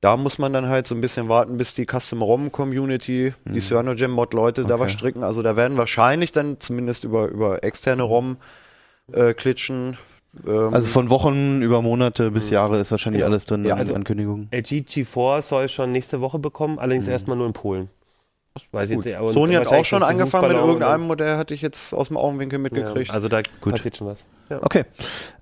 Da 0.00 0.16
muss 0.16 0.38
man 0.38 0.52
dann 0.54 0.66
halt 0.68 0.86
so 0.86 0.94
ein 0.94 1.00
bisschen 1.02 1.28
warten, 1.28 1.58
bis 1.58 1.74
die 1.74 1.84
Custom-ROM-Community, 2.50 3.34
die 3.44 3.60
CyanoGem-Mod-Leute 3.60 4.62
da 4.62 4.68
Mhm. 4.68 4.72
Okay. 4.74 4.80
was 4.84 4.92
stricken. 4.92 5.22
Also 5.22 5.42
da 5.42 5.56
werden 5.56 5.76
wahrscheinlich 5.76 6.32
dann 6.32 6.58
zumindest 6.60 7.04
über, 7.04 7.28
über 7.28 7.62
externe 7.64 8.02
ROM 8.02 8.36
äh, 9.12 9.34
klitschen. 9.34 9.98
Ähm, 10.46 10.72
Also 10.72 10.86
von 10.86 11.10
Wochen 11.10 11.60
über 11.62 11.82
Monate 11.82 12.30
bis 12.30 12.48
Jahre 12.50 12.78
ist 12.78 12.90
wahrscheinlich 12.92 13.20
Ja. 13.20 13.26
alles 13.26 13.44
drin 13.44 13.64
Ja, 13.64 13.74
also- 13.74 13.92
Ankündigungen. 13.94 14.48
LG 14.52 14.84
G4 14.88 15.42
soll 15.42 15.68
schon 15.68 15.92
nächste 15.92 16.20
Woche 16.20 16.38
bekommen, 16.38 16.78
allerdings 16.78 17.08
erstmal 17.08 17.36
nur 17.36 17.46
in 17.48 17.52
Polen. 17.52 17.90
Weiß 18.72 18.90
jetzt 18.90 19.04
nicht, 19.04 19.16
aber 19.16 19.32
Sony 19.32 19.54
hat 19.54 19.68
auch 19.68 19.84
schon 19.84 20.02
angefangen 20.02 20.48
mit 20.48 20.56
irgendeinem 20.56 21.06
Modell, 21.06 21.36
hatte 21.36 21.54
ich 21.54 21.62
jetzt 21.62 21.94
aus 21.94 22.08
dem 22.08 22.16
Augenwinkel 22.16 22.58
mitgekriegt. 22.58 23.08
Ja, 23.08 23.14
also 23.14 23.28
da 23.28 23.42
Gut. 23.60 23.74
passiert 23.74 23.96
schon 23.96 24.08
was. 24.08 24.18
Ja. 24.48 24.58
Okay. 24.62 24.84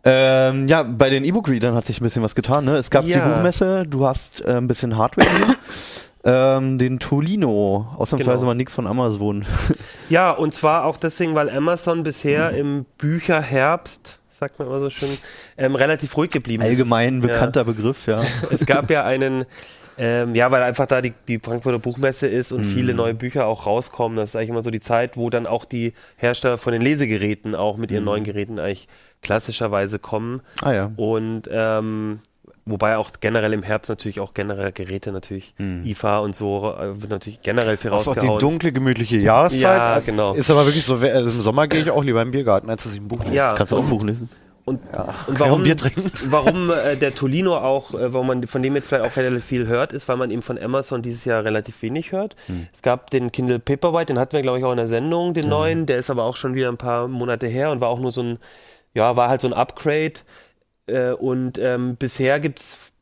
Ähm, 0.05 0.69
ja, 0.69 0.83
bei 0.83 1.09
den 1.09 1.25
E-Book-Readern 1.25 1.75
hat 1.75 1.87
sich 1.87 2.01
ein 2.01 2.05
bisschen 2.05 2.23
was 2.23 2.35
getan. 2.35 2.67
Ne? 2.67 2.77
Es 2.77 2.91
gab 2.91 3.07
Ja. 3.07 3.19
die 3.25 3.31
Buchmesse, 3.35 3.85
du 3.87 4.07
hast 4.07 4.43
äh, 4.45 4.53
ein 4.59 4.69
bisschen 4.69 4.99
Hardware 4.99 5.27
ähm, 6.25 6.77
den 6.77 6.99
Tolino, 6.99 7.87
ausnahmsweise 7.97 8.39
Genau. 8.41 8.47
mal 8.51 8.55
nichts 8.55 8.75
von 8.75 8.87
Amazon. 8.87 9.47
Ja, 10.11 10.31
und 10.31 10.55
zwar 10.55 10.85
auch 10.87 10.97
deswegen, 10.97 11.35
weil 11.35 11.51
Amazon 11.51 12.03
bisher 12.03 12.51
im 12.57 12.85
Bücherherbst, 12.99 14.19
sagt 14.39 14.59
man 14.59 14.69
immer 14.69 14.81
so 14.81 14.91
schön, 14.91 15.17
ähm, 15.57 15.75
relativ 15.75 16.17
ruhig 16.17 16.31
geblieben 16.31 16.63
ist. 16.63 16.69
Allgemein 16.69 17.21
bekannter 17.21 17.65
Begriff, 17.65 18.07
ja. 18.07 18.23
Es 18.51 18.65
gab 18.67 18.91
ja 18.91 19.05
einen, 19.05 19.45
ähm, 19.99 20.35
ja, 20.35 20.51
weil 20.51 20.63
einfach 20.63 20.87
da 20.87 21.01
die, 21.01 21.13
die 21.27 21.39
Frankfurter 21.39 21.79
Buchmesse 21.79 22.27
ist 22.27 22.53
und 22.53 22.65
viele 22.65 22.95
neue 22.95 23.15
Bücher 23.15 23.47
auch 23.47 23.67
rauskommen. 23.67 24.17
Das 24.17 24.31
ist 24.31 24.37
eigentlich 24.37 24.51
immer 24.51 24.63
so 24.63 24.71
die 24.71 24.81
Zeit, 24.81 25.17
wo 25.17 25.29
dann 25.31 25.47
auch 25.47 25.65
die 25.65 25.93
Hersteller 26.17 26.57
von 26.59 26.73
den 26.73 26.83
Lesegeräten 26.83 27.55
auch 27.55 27.77
mit 27.77 27.91
ihren 27.91 28.05
neuen 28.05 28.25
Geräten 28.25 28.59
eigentlich 28.59 28.89
klassischerweise 29.23 29.99
kommen. 29.99 30.41
Ah 30.63 30.73
ja. 30.73 30.93
Und 30.97 31.43
ähm, 31.51 32.21
wobei 32.65 32.97
auch 32.97 33.11
generell 33.21 33.53
im 33.53 33.63
Herbst 33.63 33.89
natürlich 33.89 34.21
auch 34.21 34.35
generell 34.35 34.73
Geräte 34.73 35.11
natürlich, 35.11 35.55
IFA 35.59 36.19
und 36.19 36.35
so, 36.35 36.75
äh, 36.79 37.01
wird 37.01 37.11
natürlich 37.11 37.41
generell 37.41 37.77
viel 37.77 37.91
Das 37.91 38.03
ist 38.03 38.09
auch 38.09 38.13
die 38.13 38.19
rausgehauen. 38.21 38.39
dunkle, 38.41 38.73
gemütliche 38.73 39.17
Jahreszeit. 39.17 39.61
Ja, 39.63 39.99
genau. 40.01 40.35
Ist 40.35 40.51
aber 40.51 40.65
wirklich 40.67 40.85
so, 40.85 40.97
also 40.97 41.31
im 41.31 41.41
Sommer 41.41 41.67
gehe 41.67 41.81
ich 41.81 41.91
auch 41.91 42.05
lieber 42.05 42.23
im 42.23 42.31
Biergarten, 42.31 42.71
als 42.71 42.85
dass 42.85 42.93
ich 42.95 43.01
ein 43.01 43.09
Buch 43.09 43.25
lese. 43.25 43.35
Ja, 43.37 43.55
Kannst 43.57 43.73
du 43.73 43.77
auch 43.77 43.83
ein 43.83 43.89
Buch 43.91 44.05
lesen? 44.05 44.29
Und, 44.69 44.81
und 45.27 45.35
ich 45.35 45.41
auch 45.41 45.47
warum, 45.47 45.61
ein 45.61 45.65
Bier 45.65 45.77
trinken? 45.77 46.11
warum 46.31 46.71
äh, 46.71 46.97
der 46.97 47.15
Tolino 47.15 47.57
auch, 47.57 47.95
äh, 47.95 48.13
warum 48.13 48.29
man 48.29 48.47
von 48.47 48.63
dem 48.63 48.75
jetzt 48.75 48.89
vielleicht 48.89 49.11
auch 49.11 49.17
relativ 49.17 49.45
viel 49.45 49.67
hört, 49.67 49.93
ist, 49.93 50.09
weil 50.09 50.17
man 50.17 50.31
eben 50.31 50.43
von 50.43 50.59
Amazon 50.59 51.03
dieses 51.03 51.25
Jahr 51.25 51.45
relativ 51.45 51.83
wenig 51.83 52.13
hört. 52.13 52.37
Es 52.73 52.83
gab 52.83 53.11
den 53.11 53.33
Kindle 53.33 53.59
Paperwhite, 53.59 54.07
den 54.07 54.19
hatten 54.19 54.33
wir, 54.33 54.43
glaube 54.43 54.59
ich, 54.59 54.65
auch 54.65 54.71
in 54.71 54.77
der 54.77 54.89
Sendung, 54.89 55.35
den 55.35 55.49
neuen. 55.49 55.87
Der 55.87 55.99
ist 55.99 56.11
aber 56.11 56.25
auch 56.25 56.37
schon 56.37 56.55
wieder 56.55 56.69
ein 56.69 56.77
paar 56.77 57.09
Monate 57.09 57.47
her 57.47 57.71
und 57.71 57.81
war 57.81 57.89
auch 57.89 58.01
nur 58.01 58.13
so 58.13 58.23
ein, 58.23 58.39
ja, 58.95 59.17
war 59.17 59.29
halt 59.29 59.41
so 59.41 59.49
ein 59.49 59.55
Upgrade. 59.55 60.15
Äh, 60.87 61.13
und 61.13 61.59
ähm, 61.59 61.97
bisher 61.97 62.41
gibt's 62.41 62.93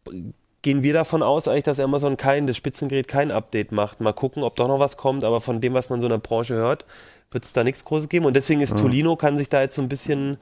gehen 0.66 0.82
wir 0.82 0.94
davon 0.94 1.22
aus, 1.22 1.46
eigentlich, 1.46 1.62
dass 1.62 1.78
Amazon 1.78 2.16
kein, 2.16 2.48
das 2.48 2.56
Spitzengerät 2.56 3.06
kein 3.06 3.30
Update 3.30 3.70
macht. 3.70 4.00
Mal 4.00 4.12
gucken, 4.12 4.42
ob 4.42 4.56
doch 4.56 4.66
noch 4.66 4.80
was 4.80 4.96
kommt, 4.96 5.22
aber 5.22 5.40
von 5.40 5.60
dem, 5.60 5.74
was 5.74 5.90
man 5.90 6.00
so 6.00 6.06
in 6.06 6.10
der 6.10 6.18
Branche 6.18 6.54
hört, 6.54 6.84
wird 7.30 7.44
es 7.44 7.52
da 7.52 7.62
nichts 7.62 7.84
Großes 7.84 8.08
geben. 8.08 8.24
Und 8.24 8.34
deswegen 8.34 8.60
ist 8.60 8.76
Tolino, 8.76 9.14
kann 9.14 9.36
sich 9.36 9.48
da 9.48 9.60
jetzt 9.60 9.76
so 9.76 9.82
ein 9.82 9.88
bisschen 9.88 10.38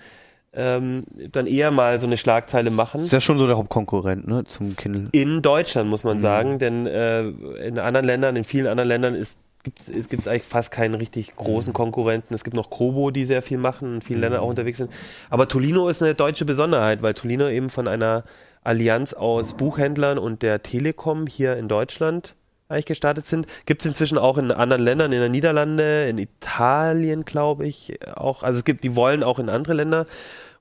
ähm, 0.57 1.03
dann 1.33 1.47
eher 1.47 1.71
mal 1.71 1.99
so 2.01 2.07
eine 2.07 2.17
Schlagzeile 2.17 2.71
machen. 2.71 3.05
Ist 3.05 3.13
ja 3.13 3.21
schon 3.21 3.39
so 3.39 3.47
der 3.47 3.57
Hauptkonkurrent, 3.57 4.27
ne, 4.27 4.45
zum 4.45 4.77
Kindle. 4.77 5.05
In 5.13 5.43
Deutschland, 5.43 5.91
muss 5.91 6.05
man 6.05 6.21
sagen, 6.21 6.59
denn 6.59 6.87
äh, 6.87 7.23
in 7.67 7.79
anderen 7.79 8.07
Ländern, 8.07 8.37
in 8.37 8.45
vielen 8.45 8.67
anderen 8.67 8.89
Ländern 8.89 9.15
ist 9.15 9.39
gibt's, 9.65 9.89
es 9.89 10.09
gibt 10.09 10.29
eigentlich 10.29 10.45
fast 10.45 10.71
keinen 10.71 10.95
richtig 10.95 11.35
großen 11.35 11.73
Konkurrenten. 11.73 12.35
Es 12.35 12.45
gibt 12.45 12.55
noch 12.55 12.71
Kobo, 12.71 13.11
die 13.11 13.25
sehr 13.25 13.43
viel 13.43 13.59
machen, 13.59 13.97
in 13.97 14.03
vielen 14.03 14.21
Ländern 14.21 14.41
auch 14.41 14.49
unterwegs 14.49 14.79
sind. 14.79 14.93
Aber 15.31 15.49
Tolino 15.49 15.89
ist 15.89 16.03
eine 16.03 16.15
deutsche 16.15 16.45
Besonderheit, 16.45 17.03
weil 17.03 17.15
Tolino 17.15 17.49
eben 17.49 17.71
von 17.71 17.89
einer 17.89 18.25
Allianz 18.63 19.13
aus 19.13 19.55
Buchhändlern 19.55 20.19
und 20.19 20.43
der 20.43 20.63
Telekom 20.63 21.27
hier 21.27 21.57
in 21.57 21.69
Deutschland 21.69 22.35
eigentlich 22.69 22.87
gestartet 22.87 23.27
sind. 23.27 23.47
Gibt 23.67 23.83
es 23.83 23.87
inzwischen 23.87 24.19
auch 24.19 24.39
in 24.39 24.51
anderen 24.51 24.83
Ländern, 24.83 25.13
in 25.13 25.21
den 25.21 25.33
Niederlande, 25.33 26.07
in 26.07 26.19
Italien, 26.19 27.25
glaube 27.25 27.67
ich, 27.67 27.99
auch. 28.17 28.43
Also 28.43 28.59
es 28.59 28.65
gibt, 28.65 28.85
die 28.85 28.97
wollen 28.97 29.23
auch 29.23 29.39
in 29.39 29.49
andere 29.49 29.75
Länder. 29.75 30.07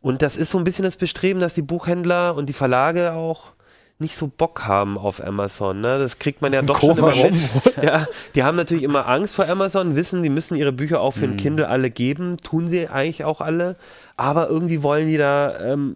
Und 0.04 0.22
das 0.22 0.38
ist 0.38 0.52
so 0.52 0.60
ein 0.60 0.63
bisschen 0.63 0.84
das 0.84 0.98
Bestreben, 0.98 1.39
dass 1.39 1.56
die 1.56 1.62
Buchhändler 1.63 2.36
und 2.36 2.48
die 2.48 2.54
Verlage 2.54 3.13
auch 3.13 3.54
nicht 4.00 4.18
so 4.18 4.28
Bock 4.28 4.66
haben 4.68 4.98
auf 4.98 5.24
Amazon. 5.26 5.80
Ne? 5.80 5.98
Das 6.00 6.20
kriegt 6.20 6.42
man 6.42 6.52
ja 6.52 6.62
doch 6.62 6.82
schon 6.82 6.98
immer 6.98 7.12
Komisch. 7.13 7.24
mit. 7.63 7.78
Ja, 7.84 8.08
die 8.36 8.44
haben 8.44 8.58
natürlich 8.58 8.84
immer 8.84 9.08
Angst 9.08 9.34
vor 9.36 9.48
Amazon, 9.48 9.96
wissen, 9.96 10.24
die 10.24 10.30
müssen 10.30 10.58
ihre 10.58 10.74
Bücher 10.74 11.00
auch 11.00 11.16
Mhm. 11.16 11.20
für 11.20 11.26
ein 11.28 11.38
Kindle 11.38 11.70
alle 11.70 11.89
geben, 11.89 12.36
tun 12.38 12.68
sie 12.68 12.89
eigentlich 12.89 13.24
auch 13.24 13.39
alle. 13.39 13.78
Aber 14.18 14.50
irgendwie 14.50 14.84
wollen 14.84 15.08
die 15.08 15.16
da 15.18 15.58
ähm, 15.62 15.96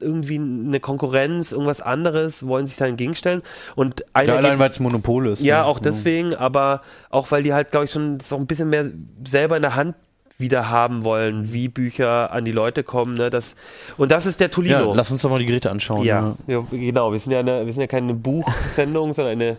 irgendwie 0.00 0.36
eine 0.38 0.78
Konkurrenz, 0.78 1.50
irgendwas 1.52 1.80
anderes, 1.80 2.46
wollen 2.46 2.66
sich 2.68 2.76
da 2.76 2.86
entgegenstellen. 2.86 3.42
Und 3.74 4.00
Ja, 4.16 4.36
allein 4.36 4.58
weil 4.60 4.70
es 4.70 4.78
Monopol 4.78 5.26
ist. 5.28 5.40
ja, 5.42 5.62
ne? 5.62 5.64
auch 5.66 5.80
deswegen, 5.80 6.34
aber 6.36 6.82
auch 7.10 7.30
weil 7.32 7.42
die 7.42 7.52
halt, 7.54 7.72
glaube 7.72 7.86
ich, 7.86 7.90
schon 7.90 8.20
so 8.20 8.36
ein 8.36 8.46
bisschen 8.46 8.70
mehr 8.70 8.86
selber 9.26 9.56
in 9.56 9.62
der 9.62 9.74
Hand 9.74 9.96
wieder 10.42 10.68
haben 10.68 11.02
wollen, 11.04 11.54
wie 11.54 11.68
Bücher 11.68 12.30
an 12.30 12.44
die 12.44 12.52
Leute 12.52 12.82
kommen. 12.84 13.14
Ne? 13.16 13.30
Das, 13.30 13.54
und 13.96 14.12
das 14.12 14.26
ist 14.26 14.40
der 14.40 14.48
Ja, 14.48 14.52
Tolino. 14.52 14.92
lass 14.94 15.10
uns 15.10 15.22
doch 15.22 15.30
mal 15.30 15.38
die 15.38 15.46
Geräte 15.46 15.70
anschauen. 15.70 16.04
Ja, 16.04 16.34
ja, 16.46 16.62
genau. 16.70 17.10
Wir 17.12 17.18
sind 17.18 17.32
ja, 17.32 17.40
eine, 17.40 17.64
wir 17.64 17.72
sind 17.72 17.80
ja 17.80 17.86
keine 17.86 18.12
Buchsendung, 18.12 19.14
sondern 19.14 19.32
eine, 19.32 19.56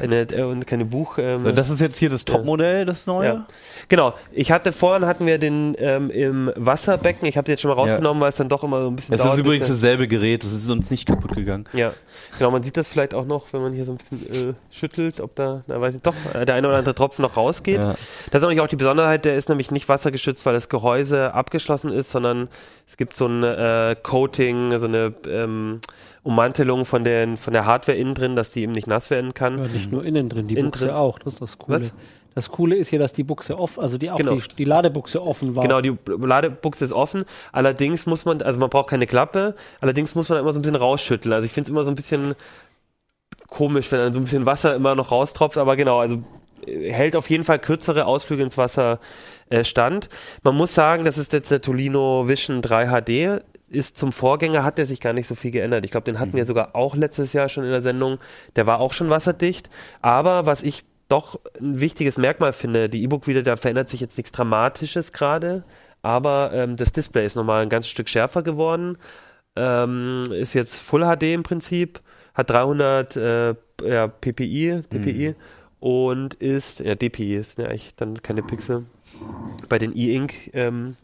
eine 0.00 0.22
äh, 0.22 0.42
und 0.42 0.66
keine 0.66 0.84
Buch. 0.84 1.18
Ähm, 1.18 1.42
So, 1.44 1.52
das 1.52 1.70
ist 1.70 1.80
jetzt 1.80 1.98
hier 1.98 2.10
das 2.10 2.24
Topmodell, 2.24 2.84
das 2.84 3.06
neue. 3.06 3.26
ja. 3.28 3.46
Genau. 3.88 4.14
Ich 4.32 4.52
hatte 4.52 4.72
vorhin 4.72 5.06
hatten 5.06 5.26
wir 5.26 5.38
den 5.38 5.74
ähm, 5.78 6.10
im 6.10 6.52
Wasserbecken. 6.56 7.26
Ich 7.26 7.36
habe 7.36 7.44
den 7.46 7.52
jetzt 7.52 7.62
schon 7.62 7.70
mal 7.70 7.74
rausgenommen, 7.74 8.20
weil 8.20 8.28
es 8.30 8.36
dann 8.36 8.48
doch 8.48 8.62
immer 8.64 8.82
so 8.82 8.88
ein 8.88 8.96
bisschen 8.96 9.14
Es 9.14 9.22
dauert, 9.22 9.34
ist 9.34 9.40
übrigens 9.40 9.66
der- 9.66 9.76
dasselbe 9.76 10.08
Gerät, 10.08 10.44
das 10.44 10.52
ist 10.52 10.68
uns 10.70 10.90
nicht 10.90 11.06
kaputt 11.06 11.34
gegangen. 11.34 11.64
ja, 11.72 11.92
genau, 12.38 12.50
man 12.50 12.62
sieht 12.62 12.76
das 12.76 12.88
vielleicht 12.88 13.14
auch 13.14 13.24
noch, 13.24 13.52
wenn 13.52 13.62
man 13.62 13.72
hier 13.72 13.84
so 13.84 13.92
ein 13.92 13.98
bisschen 13.98 14.50
äh, 14.50 14.54
schüttelt, 14.70 15.20
ob 15.20 15.34
da, 15.34 15.62
na, 15.66 15.80
weiß 15.80 15.94
ich 15.94 16.02
doch, 16.02 16.14
äh, 16.34 16.44
der 16.44 16.54
eine 16.54 16.68
oder 16.68 16.76
andere 16.78 16.94
Tropfen 16.94 17.22
noch 17.22 17.36
rausgeht. 17.36 17.80
Ja. 17.80 17.94
Das 18.30 18.40
ist 18.40 18.40
nämlich 18.42 18.60
auch 18.60 18.66
die 18.68 18.76
Besonderheit, 18.76 19.24
der 19.24 19.36
ist 19.36 19.48
nämlich 19.48 19.70
nicht 19.70 19.88
wassergeschützt, 19.88 20.44
weil 20.46 20.54
das 20.54 20.68
Gehäuse 20.68 21.32
abgeschlossen 21.34 21.90
ist, 21.92 22.10
sondern 22.10 22.48
es 22.86 22.96
gibt 22.96 23.16
so 23.16 23.26
ein 23.26 23.42
äh, 23.42 23.96
Coating, 24.02 24.76
so 24.78 24.86
eine 24.86 25.14
ähm, 25.28 25.80
Ummantelung 26.22 26.84
von, 26.84 27.04
den, 27.04 27.36
von 27.36 27.52
der 27.52 27.64
Hardware 27.64 27.96
innen 27.96 28.14
drin, 28.14 28.36
dass 28.36 28.50
die 28.50 28.62
eben 28.62 28.72
nicht 28.72 28.86
nass 28.86 29.08
werden 29.10 29.32
kann. 29.34 29.58
Ja, 29.58 29.64
nicht 29.78 29.92
nur 29.92 30.04
innen 30.04 30.28
drin, 30.28 30.46
die 30.48 30.54
Innen 30.56 30.70
Buchse 30.70 30.86
drin. 30.86 30.94
auch. 30.94 31.18
Das 31.18 31.34
ist 31.34 31.42
das 31.42 31.58
Coole. 31.58 31.80
Was? 31.80 31.92
Das 32.34 32.50
Coole 32.52 32.76
ist 32.76 32.90
ja, 32.92 32.98
dass 33.00 33.12
die 33.12 33.24
Buchse 33.24 33.58
offen, 33.58 33.80
also 33.82 33.98
die 33.98 34.10
auch 34.10 34.16
Genau. 34.16 34.36
die, 34.36 34.42
die 34.58 34.64
Ladebuchse 34.64 35.20
offen 35.22 35.56
war. 35.56 35.62
Genau, 35.64 35.80
die 35.80 35.96
Ladebuchse 36.06 36.84
ist 36.84 36.92
offen. 36.92 37.24
Allerdings 37.50 38.06
muss 38.06 38.24
man, 38.24 38.42
also 38.42 38.60
man 38.60 38.70
braucht 38.70 38.90
keine 38.90 39.06
Klappe, 39.08 39.56
allerdings 39.80 40.14
muss 40.14 40.28
man 40.28 40.38
immer 40.38 40.52
so 40.52 40.58
ein 40.60 40.62
bisschen 40.62 40.76
rausschütteln. 40.76 41.32
Also 41.32 41.46
ich 41.46 41.52
finde 41.52 41.66
es 41.68 41.70
immer 41.70 41.82
so 41.82 41.90
ein 41.90 41.96
bisschen 41.96 42.34
komisch, 43.48 43.90
wenn 43.90 43.98
dann 44.00 44.12
so 44.12 44.20
ein 44.20 44.24
bisschen 44.24 44.46
Wasser 44.46 44.74
immer 44.76 44.94
noch 44.94 45.10
raustropft, 45.10 45.58
aber 45.58 45.74
genau, 45.74 45.98
also 45.98 46.22
äh, 46.66 46.92
hält 46.92 47.16
auf 47.16 47.28
jeden 47.30 47.44
Fall 47.44 47.58
kürzere 47.58 48.06
Ausflüge 48.06 48.42
ins 48.42 48.56
Wasser 48.58 49.00
äh, 49.48 49.64
stand. 49.64 50.08
Man 50.44 50.54
muss 50.54 50.74
sagen, 50.74 51.04
das 51.04 51.18
ist 51.18 51.32
jetzt 51.32 51.50
der 51.50 51.60
Tolino 51.60 52.28
Vision 52.28 52.62
3 52.62 52.86
HD. 53.02 53.42
Ist 53.70 53.98
zum 53.98 54.12
Vorgänger 54.12 54.64
hat 54.64 54.78
der 54.78 54.86
sich 54.86 55.00
gar 55.00 55.12
nicht 55.12 55.26
so 55.26 55.34
viel 55.34 55.50
geändert. 55.50 55.84
Ich 55.84 55.90
glaube, 55.90 56.04
den 56.04 56.18
hatten 56.18 56.34
wir 56.34 56.46
sogar 56.46 56.74
auch 56.74 56.96
letztes 56.96 57.32
Jahr 57.32 57.48
schon 57.48 57.64
in 57.64 57.70
der 57.70 57.82
Sendung. 57.82 58.18
Der 58.56 58.66
war 58.66 58.80
auch 58.80 58.92
schon 58.92 59.10
wasserdicht. 59.10 59.68
Aber 60.00 60.46
was 60.46 60.62
ich 60.62 60.84
doch 61.08 61.40
ein 61.60 61.80
wichtiges 61.80 62.18
Merkmal 62.18 62.52
finde, 62.52 62.88
die 62.88 63.02
E-Book 63.02 63.26
wieder, 63.26 63.42
da 63.42 63.56
verändert 63.56 63.88
sich 63.88 64.00
jetzt 64.00 64.16
nichts 64.16 64.32
Dramatisches 64.32 65.12
gerade, 65.12 65.64
aber 66.02 66.50
ähm, 66.52 66.76
das 66.76 66.92
Display 66.92 67.26
ist 67.26 67.34
nochmal 67.34 67.62
ein 67.62 67.70
ganzes 67.70 67.90
Stück 67.90 68.08
schärfer 68.08 68.42
geworden. 68.42 68.98
Ähm, 69.56 70.26
ist 70.30 70.54
jetzt 70.54 70.76
Full 70.76 71.02
HD 71.02 71.34
im 71.34 71.42
Prinzip, 71.42 72.00
hat 72.34 72.50
300 72.50 73.16
äh, 73.16 73.54
ja, 73.82 74.08
PPI, 74.08 74.82
DPI 74.92 75.34
und 75.80 76.34
ist, 76.34 76.80
ja, 76.80 76.94
DPI 76.94 77.36
ist 77.36 77.58
ja 77.58 77.66
eigentlich 77.66 77.94
dann 77.96 78.22
keine 78.22 78.42
Pixel 78.42 78.84
bei 79.68 79.78
den 79.78 79.96
E-Ink 79.96 80.50
ähm, 80.52 80.96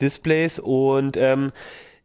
Displays 0.00 0.58
und 0.58 1.16
ähm, 1.16 1.50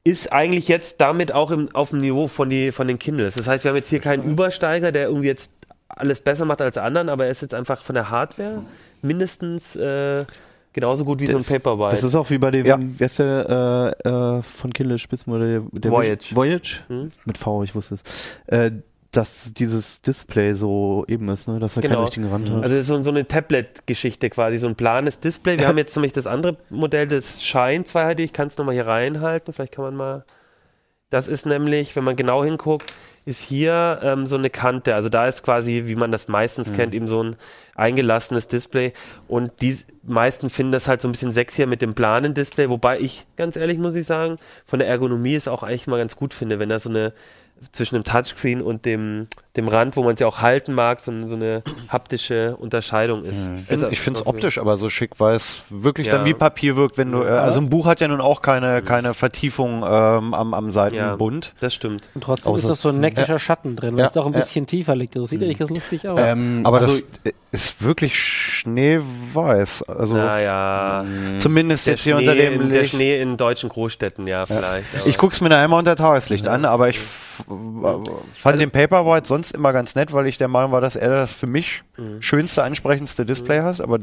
ist 0.06 0.32
eigentlich 0.32 0.68
jetzt 0.68 1.02
damit 1.02 1.34
auch 1.34 1.52
im, 1.52 1.68
auf 1.76 1.90
dem 1.90 1.98
Niveau 2.00 2.28
von, 2.28 2.50
die, 2.50 2.72
von 2.72 2.88
den 2.88 3.00
Kindles. 3.00 3.34
Das 3.36 3.48
heißt, 3.48 3.66
wir 3.66 3.70
haben 3.70 3.76
jetzt 3.76 3.90
hier 3.90 4.00
keinen 4.00 4.24
Übersteiger, 4.24 4.92
der 4.92 5.08
irgendwie 5.08 5.28
jetzt 5.28 5.52
alles 5.90 6.22
besser 6.22 6.46
macht 6.46 6.62
als 6.62 6.76
der 6.76 6.84
anderen, 6.84 7.10
aber 7.10 7.26
er 7.26 7.32
ist 7.32 7.42
jetzt 7.42 7.54
einfach 7.54 7.82
von 7.82 7.96
der 7.96 8.10
Hardware 8.12 8.62
mindestens 9.02 9.76
äh, 9.76 10.26
genauso 10.74 11.06
gut 11.06 11.20
wie 11.22 11.28
so 11.28 11.38
ein 11.38 11.44
Paperwhite. 11.44 11.96
Das 11.96 12.04
ist 12.04 12.16
auch 12.16 12.30
wie 12.30 12.38
bei 12.38 12.52
dem, 12.52 12.66
Ja. 12.66 12.78
wer 12.80 13.06
ist 13.06 13.18
der 13.18 13.96
äh, 14.04 14.10
äh, 14.10 14.42
von 14.44 14.74
Kindle 14.74 15.00
Spitzenmodell? 15.00 15.64
Der 15.72 15.92
Voyage. 15.92 16.36
Voyage? 16.36 16.82
Hm? 16.88 17.12
Mit 17.26 17.38
V, 17.38 17.64
ich 17.64 17.74
wusste 17.74 17.96
es. 17.96 18.74
Dass 19.16 19.54
dieses 19.54 20.02
Display 20.02 20.54
so 20.54 21.06
eben 21.08 21.30
ist, 21.30 21.48
ne? 21.48 21.60
dass 21.60 21.76
er 21.78 21.82
Genau. 21.82 21.96
keinen 21.96 22.04
richtigen 22.06 22.28
Rand 22.28 22.50
hat. 22.50 22.64
Also 22.64 22.76
es 22.76 22.82
ist 22.82 22.88
so, 22.88 23.02
so 23.04 23.12
eine 23.12 23.28
Tablet-Geschichte 23.28 24.30
quasi, 24.30 24.58
so 24.58 24.68
ein 24.68 24.76
planes 24.76 25.20
Display. 25.20 25.58
Wir 25.60 25.68
haben 25.70 25.78
jetzt 25.78 25.96
nämlich 25.96 26.14
das 26.14 26.28
andere 26.28 26.58
Modell, 26.70 27.08
das 27.08 27.44
Shine 27.44 27.84
2HD. 27.86 28.20
Ich 28.20 28.34
kann 28.34 28.48
es 28.48 28.58
nochmal 28.58 28.76
hier 28.76 28.88
reinhalten, 28.88 29.54
vielleicht 29.54 29.74
kann 29.74 29.86
man 29.86 29.96
mal. 29.96 30.26
Das 31.10 31.28
ist 31.28 31.46
nämlich, 31.46 31.96
wenn 31.96 32.04
man 32.04 32.16
genau 32.16 32.44
hinguckt, 32.44 32.92
ist 33.26 33.42
hier 33.42 34.00
ähm, 34.04 34.26
so 34.28 34.36
eine 34.38 34.50
Kante. 34.52 34.94
Also 34.94 35.10
da 35.10 35.28
ist 35.28 35.42
quasi, 35.44 35.84
wie 35.86 35.96
man 35.96 36.12
das 36.12 36.28
meistens 36.28 36.74
kennt, 36.74 36.94
eben 36.94 37.08
so 37.08 37.24
ein 37.24 37.36
eingelassenes 37.74 38.48
Display. 38.48 38.94
Und 39.28 39.52
die 39.62 39.78
meisten 40.04 40.50
finden 40.50 40.72
das 40.72 40.88
halt 40.88 41.02
so 41.02 41.08
ein 41.08 41.12
bisschen 41.12 41.32
sexier 41.32 41.66
mit 41.66 41.82
dem 41.82 41.96
planen 41.96 42.34
Display. 42.36 42.70
Wobei 42.70 43.00
ich, 43.00 43.26
ganz 43.36 43.56
ehrlich 43.56 43.80
muss 43.80 43.96
ich 43.96 44.06
sagen, 44.06 44.38
von 44.66 44.78
der 44.80 44.88
Ergonomie 44.88 45.34
es 45.36 45.48
auch 45.48 45.64
eigentlich 45.64 45.88
mal 45.88 45.98
ganz 45.98 46.16
gut 46.16 46.34
finde, 46.36 46.60
wenn 46.60 46.70
da 46.70 46.80
so 46.80 46.90
eine 46.90 47.14
zwischen 47.72 47.96
dem 47.96 48.04
Touchscreen 48.04 48.62
und 48.62 48.86
dem, 48.86 49.28
dem 49.56 49.68
Rand, 49.68 49.96
wo 49.96 50.04
man 50.04 50.14
es 50.14 50.20
ja 50.20 50.28
auch 50.28 50.40
halten 50.42 50.74
mag, 50.74 51.00
so, 51.00 51.12
so 51.28 51.36
eine 51.36 51.64
haptische 51.90 52.56
Unterscheidung 52.58 53.24
ist. 53.26 53.38
Also, 53.70 53.88
Ich 53.90 54.00
finde 54.02 54.20
es 54.20 54.28
optisch 54.28 54.58
aber 54.58 54.78
so 54.78 54.90
schick, 54.90 55.12
weil 55.20 55.36
es 55.36 55.64
wirklich 55.70 56.10
dann 56.10 56.22
Ja. 56.22 56.26
wie 56.28 56.34
Papier 56.34 56.76
wirkt, 56.76 56.98
wenn 56.98 57.12
du, 57.12 57.24
äh, 57.24 57.28
also 57.30 57.60
ein 57.60 57.70
Buch 57.70 57.86
hat 57.88 58.02
ja 58.02 58.08
nun 58.08 58.22
auch 58.22 58.42
keine, 58.42 58.82
keine 58.84 59.14
Vertiefung 59.14 59.78
ähm, 59.88 60.34
am, 60.34 60.54
am 60.54 60.72
Seitenbund. 60.72 61.54
Das 61.60 61.74
stimmt. 61.74 62.08
Und 62.14 62.24
trotzdem 62.24 62.52
Außer 62.54 62.64
ist 62.66 62.70
das 62.72 62.82
so 62.82 62.90
ein 62.90 62.96
es- 62.96 63.02
neckischer 63.02 63.40
Schatten 63.40 63.76
drin, 63.76 63.94
weil 63.96 64.02
Ja, 64.02 64.08
es 64.08 64.12
doch 64.14 64.26
ein 64.28 64.34
ja. 64.34 64.40
bisschen 64.40 64.68
tiefer 64.68 64.96
liegt. 64.96 65.16
Das 65.16 65.30
sieht 65.30 65.42
ja 65.42 65.48
nicht 65.48 65.60
ganz 65.60 65.70
lustig 65.72 66.08
aus. 66.08 66.20
Ähm, 66.22 66.62
Aber 66.66 66.82
also, 66.82 67.02
das 67.24 67.34
ist 67.52 67.82
wirklich 67.84 68.16
schneeweiß. 68.16 69.84
Also 69.84 70.16
Naja, 70.16 71.06
zumindest 71.40 71.88
der 71.88 71.94
jetzt 71.94 72.04
hier 72.04 72.18
unter 72.18 72.36
dem 72.36 72.62
in, 72.62 72.70
der. 72.72 72.86
Schnee 72.86 73.20
in 73.22 73.38
deutschen 73.38 73.70
Großstädten, 73.70 74.28
ja, 74.28 74.46
vielleicht. 74.46 74.86
Ich 75.06 75.18
guck's 75.18 75.42
mir 75.42 75.50
da 75.50 75.64
immer 75.64 75.78
unter 75.78 75.96
Tageslicht 75.96 76.48
an, 76.48 76.66
aber 76.66 76.90
ich 76.90 77.00
fand 78.34 78.60
den 78.60 78.72
Paperwhite 78.72 79.28
sonst 79.28 79.52
immer 79.52 79.74
ganz 79.74 79.96
nett, 79.96 80.14
weil 80.14 80.28
ich 80.28 80.38
der 80.38 80.48
Meinung 80.48 80.72
war, 80.72 80.82
dass 80.82 80.96
er 80.96 81.10
das 81.10 81.32
für 81.32 81.48
mich 81.48 81.84
Mhm. 81.98 82.22
schönste, 82.22 82.64
ansprechendste 82.64 83.26
Display 83.26 83.62
hat, 83.62 83.80
aber 83.82 84.00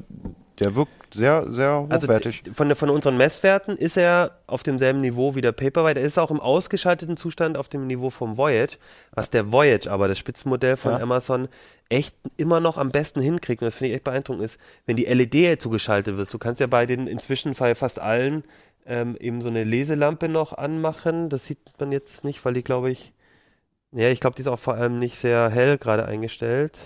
der 0.60 0.74
wirkt 0.76 0.92
sehr, 1.14 1.46
sehr 1.52 1.84
also 1.88 2.06
hochwertig. 2.06 2.42
d- 2.44 2.52
von, 2.52 2.74
von 2.74 2.88
unseren 2.90 3.16
Messwerten 3.16 3.76
ist 3.76 3.96
er 3.96 4.38
auf 4.46 4.62
demselben 4.62 5.00
Niveau 5.00 5.34
wie 5.34 5.40
der 5.40 5.52
Paperwhite. 5.52 6.00
Er 6.00 6.06
ist 6.06 6.18
auch 6.18 6.30
im 6.30 6.40
ausgeschalteten 6.40 7.16
Zustand 7.16 7.58
auf 7.58 7.68
dem 7.68 7.86
Niveau 7.86 8.10
vom 8.10 8.36
Voyage, 8.36 8.76
was 9.12 9.30
der 9.30 9.50
Voyage 9.52 9.90
aber, 9.90 10.08
das 10.08 10.18
Spitzenmodell 10.18 10.76
von 10.76 10.92
Ja. 10.92 11.00
Amazon, 11.00 11.48
echt 11.88 12.14
immer 12.36 12.60
noch 12.60 12.78
am 12.78 12.90
besten 12.90 13.20
hinkriegt. 13.20 13.60
Und 13.62 13.66
das 13.66 13.74
finde 13.74 13.90
ich 13.90 13.94
echt 13.96 14.04
beeindruckend 14.04 14.44
ist, 14.44 14.58
wenn 14.86 14.96
die 14.96 15.04
LED 15.06 15.60
zugeschaltet 15.60 16.16
wird. 16.16 16.32
Du 16.32 16.38
kannst 16.38 16.60
ja 16.60 16.66
bei 16.66 16.86
den 16.86 17.06
inzwischen 17.06 17.52
bei 17.54 17.74
fast 17.74 17.98
allen 18.00 18.44
ähm, 18.86 19.16
eben 19.20 19.40
so 19.40 19.48
eine 19.48 19.64
Leselampe 19.64 20.28
noch 20.28 20.52
anmachen. 20.54 21.28
Das 21.28 21.46
sieht 21.46 21.58
man 21.78 21.92
jetzt 21.92 22.24
nicht, 22.24 22.44
weil 22.44 22.54
die, 22.54 22.62
glaube 22.64 22.90
ich, 22.90 23.12
ja, 23.92 24.08
ich 24.08 24.20
glaube, 24.20 24.34
die 24.36 24.42
ist 24.42 24.48
auch 24.48 24.58
vor 24.58 24.74
allem 24.74 24.96
nicht 24.98 25.16
sehr 25.18 25.48
hell 25.50 25.78
gerade 25.78 26.04
eingestellt. 26.06 26.76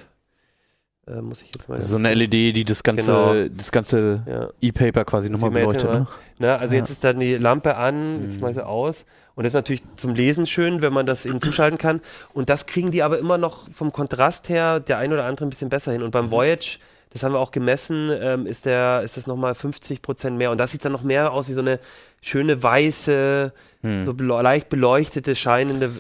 Äh, 1.09 1.21
muss 1.23 1.41
ich 1.41 1.53
jetzt 1.55 1.69
mal. 1.69 1.81
so 1.81 1.97
eine 1.97 2.13
LED, 2.15 2.33
die 2.57 2.65
das 2.65 2.83
ganze, 2.83 3.07
Genau. 3.07 3.49
das 3.57 3.71
ganze 3.71 4.23
ja. 4.29 4.49
E-Paper 4.61 5.05
quasi 5.05 5.31
nochmal 5.31 5.51
beleuchtet. 5.53 5.85
Ne? 5.85 6.07
Ne, 6.41 6.59
also 6.59 6.75
Ja. 6.75 6.81
jetzt 6.81 6.91
ist 6.91 7.05
dann 7.05 7.21
die 7.21 7.37
Lampe 7.37 7.77
an, 7.77 8.25
jetzt 8.25 8.37
Mhm. 8.37 8.41
mal 8.41 8.55
sie 8.55 8.67
aus. 8.67 9.05
Und 9.37 9.45
das 9.45 9.51
ist 9.51 9.55
natürlich 9.55 9.83
zum 9.97 10.15
Lesen 10.17 10.47
schön, 10.49 10.83
wenn 10.83 10.93
man 10.93 11.07
das 11.07 11.25
eben 11.25 11.41
zuschalten 11.41 11.79
kann. 11.79 12.01
Und 12.33 12.49
das 12.49 12.67
kriegen 12.67 12.91
die 12.91 13.03
aber 13.05 13.19
immer 13.19 13.39
noch 13.39 13.69
vom 13.73 13.93
Kontrast 13.93 14.49
her 14.49 14.81
der 14.81 14.99
ein 14.99 15.13
oder 15.13 15.25
andere 15.27 15.47
ein 15.47 15.51
bisschen 15.51 15.69
besser 15.69 15.93
hin. 15.93 16.03
Und 16.03 16.09
Mhm. 16.09 16.13
beim 16.13 16.31
Voyage, 16.33 16.79
das 17.11 17.23
haben 17.23 17.35
wir 17.35 17.39
auch 17.39 17.53
gemessen, 17.53 18.11
ähm, 18.21 18.45
ist, 18.47 18.65
der, 18.65 19.03
ist 19.05 19.17
das 19.17 19.29
nochmal 19.29 19.55
50 19.55 20.03
Prozent 20.03 20.37
mehr. 20.39 20.51
Und 20.51 20.59
das 20.59 20.73
sieht 20.73 20.85
dann 20.85 20.91
noch 20.93 21.03
mehr 21.05 21.33
aus 21.33 21.47
wie 21.49 21.53
so 21.53 21.61
eine 21.61 21.79
schöne 22.21 22.61
weiße, 22.63 23.53
Hm. 23.83 24.07
so 24.07 24.15
bele 24.15 24.43
leicht 24.43 24.69
beleuchtete, 24.71 25.37
scheinende 25.37 25.93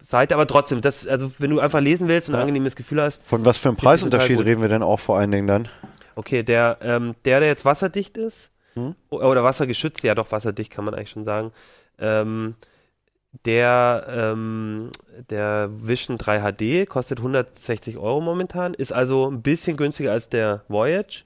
Seite. 0.00 0.34
Aber 0.34 0.46
trotzdem, 0.46 0.80
das, 0.80 1.06
also 1.06 1.30
wenn 1.38 1.50
du 1.50 1.60
einfach 1.60 1.80
lesen 1.80 2.08
willst 2.08 2.28
und 2.28 2.34
ein 2.34 2.38
Ja. 2.38 2.42
angenehmes 2.42 2.76
Gefühl 2.76 3.02
hast, 3.02 3.24
Von 3.26 3.44
was 3.44 3.58
für 3.58 3.68
einem 3.68 3.76
Preisunterschied 3.76 4.38
reden 4.40 4.62
wir 4.62 4.68
denn 4.68 4.82
auch 4.82 5.00
vor 5.00 5.18
allen 5.18 5.30
Dingen 5.30 5.46
dann? 5.46 5.68
Okay, 6.16 6.42
der, 6.42 6.78
ähm, 6.82 7.14
der, 7.24 7.40
der 7.40 7.48
jetzt 7.48 7.64
wasserdicht 7.64 8.16
ist, 8.16 8.50
Hm? 8.74 8.94
oder 9.10 9.44
wassergeschützt, 9.44 10.02
ja 10.02 10.14
doch, 10.14 10.30
wasserdicht 10.32 10.70
kann 10.72 10.84
man 10.84 10.94
eigentlich 10.94 11.10
schon 11.10 11.24
sagen, 11.24 11.52
ähm, 11.98 12.54
der, 13.44 14.06
ähm, 14.08 14.90
der 15.30 15.68
Vision 15.70 16.16
3 16.18 16.40
HD 16.40 16.86
kostet 16.88 17.18
160 17.18 17.98
Euro 17.98 18.20
momentan, 18.20 18.74
ist 18.74 18.92
also 18.92 19.30
ein 19.30 19.42
bisschen 19.42 19.76
günstiger 19.76 20.12
als 20.12 20.28
der 20.28 20.62
Voyage 20.68 21.24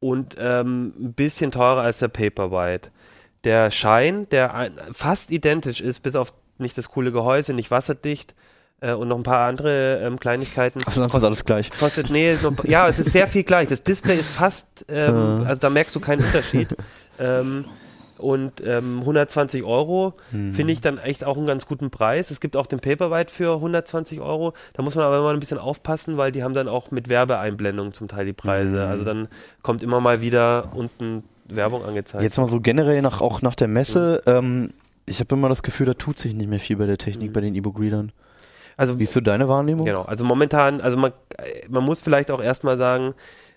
und 0.00 0.36
ähm, 0.38 0.94
ein 0.98 1.12
bisschen 1.14 1.50
teurer 1.50 1.82
als 1.82 1.98
der 1.98 2.08
Paperwhite. 2.08 2.90
Der 3.44 3.70
Shine, 3.70 4.26
der 4.30 4.54
ein, 4.54 4.72
fast 4.92 5.30
identisch 5.30 5.80
ist, 5.80 6.00
bis 6.02 6.16
auf 6.16 6.32
nicht 6.58 6.76
das 6.78 6.88
coole 6.88 7.12
Gehäuse, 7.12 7.54
nicht 7.54 7.70
wasserdicht 7.70 8.34
äh, 8.80 8.92
und 8.92 9.08
noch 9.08 9.16
ein 9.16 9.22
paar 9.22 9.48
andere 9.48 10.00
ähm, 10.02 10.20
Kleinigkeiten, 10.20 10.80
Ach, 10.86 10.92
sonst 10.92 11.14
ist 11.14 11.24
alles 11.24 11.44
gleich. 11.44 11.70
Kostet, 11.70 12.10
nee, 12.10 12.36
noch, 12.42 12.64
ja, 12.64 12.88
es 12.88 12.98
ist 12.98 13.12
sehr 13.12 13.26
viel 13.26 13.44
gleich. 13.44 13.68
Das 13.68 13.82
Display 13.82 14.18
ist 14.18 14.30
fast, 14.30 14.84
ähm, 14.88 15.44
also 15.46 15.60
da 15.60 15.70
merkst 15.70 15.94
du 15.94 16.00
keinen 16.00 16.24
Unterschied. 16.24 16.76
ähm, 17.18 17.64
und 18.18 18.60
ähm, 18.66 18.98
120 18.98 19.62
Euro 19.62 20.14
finde 20.30 20.72
ich 20.72 20.80
dann 20.80 20.98
echt 20.98 21.24
auch 21.24 21.36
einen 21.36 21.46
ganz 21.46 21.66
guten 21.66 21.90
Preis. 21.90 22.32
Es 22.32 22.40
gibt 22.40 22.56
auch 22.56 22.66
den 22.66 22.80
Paperwhite 22.80 23.32
für 23.32 23.54
120 23.54 24.20
Euro. 24.20 24.54
Da 24.72 24.82
muss 24.82 24.96
man 24.96 25.04
aber 25.04 25.18
immer 25.18 25.30
ein 25.30 25.38
bisschen 25.38 25.58
aufpassen, 25.58 26.16
weil 26.16 26.32
die 26.32 26.42
haben 26.42 26.52
dann 26.52 26.66
auch 26.66 26.90
mit 26.90 27.08
Werbeeinblendungen 27.08 27.92
zum 27.92 28.08
Teil 28.08 28.26
die 28.26 28.32
Preise. 28.32 28.86
Also 28.86 29.04
dann 29.04 29.28
kommt 29.62 29.84
immer 29.84 30.00
mal 30.00 30.20
wieder 30.20 30.72
unten 30.74 31.22
Werbung 31.46 31.84
angezeigt. 31.84 32.24
Jetzt 32.24 32.38
mal 32.38 32.48
so 32.48 32.60
generell 32.60 33.02
nach, 33.02 33.20
auch 33.20 33.40
nach 33.40 33.54
der 33.54 33.68
Messe. 33.68 34.20
Ähm, 34.26 34.70
ich 35.08 35.20
habe 35.20 35.34
immer 35.34 35.48
das 35.48 35.62
Gefühl, 35.62 35.86
da 35.86 35.94
tut 35.94 36.18
sich 36.18 36.34
nicht 36.34 36.48
mehr 36.48 36.60
viel 36.60 36.76
bei 36.76 36.86
der 36.86 36.98
Technik, 36.98 37.32
bei 37.32 37.40
den 37.40 37.54
E-Book-Readern. 37.54 38.12
also 38.76 38.98
Wie 38.98 39.04
ist 39.04 39.12
so 39.12 39.20
deine 39.20 39.48
Wahrnehmung? 39.48 39.86
Genau, 39.86 40.02
also 40.02 40.24
momentan, 40.24 40.80
also 40.80 40.96
man, 40.96 41.12
man 41.68 41.84
muss 41.84 42.00
vielleicht 42.02 42.30
auch 42.30 42.42
erstmal 42.42 42.78
sagen, 42.78 43.14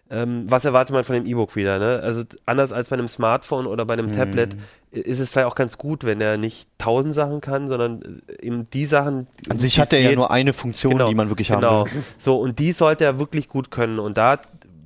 ähm, 0.09 0.43
was 0.49 0.65
erwartet 0.65 0.93
man 0.93 1.05
von 1.05 1.15
dem 1.15 1.25
E-Book 1.25 1.55
wieder? 1.55 1.79
Ne? 1.79 2.01
Also 2.03 2.23
anders 2.45 2.73
als 2.73 2.89
bei 2.89 2.95
einem 2.97 3.07
Smartphone 3.07 3.65
oder 3.65 3.85
bei 3.85 3.93
einem 3.93 4.07
Mhm. 4.07 4.15
Tablet 4.17 4.57
ist 4.91 5.19
es 5.21 5.31
vielleicht 5.31 5.47
auch 5.47 5.55
ganz 5.55 5.77
gut, 5.77 6.03
wenn 6.03 6.19
er 6.19 6.35
nicht 6.35 6.67
tausend 6.77 7.13
Sachen 7.13 7.39
kann, 7.39 7.67
sondern 7.69 8.21
äh, 8.27 8.45
eben 8.45 8.69
die 8.71 8.85
Sachen. 8.85 9.27
An 9.49 9.57
sich 9.59 9.79
hat 9.79 9.93
er 9.93 10.01
ja 10.01 10.13
nur 10.13 10.29
eine 10.29 10.51
Funktion, 10.51 10.93
Genau, 10.93 11.07
die 11.07 11.15
man 11.15 11.29
wirklich 11.29 11.47
Genau. 11.47 11.85
haben 11.85 11.93
will. 11.93 12.03
So, 12.17 12.35
und 12.37 12.59
die 12.59 12.73
sollte 12.73 13.05
er 13.05 13.19
wirklich 13.19 13.47
gut 13.47 13.71
können. 13.71 13.99
Und 13.99 14.17
da, 14.17 14.39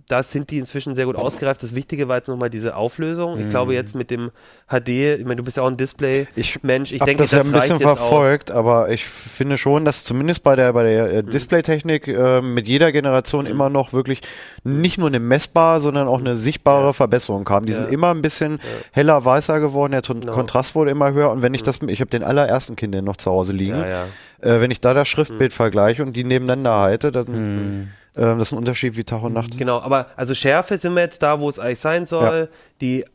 da 0.08 0.22
sind 0.24 0.51
die 0.51 0.60
inzwischen 0.60 0.93
sehr 0.95 1.06
gut 1.06 1.16
ausgereift. 1.16 1.64
Das 1.64 1.74
Wichtige 1.74 2.08
war 2.08 2.18
jetzt 2.18 2.28
nochmal 2.28 2.49
diese 2.49 2.76
Auflösung. 2.76 3.39
Ich 3.39 3.49
glaube 3.49 3.74
jetzt 3.74 3.95
mit 3.95 4.12
dem 4.12 4.32
HD, 4.70 4.89
ich 5.18 5.24
meine, 5.24 5.38
du 5.38 5.43
bist 5.43 5.58
ja 5.58 5.64
auch 5.64 5.68
ein 5.68 5.78
Display-Mensch. 5.78 6.91
Ich 6.91 6.97
Ich 6.97 7.03
denke, 7.03 7.24
das 7.24 7.32
ja 7.32 7.39
ein 7.41 7.51
bisschen 7.51 7.78
jetzt 7.80 7.86
aus. 7.88 7.97
verfolgt, 7.97 8.51
aber 8.51 8.89
ich 8.89 9.06
finde 9.06 9.58
schon, 9.58 9.84
dass 9.86 10.03
zumindest 10.03 10.43
bei 10.43 10.56
der 10.56 10.74
bei 10.74 10.84
der 10.84 11.24
Mhm. 11.24 11.30
äh, 11.30 11.32
Displaytechnik 11.32 12.08
äh, 12.08 12.41
mit 12.41 12.68
jeder 12.68 12.91
Generation 12.91 13.45
immer 13.45 13.70
noch 13.70 13.93
wirklich 13.93 14.22
nicht 14.64 14.97
nur 14.97 15.08
eine 15.08 15.20
messbare, 15.20 15.80
sondern 15.80 16.08
auch 16.08 16.20
eine 16.20 16.36
sichtbare 16.36 16.93
Verbesserung 16.93 17.43
kam. 17.45 17.66
Die 17.66 17.72
Ja. 17.74 17.82
sind 17.82 17.91
immer 17.91 18.12
ein 18.12 18.22
bisschen 18.22 18.60
heller, 18.91 19.26
weißer 19.26 19.60
geworden, 19.60 19.91
der 19.91 20.01
Ton 20.01 20.20
Genau. 20.22 20.32
Mhm. 20.34 20.36
Kontrast 20.36 20.76
wurde 20.76 20.91
immer 20.91 21.12
höher 21.14 21.32
und 21.32 21.41
wenn 21.41 21.53
ich 21.53 21.64
das, 21.64 21.80
ich 21.88 21.99
habe 21.99 22.10
den 22.10 22.24
allerersten 22.24 22.76
Kind 22.76 22.93
noch 23.03 23.18
zu 23.18 23.32
Hause 23.32 23.53
liegen, 23.53 23.76
Ja, 23.78 23.88
ja. 23.88 24.03
Äh, 24.41 24.62
wenn 24.62 24.70
ich 24.70 24.82
da 24.82 24.93
das 24.93 25.08
Schriftbild 25.08 25.51
Mhm. 25.51 25.56
vergleiche 25.56 26.03
und 26.03 26.16
die 26.16 26.24
nebeneinander 26.24 26.76
halte, 26.80 27.12
dann 27.12 27.91
ähm, 28.18 28.39
das 28.39 28.49
ist 28.49 28.51
ein 28.53 28.57
Unterschied 28.57 28.95
wie 28.97 29.03
Tag 29.03 29.24
und 29.24 29.34
Nacht. 29.34 29.57
Genau, 29.57 29.80
aber 29.82 30.07
also 30.16 30.34
Schärfe 30.34 30.78
sind 30.78 30.93
wir 30.93 31.01
jetzt 31.01 31.22
da, 31.22 31.39
wo 31.39 31.49
es 31.49 31.59
eigentlich 31.59 31.80
sein 31.80 32.05
soll. 32.05 32.49
Die 32.82 33.01
äh, 33.01 33.05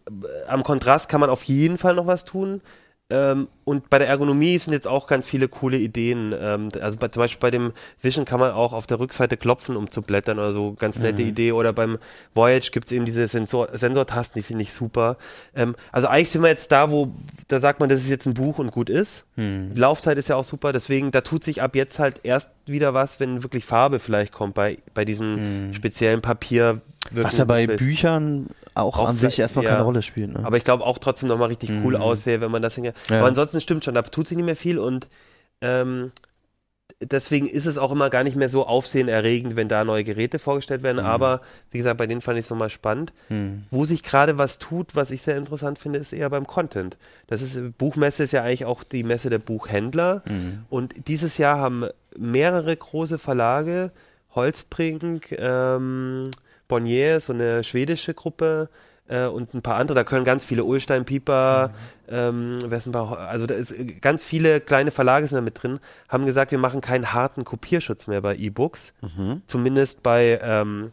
am 0.49 0.63
Kontrast 0.63 1.09
kann 1.09 1.21
man 1.21 1.31
auf 1.31 1.43
jeden 1.45 1.79
Fall 1.79 1.95
noch 1.95 2.07
was 2.07 2.25
tun. 2.25 2.61
Ähm, 3.11 3.49
und 3.65 3.91
bei 3.91 3.99
der 3.99 4.09
Ergonomie 4.09 4.57
sind 4.59 4.73
jetzt 4.73 4.87
auch 4.87 5.07
ganz 5.07 5.27
viele 5.27 5.49
coole 5.49 5.77
Ideen. 5.77 6.35
Ähm, 6.39 6.69
also 6.81 6.97
bei, 6.97 7.09
zum 7.09 7.21
Beispiel 7.21 7.41
bei 7.41 7.51
dem 7.51 7.73
Vision 8.01 8.25
kann 8.25 8.41
man 8.41 8.53
auch 8.53 8.73
auf 8.73 8.87
der 8.87 9.01
Rückseite 9.01 9.37
klopfen, 9.37 9.77
um 9.77 9.91
zu 9.91 10.03
blättern 10.03 10.39
oder 10.39 10.53
so. 10.53 10.75
Ganz 10.75 10.99
nette 10.99 11.23
Idee. 11.23 11.53
Oder 11.53 11.73
beim 11.73 11.99
Voyage 12.35 12.71
gibt 12.71 12.87
es 12.87 12.93
eben 12.93 13.05
diese 13.05 13.27
Sensor 13.27 13.69
Sensortasten, 13.73 14.41
die 14.41 14.47
finde 14.47 14.63
ich 14.63 14.73
super. 14.73 15.17
Ähm, 15.55 15.75
also 15.93 16.09
eigentlich 16.09 16.31
sind 16.31 16.43
wir 16.43 16.49
jetzt 16.49 16.73
da, 16.73 16.91
wo 16.91 17.13
da 17.49 17.61
sagt 17.61 17.81
man, 17.81 17.89
das 17.89 18.01
ist 18.01 18.11
jetzt 18.11 18.27
ein 18.27 18.35
Buch 18.35 18.59
und 18.59 18.71
gut 18.71 18.89
ist. 18.89 19.25
Die 19.75 19.81
Laufzeit 19.81 20.19
ist 20.19 20.29
ja 20.29 20.37
auch 20.37 20.45
super. 20.45 20.73
Deswegen, 20.73 21.11
da 21.11 21.23
tut 21.23 21.43
sich 21.43 21.63
ab 21.63 21.75
jetzt 21.75 21.99
halt 21.99 22.21
erst 22.23 22.53
wieder 22.67 22.95
was, 22.95 23.21
wenn 23.21 23.43
wirklich 23.43 23.65
Farbe 23.65 23.99
vielleicht 23.99 24.33
kommt 24.33 24.55
bei, 24.55 24.79
bei 24.95 25.05
diesen 25.05 25.73
speziellen 25.75 26.21
Papier. 26.21 26.81
Was 27.13 27.39
ja 27.39 27.45
bei 27.45 27.67
Displays. 27.67 27.79
Büchern 27.89 28.47
auch, 28.75 28.99
Auch 28.99 29.09
an 29.09 29.17
sich 29.17 29.39
erstmal 29.39 29.65
ja. 29.65 29.71
keine 29.73 29.83
Rolle 29.85 30.03
spielt. 30.03 30.33
Ne? 30.33 30.41
Aber 30.45 30.57
ich 30.57 30.65
glaube 30.65 30.85
auch 30.85 30.99
trotzdem 30.99 31.29
nochmal 31.29 31.49
richtig 31.49 31.71
cool 31.85 31.97
Mhm. 31.97 32.03
aussehe, 32.03 32.41
wenn 32.41 32.51
man 32.51 32.63
das 32.63 32.75
hingeht. 32.75 32.95
Ja. 33.09 33.19
Aber 33.19 33.29
ansonsten 33.29 33.61
stimmt 33.61 33.85
schon, 33.85 33.95
da 33.95 34.03
tut 34.03 34.29
sich 34.29 34.37
nicht 34.37 34.47
mehr 34.47 34.57
viel 34.57 34.79
und 34.79 35.09
ähm, 35.61 36.13
deswegen 37.01 37.47
ist 37.49 37.67
es 37.67 37.79
auch 37.79 37.91
immer 37.91 38.11
gar 38.11 38.23
nicht 38.25 38.37
mehr 38.37 38.49
so 38.49 38.67
aufsehenerregend, 38.67 39.57
wenn 39.57 39.69
da 39.69 39.85
neue 39.85 40.05
Geräte 40.05 40.39
vorgestellt 40.39 40.83
Mhm. 40.83 40.85
werden. 40.85 40.99
Aber 41.01 41.41
wie 41.71 41.79
gesagt, 41.79 41.97
bei 41.99 42.07
denen 42.07 42.21
fand 42.21 42.39
ich 42.39 42.45
es 42.45 42.51
nochmal 42.51 42.71
spannend. 42.71 43.13
Hm. 43.29 43.65
Wo 43.71 43.85
sich 43.87 44.03
gerade 44.03 44.39
was 44.39 44.59
tut, 44.59 44.95
was 44.95 45.11
ich 45.11 45.23
sehr 45.23 45.37
interessant 45.37 45.79
finde, 45.79 45.99
ist 45.99 46.13
eher 46.13 46.29
beim 46.31 46.47
Content. 46.47 46.97
Das 47.27 47.41
ist, 47.43 47.59
Buchmesse 47.79 48.25
ist 48.25 48.33
ja 48.33 48.43
eigentlich 48.43 48.67
auch 48.67 48.85
die 48.85 49.03
Messe 49.03 49.31
der 49.31 49.39
Buchhändler. 49.39 50.23
Mhm. 50.27 50.65
Und 50.69 51.09
dieses 51.09 51.39
Jahr 51.39 51.59
haben 51.59 51.87
mehrere 52.17 52.77
große 52.77 53.19
Verlage, 53.19 53.91
Holzbrink, 54.35 55.33
ähm, 55.39 56.31
Bonnier, 56.71 57.21
so 57.21 57.35
eine 57.35 57.63
schwedische 57.63 58.15
Gruppe 58.15 58.71
äh, 59.09 59.27
und 59.27 59.53
ein 59.53 59.61
paar 59.61 59.77
andere, 59.77 59.97
da 59.97 60.05
können 60.05 60.25
ganz 60.25 60.45
viele, 60.45 60.65
Ulstein, 60.65 61.05
Pieper, 61.05 61.73
ähm, 62.09 62.59
ein 62.63 62.93
paar, 62.93 63.19
also 63.19 63.47
da 63.47 63.55
ist 63.55 63.73
äh, 63.73 63.85
ganz 63.85 64.23
viele 64.23 64.61
kleine 64.61 64.91
Verlage 64.91 65.27
sind 65.27 65.37
da 65.37 65.43
mit 65.43 65.63
drin, 65.63 65.81
haben 66.09 66.25
gesagt, 66.25 66.53
wir 66.53 66.59
machen 66.59 66.81
keinen 66.81 67.13
harten 67.13 67.45
Kopierschutz 67.45 68.07
mehr 68.07 68.23
bei 68.23 68.37
E-Books. 68.37 68.95
Zumindest 69.47 70.03
bei 70.03 70.41
ähm, 70.43 70.93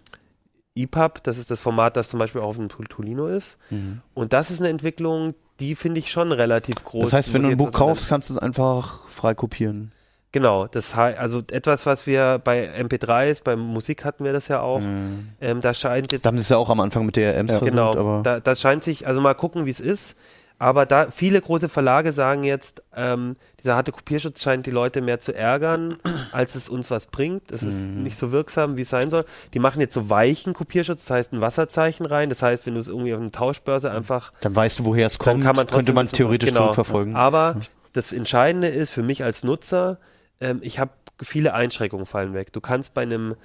EPUB, 0.76 1.24
das 1.24 1.38
ist 1.38 1.52
das 1.52 1.60
Format, 1.60 1.96
das 1.96 2.10
zum 2.10 2.20
Beispiel 2.20 2.42
auch 2.42 2.48
auf 2.48 2.58
dem 2.58 2.70
Tolino 2.70 3.28
ist. 3.28 3.58
Mhm. 3.70 4.02
Und 4.14 4.34
das 4.34 4.52
ist 4.52 4.60
eine 4.60 4.70
Entwicklung, 4.70 5.34
die 5.60 5.76
finde 5.76 6.00
ich 6.00 6.12
schon 6.12 6.32
relativ 6.32 6.84
groß. 6.84 7.06
Das 7.06 7.14
heißt, 7.14 7.34
wenn 7.34 7.44
du 7.44 7.50
ein 7.50 7.58
Buch 7.58 7.72
kaufst, 7.72 8.10
kannst 8.10 8.30
du 8.30 8.34
es 8.34 8.40
einfach 8.40 9.08
frei 9.10 9.34
kopieren. 9.34 9.92
Genau, 10.34 10.68
das 10.68 10.94
also 10.94 11.42
etwas, 11.52 11.86
was 11.86 12.06
wir 12.06 12.40
bei 12.44 12.70
MP3s, 12.80 13.42
bei 13.44 13.56
Musik 13.56 14.04
hatten 14.06 14.26
wir 14.26 14.34
das 14.34 14.50
ja 14.50 14.60
auch. 14.60 14.82
Ähm, 14.82 15.62
da 15.62 15.74
scheint 15.74 16.12
jetzt 16.12 16.26
Da 16.26 16.28
haben 16.28 16.38
sie 16.38 16.42
es 16.42 16.50
ja 16.50 16.58
auch 16.58 16.70
am 16.70 16.80
Anfang 16.82 17.06
mit 17.06 17.16
DRMs 17.16 17.50
versucht, 17.52 17.70
genau, 17.70 17.92
aber 17.96 18.22
da, 18.24 18.40
das 18.40 18.60
scheint 18.62 18.84
sich, 18.84 19.08
also 19.08 19.22
mal 19.22 19.34
gucken, 19.36 19.66
wie 19.66 19.72
es 19.72 19.80
ist. 19.80 20.16
Aber 20.60 20.88
da 20.88 21.12
viele 21.12 21.40
große 21.40 21.70
Verlage 21.70 22.12
sagen 22.14 22.44
jetzt, 22.44 22.82
ähm, 22.96 23.36
dieser 23.62 23.76
harte 23.76 23.92
Kopierschutz 23.92 24.42
scheint 24.42 24.66
die 24.66 24.72
Leute 24.72 25.02
mehr 25.02 25.20
zu 25.20 25.32
ärgern, 25.34 25.98
als 26.32 26.56
es 26.56 26.68
uns 26.68 26.90
was 26.90 27.06
bringt. 27.06 27.52
Es 27.52 27.62
ist 27.62 27.76
Mhm. 27.76 28.02
nicht 28.02 28.18
so 28.18 28.32
wirksam, 28.32 28.76
wie 28.76 28.82
es 28.82 28.90
sein 28.90 29.10
soll. 29.12 29.24
Die 29.54 29.60
machen 29.60 29.80
jetzt 29.82 29.94
so 29.94 30.10
weichen 30.10 30.54
Kopierschutz, 30.54 31.06
das 31.06 31.12
heißt 31.16 31.34
ein 31.34 31.42
Wasserzeichen 31.42 32.08
rein. 32.08 32.30
Das 32.30 32.42
heißt, 32.42 32.66
wenn 32.66 32.74
du 32.74 32.80
es 32.80 32.88
irgendwie 32.88 33.14
auf 33.14 33.22
einer 33.22 33.32
Tauschbörse 33.32 33.92
einfach 33.92 34.34
dann 34.42 34.56
weißt 34.56 34.80
du, 34.80 34.86
woher 34.86 35.06
es 35.06 35.20
dann 35.20 35.26
kommt, 35.26 35.44
kann 35.44 35.56
man 35.56 35.68
könnte 35.68 35.94
man 35.94 36.06
das- 36.08 36.14
theoretisch 36.14 36.50
genau. 36.50 36.62
zurückverfolgen. 36.62 37.16
Aber 37.16 37.58
das 37.94 38.12
Entscheidende 38.12 38.68
ist 38.68 38.90
für 38.90 39.04
mich 39.04 39.24
als 39.24 39.44
Nutzer, 39.44 40.00
ähm, 40.42 40.60
ich 40.62 40.80
habe 40.80 40.92
viele 41.22 41.54
Einschränkungen 41.54 42.06
fallen 42.06 42.34
weg. 42.34 42.54
Du 42.54 42.62
kannst 42.62 42.94
bei 42.94 43.02
einem 43.04 43.36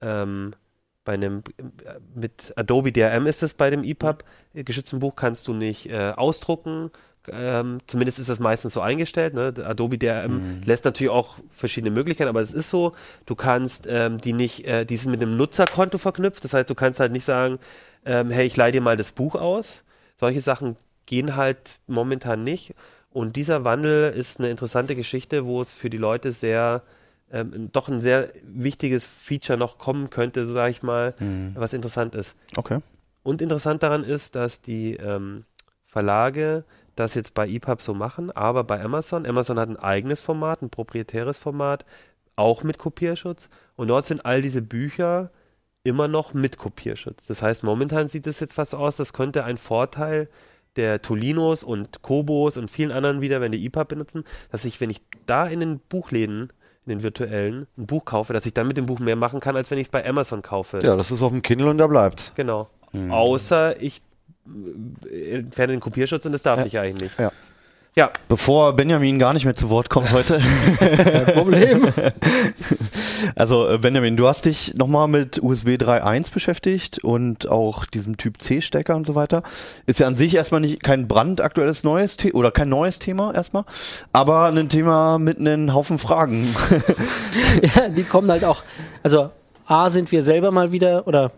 ähm, 0.00 0.54
bei 1.04 1.14
einem 1.14 1.42
äh, 1.58 1.62
mit 2.14 2.52
Adobe 2.56 2.92
DRM 2.92 3.26
ist 3.26 3.42
es 3.42 3.54
bei 3.54 3.70
dem 3.70 3.84
EPUB 3.84 4.24
geschützten 4.54 4.98
Buch 4.98 5.16
kannst 5.16 5.46
du 5.48 5.54
nicht 5.54 5.88
äh, 5.90 6.12
ausdrucken. 6.16 6.90
Ähm, 7.28 7.78
zumindest 7.86 8.18
ist 8.18 8.28
das 8.28 8.38
meistens 8.38 8.72
so 8.72 8.80
eingestellt. 8.80 9.34
Ne? 9.34 9.52
Adobe 9.64 9.98
DRM 9.98 10.62
lässt 10.64 10.84
natürlich 10.84 11.10
auch 11.10 11.36
verschiedene 11.50 11.90
Möglichkeiten, 11.90 12.28
aber 12.28 12.40
es 12.40 12.52
ist 12.52 12.70
so. 12.70 12.94
Du 13.26 13.34
kannst 13.34 13.86
ähm, 13.88 14.20
die 14.20 14.32
nicht, 14.32 14.66
äh, 14.66 14.86
die 14.86 14.96
sind 14.96 15.10
mit 15.10 15.20
einem 15.20 15.36
Nutzerkonto 15.36 15.98
verknüpft. 15.98 16.44
Das 16.44 16.54
heißt, 16.54 16.68
du 16.68 16.74
kannst 16.74 16.98
halt 16.98 17.12
nicht 17.12 17.24
sagen, 17.24 17.58
ähm, 18.04 18.30
hey, 18.30 18.46
ich 18.46 18.56
leih 18.56 18.70
dir 18.70 18.80
mal 18.80 18.96
das 18.96 19.12
Buch 19.12 19.34
aus. 19.34 19.84
Solche 20.16 20.40
Sachen 20.40 20.76
gehen 21.06 21.36
halt 21.36 21.78
momentan 21.86 22.42
nicht. 22.42 22.74
Und 23.12 23.36
dieser 23.36 23.64
Wandel 23.64 24.12
ist 24.12 24.38
eine 24.38 24.50
interessante 24.50 24.94
Geschichte, 24.94 25.44
wo 25.44 25.60
es 25.60 25.72
für 25.72 25.90
die 25.90 25.98
Leute 25.98 26.32
sehr 26.32 26.82
ähm, 27.32 27.70
doch 27.72 27.88
ein 27.88 28.00
sehr 28.00 28.28
wichtiges 28.42 29.06
Feature 29.06 29.58
noch 29.58 29.78
kommen 29.78 30.10
könnte, 30.10 30.46
so 30.46 30.52
sage 30.52 30.70
ich 30.70 30.82
mal, 30.82 31.14
was 31.54 31.72
interessant 31.72 32.14
ist. 32.14 32.36
Okay. 32.56 32.80
Und 33.22 33.42
interessant 33.42 33.82
daran 33.82 34.04
ist, 34.04 34.34
dass 34.34 34.60
die 34.60 34.96
ähm, 34.96 35.44
Verlage 35.86 36.64
das 36.96 37.14
jetzt 37.14 37.34
bei 37.34 37.48
EPUB 37.48 37.80
so 37.80 37.94
machen, 37.94 38.30
aber 38.30 38.64
bei 38.64 38.82
Amazon, 38.82 39.26
Amazon 39.26 39.58
hat 39.58 39.68
ein 39.68 39.76
eigenes 39.76 40.20
Format, 40.20 40.62
ein 40.62 40.70
proprietäres 40.70 41.38
Format, 41.38 41.84
auch 42.36 42.62
mit 42.62 42.78
Kopierschutz. 42.78 43.48
Und 43.76 43.88
dort 43.88 44.06
sind 44.06 44.24
all 44.24 44.42
diese 44.42 44.62
Bücher 44.62 45.30
immer 45.82 46.08
noch 46.08 46.34
mit 46.34 46.58
Kopierschutz. 46.58 47.26
Das 47.26 47.42
heißt, 47.42 47.62
momentan 47.62 48.08
sieht 48.08 48.26
es 48.26 48.40
jetzt 48.40 48.54
fast 48.54 48.74
aus, 48.74 48.96
das 48.96 49.12
könnte 49.12 49.44
ein 49.44 49.56
Vorteil 49.56 50.28
der 50.76 51.02
Tolinos 51.02 51.62
und 51.62 52.02
Kobos 52.02 52.56
und 52.56 52.70
vielen 52.70 52.92
anderen 52.92 53.20
wieder, 53.20 53.40
wenn 53.40 53.52
die 53.52 53.64
EPUB 53.66 53.88
benutzen, 53.88 54.24
dass 54.50 54.64
ich, 54.64 54.80
wenn 54.80 54.90
ich 54.90 55.02
da 55.26 55.46
in 55.46 55.60
den 55.60 55.78
Buchläden, 55.80 56.52
in 56.86 56.90
den 56.90 57.02
virtuellen, 57.02 57.66
ein 57.76 57.86
Buch 57.86 58.04
kaufe, 58.04 58.32
dass 58.32 58.46
ich 58.46 58.54
dann 58.54 58.66
mit 58.66 58.76
dem 58.76 58.86
Buch 58.86 58.98
mehr 58.98 59.16
machen 59.16 59.40
kann, 59.40 59.56
als 59.56 59.70
wenn 59.70 59.78
ich 59.78 59.88
es 59.88 59.90
bei 59.90 60.06
Amazon 60.06 60.42
kaufe. 60.42 60.78
Ja, 60.82 60.96
das 60.96 61.10
ist 61.10 61.22
auf 61.22 61.32
dem 61.32 61.42
Kindle 61.42 61.68
und 61.70 61.78
da 61.78 61.86
bleibt. 61.86 62.32
Genau. 62.36 62.68
Außer 62.92 63.80
ich 63.80 64.02
äh, 65.08 65.36
entferne 65.36 65.74
den 65.74 65.80
Kopierschutz 65.80 66.24
und 66.26 66.32
das 66.32 66.42
darf 66.42 66.64
ich 66.64 66.78
eigentlich 66.78 67.02
nicht. 67.02 67.18
Ja. 67.20 67.32
Ja, 67.96 68.10
Bevor 68.28 68.74
Benjamin 68.74 69.18
gar 69.18 69.32
nicht 69.34 69.44
mehr 69.44 69.56
zu 69.56 69.68
Wort 69.70 69.90
kommt 69.90 70.12
heute. 70.12 70.40
Problem. 71.34 71.92
Also 73.36 73.68
äh, 73.68 73.78
Benjamin, 73.78 74.16
du 74.16 74.26
hast 74.26 74.46
dich 74.46 74.74
nochmal 74.74 75.06
mit 75.06 75.42
USB 75.42 75.70
3.1 75.70 76.32
beschäftigt 76.32 77.04
und 77.04 77.48
auch 77.48 77.84
diesem 77.84 78.16
Typ 78.16 78.40
C-Stecker 78.40 78.96
und 78.96 79.06
so 79.06 79.14
weiter. 79.14 79.42
Ist 79.86 80.00
ja 80.00 80.06
an 80.06 80.16
sich 80.16 80.34
erstmal 80.34 80.62
nicht 80.62 80.82
kein 80.82 81.06
brandaktuelles 81.06 81.84
neues 81.84 82.16
Thema 82.16 82.34
oder 82.34 82.50
kein 82.50 82.70
neues 82.70 82.98
Thema 82.98 83.34
erstmal, 83.34 83.64
aber 84.12 84.46
ein 84.46 84.68
Thema 84.68 85.18
mit 85.18 85.38
einem 85.38 85.74
Haufen 85.74 85.98
Fragen. 85.98 86.54
ja, 87.76 87.88
die 87.88 88.04
kommen 88.04 88.30
halt 88.30 88.44
auch. 88.44 88.62
Also, 89.02 89.30
A, 89.66 89.90
sind 89.90 90.10
wir 90.10 90.22
selber 90.22 90.50
mal 90.50 90.72
wieder 90.72 91.06
oder 91.06 91.30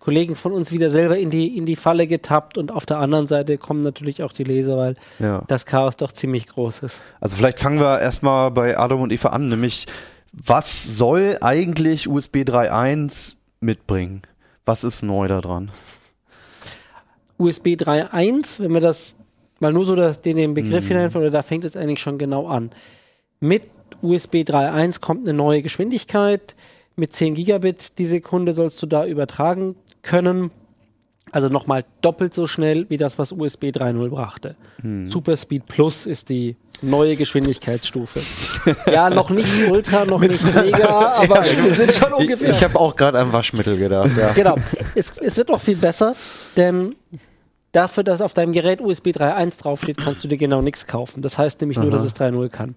Kollegen 0.00 0.36
von 0.36 0.52
uns 0.52 0.70
wieder 0.72 0.90
selber 0.90 1.18
in 1.18 1.30
die, 1.30 1.56
in 1.56 1.66
die 1.66 1.76
Falle 1.76 2.06
getappt 2.06 2.56
und 2.56 2.70
auf 2.72 2.86
der 2.86 2.98
anderen 2.98 3.26
Seite 3.26 3.58
kommen 3.58 3.82
natürlich 3.82 4.22
auch 4.22 4.32
die 4.32 4.44
Leser, 4.44 4.76
weil 4.76 4.96
Ja. 5.18 5.42
das 5.48 5.66
Chaos 5.66 5.96
doch 5.96 6.12
ziemlich 6.12 6.46
groß 6.46 6.80
ist. 6.84 7.02
Also 7.20 7.36
vielleicht 7.36 7.58
fangen 7.58 7.80
wir 7.80 7.98
erstmal 8.00 8.50
bei 8.50 8.78
Adam 8.78 9.00
und 9.00 9.12
Eva 9.12 9.30
an, 9.30 9.48
nämlich 9.48 9.86
was 10.32 10.84
soll 10.84 11.38
eigentlich 11.40 12.08
USB 12.08 12.38
3.1 12.38 13.34
mitbringen? 13.60 14.22
Was 14.64 14.84
ist 14.84 15.02
neu 15.02 15.26
daran? 15.26 15.70
USB 17.38 17.68
3.1, 17.68 18.60
wenn 18.62 18.72
wir 18.74 18.80
das 18.80 19.14
mal 19.60 19.72
nur 19.72 19.84
so 19.84 19.96
das, 19.96 20.20
den, 20.20 20.36
den 20.36 20.54
Begriff 20.54 20.86
hinein, 20.88 21.14
oder 21.14 21.30
da 21.30 21.42
fängt 21.42 21.64
es 21.64 21.76
eigentlich 21.76 22.00
schon 22.00 22.18
genau 22.18 22.46
an. 22.46 22.70
Mit 23.40 23.62
USB 24.02 24.36
3.1 24.36 25.00
kommt 25.00 25.22
eine 25.26 25.36
neue 25.36 25.62
Geschwindigkeit. 25.62 26.54
Mit 26.98 27.12
10 27.12 27.34
Gigabit 27.34 27.92
die 27.98 28.06
Sekunde 28.06 28.52
sollst 28.52 28.82
du 28.82 28.86
da 28.86 29.06
übertragen 29.06 29.76
können. 30.02 30.50
Also 31.30 31.48
nochmal 31.48 31.84
doppelt 32.00 32.34
so 32.34 32.46
schnell 32.46 32.86
wie 32.88 32.96
das, 32.96 33.18
was 33.18 33.30
USB 33.32 33.66
3.0 33.66 34.08
brachte. 34.08 34.56
Superspeed 35.06 35.66
Plus 35.66 36.06
ist 36.06 36.28
die 36.28 36.56
neue 36.82 37.14
Geschwindigkeitsstufe. 37.16 38.20
ja, 38.90 39.10
noch 39.10 39.30
nicht 39.30 39.48
Ultra, 39.70 40.04
noch 40.06 40.20
nicht 40.20 40.42
Mega, 40.54 40.88
aber 40.88 41.44
wir 41.44 41.74
sind 41.74 41.92
schon 41.92 42.08
Ich, 42.14 42.18
ungefähr. 42.18 42.50
ich 42.50 42.64
habe 42.64 42.78
auch 42.80 42.96
gerade 42.96 43.18
an 43.18 43.32
Waschmittel 43.32 43.76
gedacht. 43.76 44.10
Ja. 44.16 44.32
Genau. 44.32 44.56
Es, 44.94 45.12
es 45.20 45.36
wird 45.36 45.50
noch 45.50 45.60
viel 45.60 45.76
besser, 45.76 46.14
denn 46.56 46.96
dafür, 47.72 48.02
dass 48.04 48.22
auf 48.22 48.32
deinem 48.32 48.52
Gerät 48.52 48.80
USB 48.80 49.08
3.1 49.08 49.60
draufsteht, 49.60 49.98
kannst 49.98 50.24
du 50.24 50.28
dir 50.28 50.38
genau 50.38 50.62
nichts 50.62 50.86
kaufen. 50.86 51.22
Das 51.22 51.38
heißt 51.38 51.60
nämlich 51.60 51.78
nur, 51.78 51.90
dass 51.90 52.04
es 52.04 52.16
3.0 52.16 52.48
kann. 52.48 52.74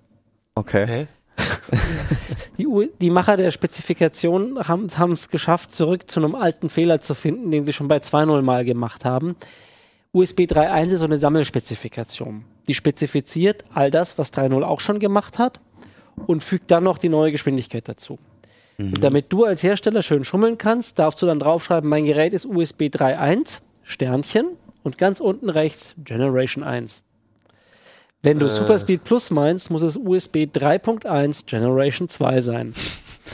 Okay. 0.53 1.07
Die, 2.57 2.67
die 2.99 3.09
Macher 3.09 3.37
der 3.37 3.49
Spezifikation 3.49 4.59
haben 4.67 5.13
es 5.13 5.29
geschafft, 5.29 5.71
zurück 5.71 6.11
zu 6.11 6.19
einem 6.19 6.35
alten 6.35 6.69
Fehler 6.69 7.01
zu 7.01 7.15
finden, 7.15 7.49
den 7.49 7.65
sie 7.65 7.73
schon 7.73 7.87
bei 7.87 7.97
2.0 7.97 8.41
mal 8.41 8.65
gemacht 8.65 9.03
haben. 9.03 9.35
USB 10.11 10.41
3.1 10.41 10.87
ist 10.87 10.99
so 10.99 11.05
eine 11.05 11.17
Sammelspezifikation. 11.17 12.43
Die 12.67 12.73
spezifiziert 12.73 13.63
all 13.73 13.89
das, 13.89 14.17
was 14.17 14.33
3.0 14.33 14.61
auch 14.63 14.79
schon 14.79 14.99
gemacht 14.99 15.39
hat 15.39 15.59
und 16.27 16.43
fügt 16.43 16.69
dann 16.69 16.83
noch 16.83 16.97
die 16.97 17.09
neue 17.09 17.31
Geschwindigkeit 17.31 17.87
dazu. 17.87 18.19
Und 18.77 19.03
damit 19.03 19.31
du 19.31 19.45
als 19.45 19.61
Hersteller 19.63 20.01
schön 20.01 20.23
schummeln 20.23 20.57
kannst, 20.57 20.97
darfst 20.97 21.21
du 21.21 21.25
dann 21.25 21.39
draufschreiben, 21.39 21.89
mein 21.89 22.05
Gerät 22.05 22.33
ist 22.33 22.45
USB 22.45 22.83
3.1, 22.83 23.61
Sternchen 23.83 24.47
und 24.83 24.97
ganz 24.97 25.19
unten 25.19 25.49
rechts 25.49 25.93
Generation 26.03 26.63
1. 26.63 27.03
Wenn 28.24 28.39
du 28.39 28.49
Superspeed 28.49 29.03
Plus 29.03 29.32
meinst, 29.32 29.72
muss 29.72 29.82
es 29.82 29.97
USB 29.97 30.47
3.1 30.53 31.45
Generation 31.47 32.07
2 32.07 32.41
sein. 32.41 32.74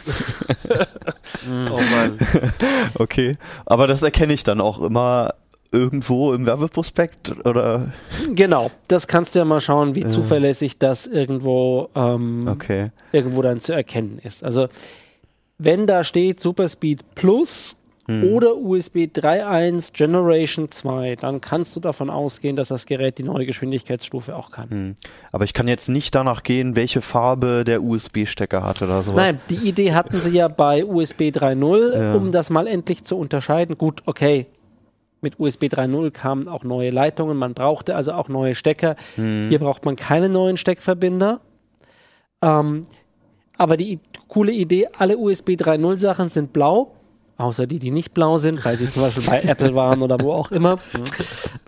Oh 1.72 1.80
Mann. 1.80 2.18
Okay. 2.96 3.36
Aber 3.66 3.88
das 3.88 4.02
erkenne 4.02 4.34
ich 4.34 4.44
dann 4.44 4.62
auch 4.62 4.82
immer 4.82 5.34
irgendwo 5.72 6.34
im 6.34 6.46
Werbeprospekt 6.46 7.46
oder 7.46 7.92
Genau, 8.34 8.72
das 8.88 9.08
kannst 9.08 9.36
du 9.36 9.40
ja 9.40 9.46
mal 9.46 9.60
schauen, 9.60 9.96
wie 9.96 10.06
zuverlässig 10.06 10.80
das 10.80 11.06
irgendwo, 11.08 11.90
ähm, 11.96 12.48
okay. 12.50 12.92
irgendwo 13.12 13.42
dann 13.42 13.60
zu 13.60 13.74
erkennen 13.74 14.20
ist. 14.24 14.44
Also 14.44 14.68
wenn 15.58 15.88
da 15.88 16.04
steht 16.04 16.40
Superspeed 16.40 17.16
Plus 17.16 17.77
oder 18.10 18.56
USB 18.56 19.00
3.1 19.00 19.92
Generation 19.92 20.72
2, 20.72 21.18
dann 21.18 21.42
kannst 21.42 21.76
du 21.76 21.82
davon 21.82 22.10
ausgehen, 22.10 22.56
dass 22.56 22.70
das 22.70 22.86
Gerät 22.86 23.18
die 23.18 23.24
neue 23.24 23.46
Geschwindigkeitsstufe 23.46 24.34
auch 24.34 24.50
kann. 24.50 24.70
Hm. 24.70 24.96
Aber 25.34 25.44
ich 25.44 25.54
kann 25.54 25.68
jetzt 25.68 25.90
nicht 25.90 26.16
danach 26.16 26.44
gehen, 26.44 26.78
welche 26.78 27.02
Farbe 27.02 27.66
der 27.66 27.84
USB-Stecker 27.84 28.64
hat 28.64 28.82
oder 28.82 29.04
sowas. 29.04 29.18
Nein, 29.18 29.42
die 29.50 29.68
Idee 29.68 29.94
hatten 29.94 30.22
sie 30.22 30.30
ja 30.38 30.48
bei 30.48 30.86
USB 30.86 31.24
3.0, 31.24 31.94
Ja. 31.98 32.14
um 32.16 32.32
das 32.32 32.50
mal 32.50 32.66
endlich 32.68 33.04
zu 33.04 33.18
unterscheiden. 33.18 33.78
Gut, 33.78 34.04
okay. 34.06 34.46
Mit 35.20 35.40
USB 35.40 35.64
3.0 35.64 36.12
kamen 36.12 36.48
auch 36.48 36.64
neue 36.64 36.92
Leitungen, 36.92 37.38
man 37.38 37.56
brauchte 37.56 37.96
also 37.96 38.14
auch 38.14 38.30
neue 38.30 38.56
Stecker. 38.56 38.96
Hier 39.16 39.60
braucht 39.60 39.84
man 39.84 39.96
keine 39.96 40.30
neuen 40.30 40.56
Steckverbinder. 40.58 41.42
Ähm, 42.42 42.86
aber 43.58 43.76
die 43.76 44.00
coole 44.28 44.52
Idee, 44.52 44.88
alle 44.98 45.18
USB 45.18 45.52
3.0 45.52 45.98
Sachen 45.98 46.30
sind 46.30 46.54
blau, 46.54 46.94
außer 47.38 47.68
die, 47.68 47.80
die 47.80 47.92
nicht 47.92 48.14
blau 48.14 48.38
sind, 48.38 48.64
weil 48.66 48.78
sie 48.78 48.92
zum 48.92 49.04
Beispiel 49.04 49.24
bei 49.24 49.42
Apple 49.42 49.76
waren 49.76 50.02
oder 50.02 50.20
wo 50.20 50.32
auch 50.34 50.52
immer. 50.52 50.78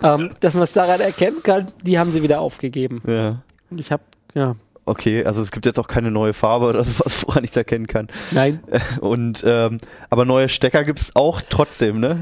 ähm, 0.04 0.32
dass 0.40 0.54
man 0.54 0.64
es 0.64 0.74
daran 0.74 1.00
erkennen 1.00 1.44
kann, 1.44 1.68
die 1.84 2.00
haben 2.00 2.12
sie 2.12 2.24
wieder 2.24 2.42
aufgegeben. 2.42 3.02
Ja. 3.08 3.42
Und 3.70 3.80
ich 3.80 3.92
habe, 3.92 4.04
ja, 4.34 4.56
Okay, 4.86 5.24
also 5.24 5.40
es 5.44 5.52
gibt 5.52 5.68
jetzt 5.68 5.78
auch 5.78 5.88
keine 5.88 6.10
neue 6.10 6.34
Farbe 6.34 6.66
oder 6.66 6.84
sowas, 6.84 7.24
woran 7.28 7.44
ich 7.44 7.52
es 7.52 7.56
erkennen 7.56 7.86
kann. 7.86 8.08
nein, 8.32 8.60
Und 9.02 9.44
ähm, 9.46 9.78
aber 10.10 10.26
neue 10.26 10.50
Stecker 10.50 10.84
gibt's 10.84 11.16
auch 11.16 11.42
trotzdem, 11.48 12.00
ne? 12.00 12.20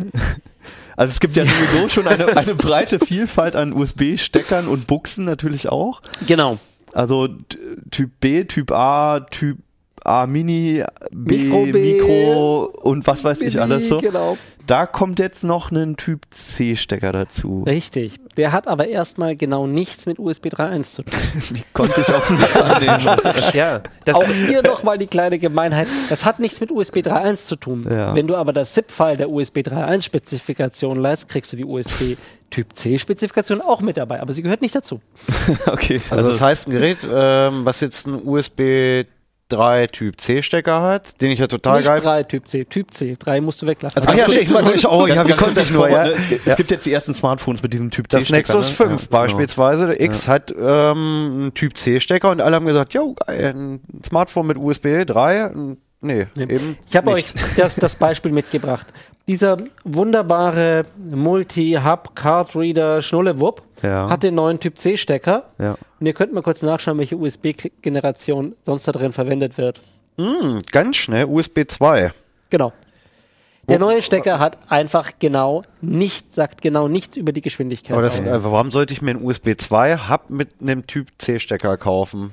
Also 0.97 1.11
es 1.11 1.21
gibt 1.21 1.37
ja 1.37 1.45
sowieso 1.45 1.87
schon 1.87 2.07
eine, 2.07 2.35
eine 2.35 2.55
breite 2.55 2.99
Vielfalt 2.99 3.55
an 3.55 3.71
USB-Steckern 3.71 4.67
und 4.67 4.85
Buchsen 4.85 5.23
natürlich 5.23 5.69
auch. 5.69 6.01
genau. 6.25 6.57
Also 6.93 7.29
Typ 7.91 8.19
B, 8.19 8.43
Typ 8.45 8.71
A, 8.71 9.21
Typ 9.21 9.59
A 10.05 10.27
Mini, 10.27 10.83
B, 11.11 11.37
Mikro 11.37 11.65
Mikro, 11.65 12.63
und 12.81 13.07
was 13.07 13.23
weiß 13.23 13.41
ich 13.41 13.59
alles 13.59 13.87
so. 13.87 13.99
Genau. 13.99 14.37
Da 14.67 14.85
kommt 14.85 15.19
jetzt 15.19 15.45
noch 15.45 15.71
ein 15.71 15.95
Typ 15.95 16.23
C-Stecker 16.29 17.13
dazu. 17.13 17.63
Richtig. 17.65 18.19
Der 18.35 18.51
hat 18.51 18.67
aber 18.67 18.89
erstmal 18.89 19.37
genau 19.37 19.65
nichts 19.65 20.05
mit 20.05 20.19
USB 20.19 20.47
3.1 20.47 20.83
zu 20.93 21.03
tun. 21.03 21.19
Die 21.51 21.63
konnte 21.73 22.01
ich 22.01 22.13
auch 22.13 22.29
nicht 22.29 22.55
annehmen. 22.55 23.17
Ja, 23.53 23.81
das 24.03 24.15
Auch 24.15 24.25
hier 24.25 24.61
nochmal 24.61 24.97
die 24.97 25.07
kleine 25.07 25.39
Gemeinheit. 25.39 25.87
Das 26.09 26.25
hat 26.25 26.39
nichts 26.39 26.59
mit 26.59 26.69
USB 26.69 26.97
3.1 26.97 27.47
zu 27.47 27.55
tun. 27.55 27.87
Ja. 27.89 28.13
Wenn 28.13 28.27
du 28.27 28.35
aber 28.35 28.51
das 28.51 28.73
ZIP-File 28.73 29.15
der 29.15 29.29
USB 29.29 29.59
3.1 29.59 30.01
Spezifikation 30.01 30.99
leitst, 30.99 31.29
kriegst 31.29 31.53
du 31.53 31.57
die 31.57 31.65
USB 31.65 32.17
Typ 32.49 32.75
C 32.75 32.99
Spezifikation 32.99 33.61
auch 33.61 33.79
mit 33.81 33.95
dabei. 33.97 34.21
Aber 34.21 34.33
sie 34.33 34.41
gehört 34.41 34.61
nicht 34.61 34.75
dazu. 34.75 35.01
Okay, 35.65 36.01
Also 36.09 36.27
das 36.27 36.41
heißt, 36.41 36.67
ein 36.67 36.71
Gerät, 36.71 36.97
ähm, 37.09 37.63
was 37.65 37.79
jetzt 37.79 38.05
einen 38.05 38.27
USB 38.27 39.05
3 39.49 39.87
Typ 39.87 40.19
C 40.19 40.41
Stecker 40.41 40.81
hat, 40.81 41.21
den 41.21 41.31
ich 41.31 41.39
ja 41.39 41.47
total 41.47 41.77
nicht 41.79 41.87
geil 41.87 42.01
3 42.01 42.23
Typ 42.23 42.47
C. 42.47 42.65
Typ 42.65 42.93
C. 42.93 43.15
3 43.17 43.41
musst 43.41 43.61
du 43.61 43.67
weglassen. 43.67 43.97
Also 43.99 44.09
Ach 44.11 44.15
ja, 44.17 44.25
kurz 44.25 44.51
mal 44.51 44.63
durch. 44.63 44.81
zurück. 44.81 44.97
Oh, 45.01 45.07
ja, 45.07 45.27
wie 45.27 45.33
konnte 45.33 45.61
ich 45.61 45.71
nur, 45.71 45.89
ja. 45.89 46.07
Es, 46.07 46.27
gibt- 46.27 46.45
es 46.47 46.55
gibt 46.55 46.71
jetzt 46.71 46.85
die 46.85 46.91
ersten 46.93 47.13
Smartphones 47.13 47.61
mit 47.63 47.73
diesem 47.73 47.89
Typ 47.91 48.07
Das 48.09 48.23
C-Stecker. 48.25 48.37
Nexus 48.57 48.69
ne? 48.69 48.75
5 48.75 48.89
Ja, 48.91 48.97
genau. 48.97 49.09
beispielsweise, 49.21 49.85
der 49.87 50.01
X 50.01 50.27
hat 50.27 50.51
ähm, 50.51 50.57
einen 51.41 51.53
Typ 51.53 51.77
C 51.77 51.99
Stecker 51.99 52.31
und 52.31 52.41
alle 52.41 52.55
haben 52.55 52.65
gesagt, 52.65 52.93
jo, 52.93 53.13
geil, 53.25 53.53
ein 53.55 53.79
Smartphone 54.05 54.47
mit 54.47 54.57
USB 54.57 55.05
3, 55.05 55.51
nee, 56.01 56.27
Nee. 56.35 56.43
eben 56.43 56.77
Ich 56.89 56.95
habe 56.95 57.11
euch 57.11 57.25
das, 57.55 57.75
das 57.75 57.95
Beispiel 57.95 58.31
mitgebracht. 58.31 58.87
Dieser 59.27 59.57
wunderbare 59.83 60.85
Multi-Hub-Card-Reader 61.77 63.01
Schnullewupp 63.01 63.61
Ja. 63.83 64.09
hat 64.09 64.23
den 64.23 64.35
neuen 64.35 64.59
Typ 64.59 64.77
C-Stecker. 64.77 65.43
Ja. 65.59 65.77
Und 65.99 66.05
ihr 66.05 66.13
könnt 66.13 66.33
mal 66.33 66.41
kurz 66.43 66.61
nachschauen, 66.61 66.97
welche 66.97 67.17
USB-Generation 67.17 68.55
sonst 68.65 68.87
da 68.87 68.91
drin 68.91 69.13
verwendet 69.13 69.57
wird. 69.57 69.81
Hm, 70.19 70.61
ganz 70.71 70.97
schnell 70.97 71.25
USB 71.25 71.65
2. 71.67 72.11
Genau. 72.49 72.73
Der 73.69 73.79
neue 73.79 74.01
Stecker 74.01 74.39
hat 74.39 74.57
einfach 74.69 75.11
genau 75.19 75.61
nichts, 75.81 76.35
sagt 76.35 76.61
genau 76.61 76.87
nichts 76.87 77.17
über 77.17 77.33
die 77.33 77.41
Geschwindigkeit. 77.41 78.01
Das, 78.01 78.21
äh, 78.21 78.43
warum 78.43 78.71
sollte 78.71 78.93
ich 78.93 79.01
mir 79.01 79.11
einen 79.11 79.21
USB 79.25 79.55
2 79.57 79.97
Hub 80.09 80.29
mit 80.29 80.61
einem 80.61 80.87
Typ 80.87 81.09
C 81.17 81.37
Stecker 81.37 81.75
kaufen? 81.75 82.31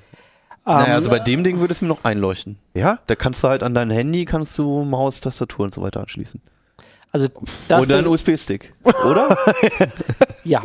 Naja, 0.67 0.87
Ähm, 0.87 0.93
also 0.95 1.11
bei 1.11 1.19
dem 1.19 1.45
Ding 1.45 1.61
würde 1.61 1.73
es 1.73 1.83
mir 1.83 1.89
noch 1.89 2.05
einleuchten. 2.05 2.57
Ja? 2.75 2.99
Da 3.07 3.15
kannst 3.15 3.43
du 3.45 3.49
halt 3.49 3.63
an 3.63 3.75
dein 3.75 3.91
Handy, 3.91 4.25
kannst 4.25 4.57
du 4.59 4.85
Maus, 4.85 5.21
Tastatur 5.21 5.65
und 5.67 5.75
so 5.75 5.83
weiter 5.83 6.01
anschließen. 6.01 6.41
also 7.13 7.29
das 7.69 7.83
Oder 7.83 7.99
ein 7.99 8.07
USB-Stick. 8.07 8.73
Oder? 9.11 9.37
ja. 10.45 10.63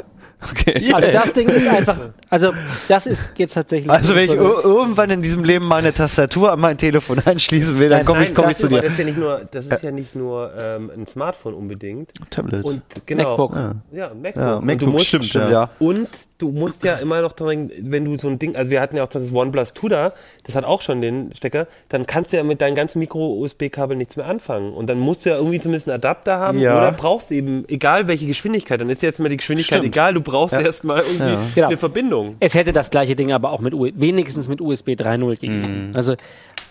Okay. 0.51 0.93
Also 0.93 1.11
das 1.11 1.33
Ding 1.33 1.49
ist 1.49 1.67
einfach, 1.67 1.97
also 2.29 2.53
das 2.87 3.07
ist 3.07 3.31
jetzt 3.35 3.55
tatsächlich. 3.55 3.91
Also 3.91 4.15
wenn 4.15 4.23
ich 4.23 4.37
irgendwann 4.37 5.09
in 5.09 5.21
diesem 5.21 5.43
Leben 5.43 5.65
meine 5.65 5.93
Tastatur 5.93 6.53
an 6.53 6.61
mein 6.61 6.77
Telefon 6.77 7.19
anschließen 7.25 7.77
will, 7.77 7.89
dann 7.89 8.05
komme 8.05 8.25
ich, 8.29 8.33
komm 8.33 8.47
ich 8.49 8.55
zu 8.55 8.69
dir. 8.69 8.81
Das 8.81 8.91
ist 8.91 8.99
ja 8.99 9.03
nicht 9.03 9.17
nur, 9.17 9.41
das 9.51 9.65
ist 9.65 9.83
ja 9.83 9.91
nicht 9.91 10.15
nur 10.15 10.53
ähm, 10.57 10.89
ein 10.95 11.05
Smartphone 11.07 11.55
unbedingt. 11.55 12.13
Tablet. 12.29 12.63
Und 12.63 12.83
genau. 13.05 13.31
MacBook. 13.31 13.53
ja. 13.55 13.75
Ja, 13.91 14.13
MacBook. 14.13 14.35
Ja, 14.41 14.55
Und 14.55 14.65
MacBook 14.65 14.79
du 14.79 14.91
musst, 14.93 15.07
stimmt, 15.07 15.25
Stimmt, 15.25 15.45
ja. 15.45 15.51
ja. 15.51 15.69
Und 15.79 16.07
du 16.39 16.49
musst 16.51 16.83
ja 16.83 16.95
immer 16.95 17.21
noch 17.21 17.33
dran, 17.33 17.69
wenn 17.81 18.05
du 18.05 18.17
so 18.17 18.27
ein 18.27 18.39
Ding, 18.39 18.55
also 18.55 18.71
wir 18.71 18.81
hatten 18.81 18.95
ja 18.97 19.03
auch 19.03 19.07
das 19.07 19.31
OnePlus 19.31 19.73
2 19.75 19.89
da, 19.89 20.13
das 20.45 20.55
hat 20.55 20.63
auch 20.63 20.81
schon 20.81 21.01
den 21.01 21.31
Stecker, 21.35 21.67
dann 21.89 22.07
kannst 22.07 22.31
du 22.33 22.37
ja 22.37 22.43
mit 22.43 22.61
deinen 22.61 22.75
ganzen 22.75 22.99
Micro-USB-Kabel 22.99 23.95
nichts 23.97 24.15
mehr 24.15 24.25
anfangen. 24.25 24.73
Und 24.73 24.87
dann 24.87 24.99
musst 24.99 25.25
du 25.25 25.29
ja 25.29 25.35
irgendwie 25.35 25.59
zumindest 25.59 25.87
einen 25.89 25.95
Adapter 25.95 26.39
haben 26.39 26.59
Ja. 26.59 26.77
oder 26.77 26.91
brauchst 26.93 27.31
eben, 27.31 27.65
egal 27.67 28.07
welche 28.07 28.25
Geschwindigkeit, 28.25 28.79
dann 28.81 28.89
ist 28.89 29.01
jetzt 29.01 29.19
mal 29.19 29.29
die 29.29 29.37
Geschwindigkeit 29.37 29.79
Stimmt. 29.79 29.93
egal, 29.95 30.13
du 30.13 30.21
brauchst 30.21 30.53
erstmal 30.55 31.01
irgendwie 31.01 31.23
Ja. 31.23 31.41
Genau. 31.55 31.67
eine 31.67 31.77
Verbindung. 31.77 32.35
Es 32.39 32.53
hätte 32.53 32.73
das 32.73 32.89
gleiche 32.89 33.15
Ding 33.15 33.31
aber 33.31 33.51
auch 33.51 33.59
mit 33.59 33.73
U 33.73 33.87
wenigstens 33.93 34.47
mit 34.47 34.61
USB 34.61 34.89
3.0 34.91 35.29
gegeben. 35.31 35.91
Also 35.93 36.15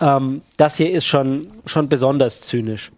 ähm, 0.00 0.40
das 0.56 0.76
hier 0.76 0.90
ist 0.90 1.04
schon, 1.06 1.46
schon 1.66 1.88
besonders 1.88 2.40
zynisch. 2.40 2.90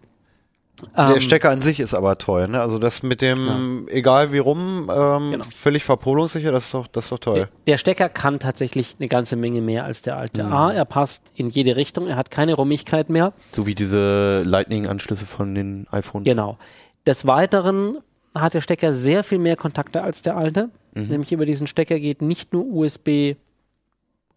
Der 0.97 1.15
Ähm, 1.17 1.21
Stecker 1.21 1.51
an 1.51 1.63
sich 1.63 1.81
ist 1.81 1.95
aber 1.95 2.19
toll, 2.19 2.49
ne? 2.49 2.61
Also 2.61 2.79
das 2.79 3.03
mit 3.03 3.23
dem, 3.23 3.87
egal 3.91 4.33
wie 4.33 4.39
rum, 4.39 4.91
ähm, 4.93 5.31
Genau. 5.33 5.45
völlig 5.45 5.85
verpolungssicher, 5.85 6.53
das 6.53 6.67
ist 6.67 6.75
doch, 6.75 6.87
das 6.87 7.05
ist 7.05 7.13
doch 7.13 7.19
toll. 7.19 7.35
Der, 7.37 7.49
der 7.67 7.77
Stecker 7.79 8.09
kann 8.09 8.39
tatsächlich 8.39 8.97
eine 8.99 9.09
ganze 9.09 9.37
Menge 9.37 9.61
mehr 9.61 9.85
als 9.85 10.03
der 10.03 10.17
alte. 10.19 10.45
Mhm. 10.45 10.53
A, 10.53 10.73
er 10.73 10.85
passt 10.85 11.23
in 11.35 11.49
jede 11.51 11.77
Richtung, 11.77 12.07
er 12.07 12.17
hat 12.17 12.31
keine 12.31 12.55
Rummigkeit 12.55 13.11
mehr. 13.11 13.33
So 13.53 13.67
wie 13.67 13.75
diese 13.75 14.43
Lightning-Anschlüsse 14.45 15.27
von 15.27 15.55
den 15.55 15.87
iPhones. 15.91 16.25
Genau. 16.25 16.59
Des 17.07 17.27
Weiteren 17.27 17.99
hat 18.35 18.55
der 18.55 18.61
Stecker 18.61 18.93
sehr 18.93 19.25
viel 19.25 19.39
mehr 19.39 19.57
Kontakte 19.57 20.03
als 20.03 20.23
der 20.23 20.37
alte. 20.37 20.71
Mhm. 20.95 21.09
Nämlich 21.09 21.33
über 21.33 21.47
diesen 21.47 21.67
Stecker 21.67 21.99
geht 21.99 22.23
nicht 22.23 22.53
nur 22.53 22.65
USB 22.67 23.37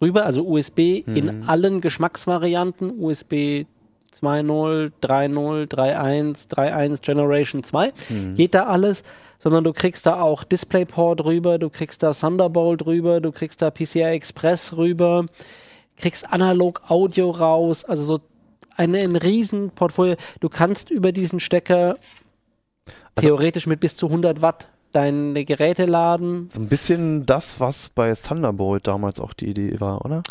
rüber, 0.02 0.26
also 0.26 0.46
USB 0.48 1.04
Mhm. 1.06 1.16
in 1.16 1.44
allen 1.48 1.80
Geschmacksvarianten, 1.82 2.92
USB 3.00 3.66
2.0, 4.22 4.92
3.0, 5.02 5.68
3.1, 5.68 6.48
3.1 6.50 7.02
Generation 7.02 7.64
2, 7.64 7.92
Mhm. 8.10 8.36
geht 8.36 8.54
da 8.54 8.66
alles, 8.68 9.04
sondern 9.40 9.64
du 9.64 9.74
kriegst 9.74 10.06
da 10.06 10.22
auch 10.22 10.44
DisplayPort 10.44 11.26
rüber, 11.26 11.58
du 11.60 11.70
kriegst 11.70 12.02
da 12.04 12.14
Thunderbolt 12.14 12.86
rüber, 12.86 13.20
du 13.22 13.32
kriegst 13.32 13.62
da 13.62 13.72
PCI 13.72 14.02
Express 14.04 14.78
rüber, 14.78 15.26
kriegst 15.98 16.32
analog 16.32 16.82
Audio 16.90 17.30
raus, 17.32 17.84
also 17.86 18.04
so 18.04 18.20
ein, 18.76 18.96
ein 18.96 19.16
riesen 19.16 19.70
Portfolio. 19.72 20.16
Du 20.40 20.50
kannst 20.50 20.90
über 20.90 21.12
diesen 21.12 21.40
Stecker 21.40 21.98
Also 23.16 23.28
theoretisch 23.28 23.68
mit 23.68 23.80
bis 23.80 23.96
zu 23.96 24.08
100 24.08 24.42
Watt 24.42 24.68
deine 24.94 25.44
Geräte 25.46 25.86
laden. 25.86 26.50
So 26.52 26.60
ein 26.60 26.68
bisschen 26.68 27.26
das, 27.26 27.60
was 27.60 27.90
bei 27.90 28.14
Thunderbolt 28.16 28.88
damals 28.88 29.20
auch 29.20 29.34
die 29.34 29.48
Idee 29.50 29.80
war, 29.80 30.04
oder? 30.06 30.24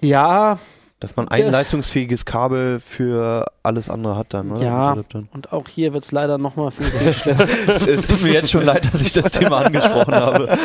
Ja, 0.00 0.58
Dass 1.00 1.16
man 1.16 1.28
ein 1.28 1.42
Das- 1.44 1.52
leistungsfähiges 1.52 2.26
Kabel 2.26 2.78
für 2.78 3.50
alles 3.62 3.88
andere 3.88 4.16
hat 4.16 4.34
dann, 4.34 4.52
oder? 4.52 4.62
Ja. 4.62 4.78
Mit 4.90 4.98
Adaptern. 4.98 5.28
und 5.32 5.52
auch 5.52 5.66
hier 5.66 5.94
wird 5.94 6.04
es 6.04 6.12
leider 6.12 6.36
nochmal 6.36 6.70
viel, 6.70 6.86
viel 6.86 7.12
schlimmer. 7.14 7.46
es, 7.68 7.86
es 7.86 8.06
tut 8.06 8.22
mir 8.22 8.32
jetzt 8.32 8.50
schon 8.50 8.64
leid, 8.64 8.92
dass 8.92 9.00
ich 9.00 9.12
das 9.12 9.30
Thema 9.30 9.64
angesprochen 9.64 10.14
habe. 10.14 10.48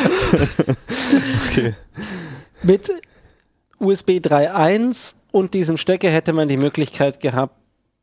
okay. 1.50 1.74
Mit 2.62 2.90
USB 3.78 4.10
3.1 4.18 5.14
und 5.32 5.54
diesem 5.54 5.76
Stecker 5.78 6.10
hätte 6.10 6.32
man 6.32 6.48
die 6.48 6.56
Möglichkeit 6.58 7.20
gehabt, 7.20 7.54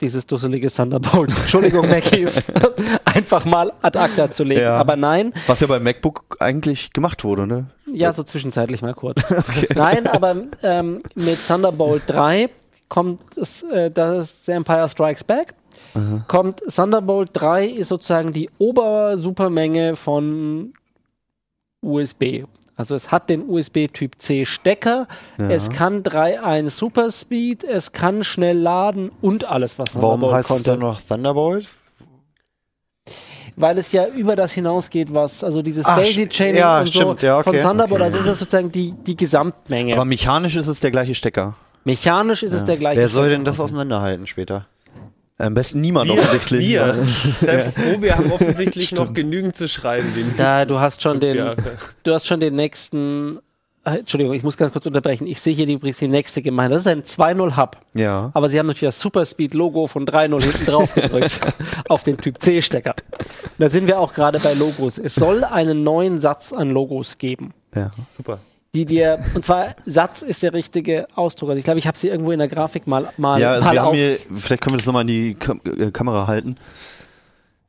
dieses 0.04 0.28
dusselige 0.28 0.70
Thunderbolt, 0.70 1.32
Entschuldigung, 1.42 1.90
Mackies, 1.90 2.44
einfach 3.06 3.46
mal 3.46 3.74
ad 3.82 3.98
acta 3.98 4.30
zu 4.30 4.44
legen. 4.44 4.62
Ja. 4.62 4.78
Aber 4.78 4.96
nein, 4.96 5.34
Was 5.48 5.62
ja 5.62 5.68
bei 5.68 5.80
MacBook 5.80 6.38
eigentlich 6.40 6.94
gemacht 6.94 7.24
wurde, 7.24 7.48
ne? 7.48 7.66
ja, 7.92 8.14
so 8.14 8.24
zwischenzeitlich 8.24 8.82
mal 8.82 8.94
kurz. 8.94 9.22
Nein, 9.76 10.08
aber 10.08 10.36
ähm, 10.64 11.00
mit 11.16 11.38
Thunderbolt 11.48 12.04
3 12.08 12.50
kommt 12.90 13.22
es, 13.38 13.62
äh, 13.64 13.92
das 13.92 14.26
ist 14.26 14.46
The 14.46 14.54
Empire 14.54 14.90
Strikes 14.90 15.24
Back. 15.24 15.54
Kommt 16.28 16.64
Thunderbolt 16.74 17.30
3 17.34 17.68
ist 17.68 17.90
sozusagen 17.90 18.34
die 18.34 18.50
Ober-Supermenge 18.58 19.96
von 19.96 20.74
USB. 21.82 22.46
Also 22.76 22.96
es 22.96 23.12
hat 23.12 23.30
den 23.30 23.48
USB 23.48 23.88
Typ 23.94 24.16
C 24.20 24.46
Stecker, 24.46 25.08
es 25.38 25.70
kann 25.70 26.02
3.1 26.02 26.70
Superspeed, 26.72 27.64
es 27.64 27.92
kann 27.92 28.24
schnell 28.24 28.58
laden 28.58 29.12
und 29.22 29.46
alles, 29.46 29.78
was 29.78 29.96
Warum 29.96 30.22
Thunderbolt 30.22 30.34
heißt 30.36 30.50
es 30.50 30.56
konnte. 30.56 30.72
dann 30.72 30.80
noch 30.80 31.00
Thunderbolt? 31.02 31.68
Weil 33.56 33.78
es 33.78 33.92
ja 33.92 34.08
über 34.08 34.36
das 34.36 34.54
hinausgeht, 34.54 35.14
was, 35.14 35.44
also 35.44 35.62
dieses 35.62 35.86
Ach, 35.86 35.98
Daisy 35.98 36.28
Chaining 36.28 36.56
ja, 36.56 36.80
und 36.80 36.90
stimmt, 36.90 37.20
so 37.20 37.28
ja, 37.28 37.44
von 37.44 37.54
okay. 37.56 37.64
Thunderbolt, 37.64 38.02
also 38.02 38.18
ist 38.18 38.26
es 38.26 38.40
sozusagen 38.40 38.72
die, 38.72 38.94
die 38.94 39.16
Gesamtmenge. 39.16 39.94
Aber 39.94 40.06
mechanisch 40.06 40.56
ist 40.56 40.68
es 40.68 40.80
der 40.80 40.90
gleiche 40.90 41.14
Stecker. 41.14 41.56
Mechanisch 41.84 42.42
ist 42.42 42.54
es 42.54 42.64
der 42.64 42.78
gleiche. 42.78 43.00
Wer 43.00 43.10
soll 43.10 43.26
Stecker. 43.26 43.38
denn 43.38 43.46
das 43.46 43.60
auseinanderhalten 43.60 44.26
später? 44.26 44.66
Am 45.38 45.54
besten 45.56 45.82
niemand 45.82 46.10
Wir, 46.12 46.20
offensichtlich. 46.20 46.68
wir. 46.68 46.96
Sei 47.42 47.60
froh, 47.72 48.02
wir 48.02 48.16
haben 48.18 48.32
offensichtlich 48.32 48.92
noch 48.94 49.14
genügend 49.14 49.56
zu 49.56 49.68
schreiben. 49.68 50.14
Den 50.16 50.34
Da, 50.38 50.66
du 50.66 50.80
hast 50.80 51.02
schon 51.02 51.20
den, 51.20 51.38
Jahre. 51.38 51.58
du 52.04 52.14
hast 52.14 52.28
schon 52.28 52.40
den 52.40 52.56
nächsten. 52.56 53.40
äh, 53.84 53.98
Entschuldigung, 53.98 54.36
ich 54.36 54.44
muss 54.44 54.58
ganz 54.58 54.72
kurz 54.74 54.86
unterbrechen. 54.86 55.26
Ich 55.28 55.42
sehe 55.42 55.54
hier 55.56 55.66
die, 55.66 55.74
übrigens 55.74 55.98
die 55.98 56.08
nächste 56.08 56.42
Gemeinde. 56.44 56.76
Das 56.76 56.84
ist 56.86 56.88
ein 56.88 57.02
2.0 57.04 57.58
Hub. 57.58 57.78
Ja. 57.96 58.30
Aber 58.36 58.50
sie 58.50 58.60
haben 58.60 58.68
natürlich 58.68 58.96
das 58.96 59.00
Superspeed-Logo 59.02 59.88
von 59.88 60.06
3.0 60.06 60.42
hinten 60.44 60.66
drauf 60.66 60.94
gedrückt. 60.96 61.40
auf 61.90 62.04
den 62.04 62.18
Typ 62.18 62.40
C-Stecker. 62.40 62.94
Da 63.58 63.70
sind 63.70 63.88
wir 63.88 64.00
auch 64.00 64.14
gerade 64.14 64.40
bei 64.40 64.54
Logos. 64.54 65.00
Es 65.00 65.16
soll 65.16 65.44
einen 65.44 65.84
neuen 65.84 66.22
Satz 66.22 66.54
an 66.54 66.70
Logos 66.70 67.18
geben. 67.18 67.54
ja. 67.76 67.92
Super. 68.16 68.40
Die 68.76 68.86
dir, 68.86 69.20
und 69.36 69.46
zwar 69.46 69.76
Satz 69.86 70.24
ist 70.24 70.42
der 70.42 70.52
richtige 70.54 71.06
Ausdruck. 71.14 71.50
Also 71.50 71.60
ich 71.60 71.64
glaube, 71.64 71.78
ich 71.78 71.86
habe 71.86 71.96
sie 71.96 72.08
irgendwo 72.08 72.32
in 72.32 72.40
der 72.40 72.48
Grafik 72.48 72.88
mal, 72.88 73.08
mal, 73.18 73.40
Ja, 73.40 73.52
also 73.52 73.66
mal 73.66 73.74
wir 73.76 73.82
auf. 73.84 73.88
haben 73.90 73.96
hier, 73.96 74.18
vielleicht 74.36 74.64
können 74.64 74.74
wir 74.74 74.78
das 74.78 74.88
nochmal 74.88 75.04
in 75.04 75.08
die 75.10 75.36
Kam 75.36 75.62
äh, 75.66 75.92
Kamera 75.92 76.26
halten. 76.26 76.56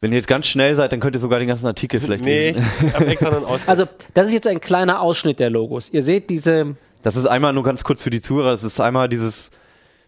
Wenn 0.00 0.12
ihr 0.12 0.16
jetzt 0.16 0.28
ganz 0.28 0.46
schnell 0.46 0.74
seid, 0.74 0.92
dann 0.92 1.00
könnt 1.00 1.14
ihr 1.14 1.20
sogar 1.20 1.38
den 1.40 1.48
ganzen 1.48 1.66
Artikel 1.66 2.00
vielleicht 2.00 2.24
Nee, 2.24 2.52
lesen. 2.52 2.66
ich 2.88 2.94
habe 2.94 3.06
extra 3.06 3.28
einen 3.36 3.44
Ausschnitt. 3.44 3.68
Also, 3.68 3.84
das 4.14 4.28
ist 4.28 4.32
jetzt 4.32 4.46
ein 4.46 4.60
kleiner 4.60 5.02
Ausschnitt 5.02 5.40
der 5.40 5.50
Logos. 5.50 5.90
Ihr 5.90 6.02
seht 6.02 6.30
diese, 6.30 6.74
Das 7.02 7.16
ist 7.16 7.26
einmal 7.26 7.52
nur 7.52 7.64
ganz 7.64 7.84
kurz 7.84 8.02
für 8.02 8.08
die 8.10 8.20
Zuhörer, 8.20 8.52
das 8.52 8.64
ist 8.64 8.80
einmal 8.80 9.06
dieses 9.10 9.50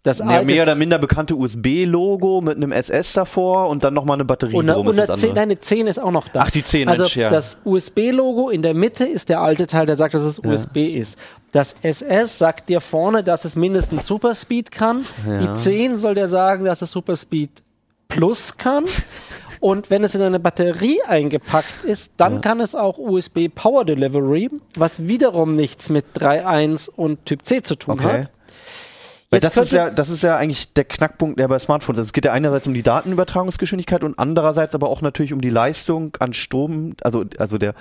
das 0.07 0.19
mehr, 0.21 0.29
alte 0.39 0.47
mehr 0.47 0.63
oder 0.63 0.75
minder 0.75 0.99
bekannte 0.99 1.35
USB-Logo 1.37 2.41
mit 2.41 2.57
einem 2.57 2.73
SS 2.73 3.13
davor 3.15 3.69
und 3.69 3.85
dann 3.85 3.95
nochmal 3.95 4.17
eine 4.17 4.25
Batterie 4.25 4.55
Und, 4.55 4.65
eine- 4.67 4.75
drum. 4.75 4.87
und 4.87 4.93
ist 4.95 4.99
eine 5.01 5.07
das 5.09 5.21
10, 5.21 5.31
andere. 5.31 5.43
nein, 5.47 5.51
eine 5.51 5.61
10 5.61 5.87
ist 5.87 5.99
auch 5.99 6.11
noch 6.11 6.29
da. 6.29 6.41
Ach, 6.47 6.51
die 6.51 6.63
10, 6.65 6.89
Also 6.89 7.05
Mensch, 7.05 7.17
ja. 7.17 7.29
das 7.29 7.59
USB-Logo 7.65 8.49
in 8.51 8.63
der 8.63 8.75
Mitte 8.75 9.05
ist 9.05 9.29
der 9.29 9.41
alte 9.41 9.67
Teil, 9.67 9.87
der 9.87 9.97
sagt, 9.97 10.15
dass 10.15 10.23
es 10.23 10.39
USB 10.39 10.79
ist. 10.97 11.19
Das 11.53 11.75
SS 11.83 12.39
sagt 12.39 12.69
dir 12.69 12.81
vorne, 12.81 13.23
dass 13.23 13.45
es 13.45 13.57
mindestens 13.57 14.07
Superspeed 14.07 14.71
kann. 14.71 15.05
Die 15.41 15.53
10 15.55 15.97
soll 15.99 16.15
dir 16.15 16.29
sagen, 16.29 16.65
dass 16.65 16.83
es 16.83 16.91
Superspeed 16.91 17.51
Plus 18.09 18.57
kann. 18.57 18.85
Und 19.59 19.89
wenn 19.91 20.05
es 20.05 20.15
in 20.15 20.21
eine 20.23 20.39
Batterie 20.39 21.01
eingepackt 21.09 21.85
ist, 21.85 22.13
dann 22.19 22.41
kann 22.43 22.61
es 22.61 22.75
auch 22.75 22.99
USB 22.99 23.49
Power 23.49 23.85
Delivery, 23.87 24.51
was 24.77 25.09
wiederum 25.09 25.55
nichts 25.55 25.89
mit 25.89 26.05
3.1 26.15 26.89
und 26.91 27.25
Typ 27.25 27.45
C 27.47 27.63
zu 27.63 27.75
tun 27.75 27.95
Okay. 27.99 28.05
hat. 28.23 28.31
Weil 29.31 29.41
das 29.41 29.57
ist, 29.57 29.73
ja, 29.73 29.91
das 29.91 30.09
ist 30.09 30.23
ja 30.23 30.37
eigentlich 30.37 30.73
der 30.75 30.85
Knackpunkt, 30.85 31.39
der 31.39 31.49
bei 31.49 31.59
Smartphones 31.59 31.99
ist. 31.99 32.07
Es 32.07 32.13
geht 32.13 32.25
ja 32.25 32.33
einerseits 32.33 32.67
um 32.67 32.75
die 32.75 32.83
Datenübertragungsgeschwindigkeit 32.83 34.05
und 34.05 34.19
andererseits 34.19 34.75
aber 34.75 34.89
auch 34.89 35.03
natürlich 35.03 35.33
um 35.33 35.41
die 35.41 35.51
Leistung 35.51 36.17
an 36.21 36.33
Strom, 36.33 36.95
also, 37.03 37.25
also 37.39 37.59
der 37.59 37.75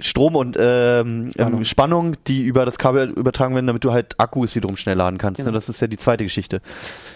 Strom 0.00 0.34
und 0.34 0.56
ähm, 0.58 1.30
Spannung. 1.32 1.64
Spannung, 1.64 2.16
die 2.26 2.42
über 2.42 2.64
das 2.64 2.78
Kabel 2.78 3.10
übertragen 3.10 3.54
werden, 3.54 3.68
damit 3.68 3.84
du 3.84 3.92
halt 3.92 4.18
Akkus 4.18 4.54
wiederum 4.56 4.76
schnell 4.76 4.96
laden 4.96 5.18
kannst. 5.18 5.38
Genau. 5.38 5.52
Das 5.52 5.68
ist 5.68 5.80
ja 5.80 5.86
die 5.86 5.96
zweite 5.96 6.24
Geschichte. 6.24 6.60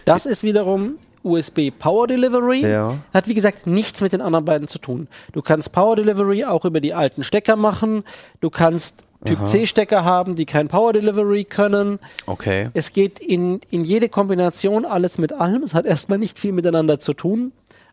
Das 0.04 0.26
ist 0.26 0.44
wiederum 0.44 0.94
USB 1.24 1.70
Power 1.76 2.06
Delivery. 2.06 2.60
Ja. 2.60 2.98
Hat 3.12 3.26
wie 3.26 3.34
gesagt 3.34 3.66
nichts 3.66 4.00
mit 4.00 4.12
den 4.12 4.20
anderen 4.20 4.44
beiden 4.44 4.68
zu 4.68 4.78
tun. 4.78 5.08
Du 5.32 5.42
kannst 5.42 5.72
Power 5.72 5.96
Delivery 5.96 6.44
auch 6.44 6.64
über 6.64 6.80
die 6.80 6.94
alten 6.94 7.24
Stecker 7.24 7.56
machen. 7.56 8.04
Du 8.40 8.50
kannst 8.50 9.02
Typ 9.24 9.48
C 9.48 9.66
Stecker 9.66 10.04
haben, 10.04 10.36
die 10.36 10.46
kein 10.46 10.68
Power 10.68 10.92
Delivery 10.92 11.44
können. 11.44 11.98
Okay. 12.26 12.68
Es 12.74 12.92
geht 12.92 13.18
in, 13.18 13.60
in 13.70 13.84
jede 13.84 14.08
Kombination 14.08 14.84
alles 14.84 15.18
mit 15.18 15.32
allem. 15.32 15.62
Es 15.64 15.74
hat 15.74 15.86
erstmal 15.86 16.18
nicht 16.18 16.38
viel 16.38 16.52
miteinander 16.52 17.00
zu 17.00 17.12
tun. 17.14 17.52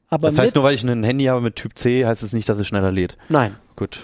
Aber 0.10 0.28
Das 0.30 0.38
heißt, 0.38 0.56
nur 0.56 0.64
weil 0.64 0.76
ich 0.76 0.84
ein 0.84 1.04
Handy 1.04 1.26
habe 1.26 1.42
mit 1.42 1.56
Typ 1.56 1.78
C, 1.78 2.06
heißt 2.06 2.22
es 2.22 2.32
nicht, 2.32 2.48
dass 2.48 2.60
es 2.60 2.68
schneller 2.68 2.92
lädt. 2.92 3.18
nein. 3.30 3.56
Gut. 3.76 4.00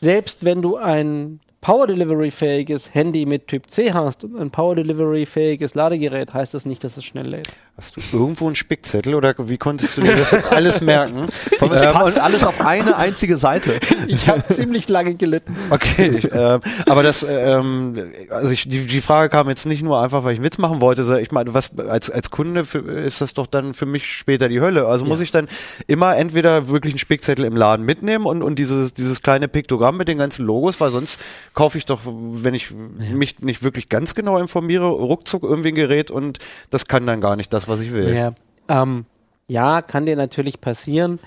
Selbst 0.00 0.44
wenn 0.44 0.60
du 0.62 0.76
ein 0.76 1.40
Power 1.68 1.86
Delivery 1.86 2.30
fähiges 2.30 2.94
Handy 2.94 3.26
mit 3.26 3.46
Typ 3.46 3.70
C 3.70 3.92
hast 3.92 4.24
und 4.24 4.40
ein 4.40 4.50
Power 4.50 4.74
Delivery 4.74 5.26
fähiges 5.26 5.74
Ladegerät, 5.74 6.32
heißt 6.32 6.54
das 6.54 6.64
nicht, 6.64 6.82
dass 6.82 6.96
es 6.96 7.04
schnell 7.04 7.26
lädt. 7.26 7.50
Hast 7.76 7.94
du 7.94 8.00
irgendwo 8.12 8.46
einen 8.46 8.56
Spickzettel 8.56 9.14
oder 9.14 9.34
wie 9.38 9.56
konntest 9.56 9.96
du 9.96 10.00
dir 10.00 10.16
das 10.16 10.32
alles 10.46 10.80
merken? 10.80 11.28
Es 11.60 11.82
Ähm, 11.82 11.92
passt 11.92 12.18
alles 12.18 12.44
auf 12.44 12.64
eine 12.64 12.96
einzige 12.96 13.36
Seite. 13.36 13.78
Ich 14.06 14.26
habe 14.26 14.42
ziemlich 14.52 14.88
lange 14.88 15.14
gelitten. 15.16 15.54
Okay, 15.68 16.08
ich, 16.08 16.32
ähm, 16.32 16.60
aber 16.86 17.02
das, 17.02 17.26
ähm, 17.28 18.10
also 18.30 18.50
ich, 18.50 18.66
die, 18.68 18.86
die 18.86 19.00
Frage 19.02 19.28
kam 19.28 19.50
jetzt 19.50 19.66
nicht 19.66 19.82
nur 19.82 20.00
einfach, 20.00 20.24
weil 20.24 20.32
ich 20.32 20.38
einen 20.38 20.46
Witz 20.46 20.56
machen 20.56 20.80
wollte, 20.80 21.04
sondern 21.04 21.22
ich 21.22 21.30
meine, 21.30 21.52
was 21.52 21.78
als 21.78 22.08
als 22.10 22.30
Kunde 22.30 22.64
für, 22.64 22.78
ist 22.78 23.20
das 23.20 23.34
doch 23.34 23.46
dann 23.46 23.74
für 23.74 23.84
mich 23.84 24.16
später 24.16 24.48
die 24.48 24.62
Hölle. 24.62 24.86
Also 24.86 25.04
muss 25.04 25.20
ich 25.20 25.30
dann 25.30 25.46
immer 25.86 26.16
entweder 26.16 26.68
wirklich 26.68 26.94
einen 26.94 26.98
Spickzettel 26.98 27.44
im 27.44 27.54
Laden 27.54 27.84
mitnehmen 27.84 28.24
und 28.24 28.42
und 28.42 28.58
dieses 28.58 28.94
dieses 28.94 29.20
kleine 29.20 29.46
Piktogramm 29.46 29.98
mit 29.98 30.08
den 30.08 30.16
ganzen 30.16 30.46
Logos, 30.46 30.80
weil 30.80 30.90
sonst 30.90 31.20
kaufe 31.58 31.76
ich 31.76 31.86
doch, 31.86 32.02
wenn 32.04 32.54
ich 32.54 32.70
mich 32.70 33.40
nicht 33.40 33.64
wirklich 33.64 33.88
ganz 33.88 34.14
genau 34.14 34.38
informiere, 34.38 34.86
ruckzuck 34.86 35.42
irgendwie 35.42 35.70
ein 35.70 35.74
Gerät 35.74 36.08
und 36.12 36.38
das 36.70 36.86
kann 36.86 37.04
dann 37.04 37.20
gar 37.20 37.34
nicht 37.34 37.52
das, 37.52 37.66
was 37.66 37.80
ich 37.80 37.92
will. 37.92 38.14
Ja, 38.14 38.32
ähm, 38.68 39.06
ja, 39.48 39.82
kann 39.82 40.06
dir 40.06 40.14
natürlich 40.14 40.60
passieren. 40.60 41.18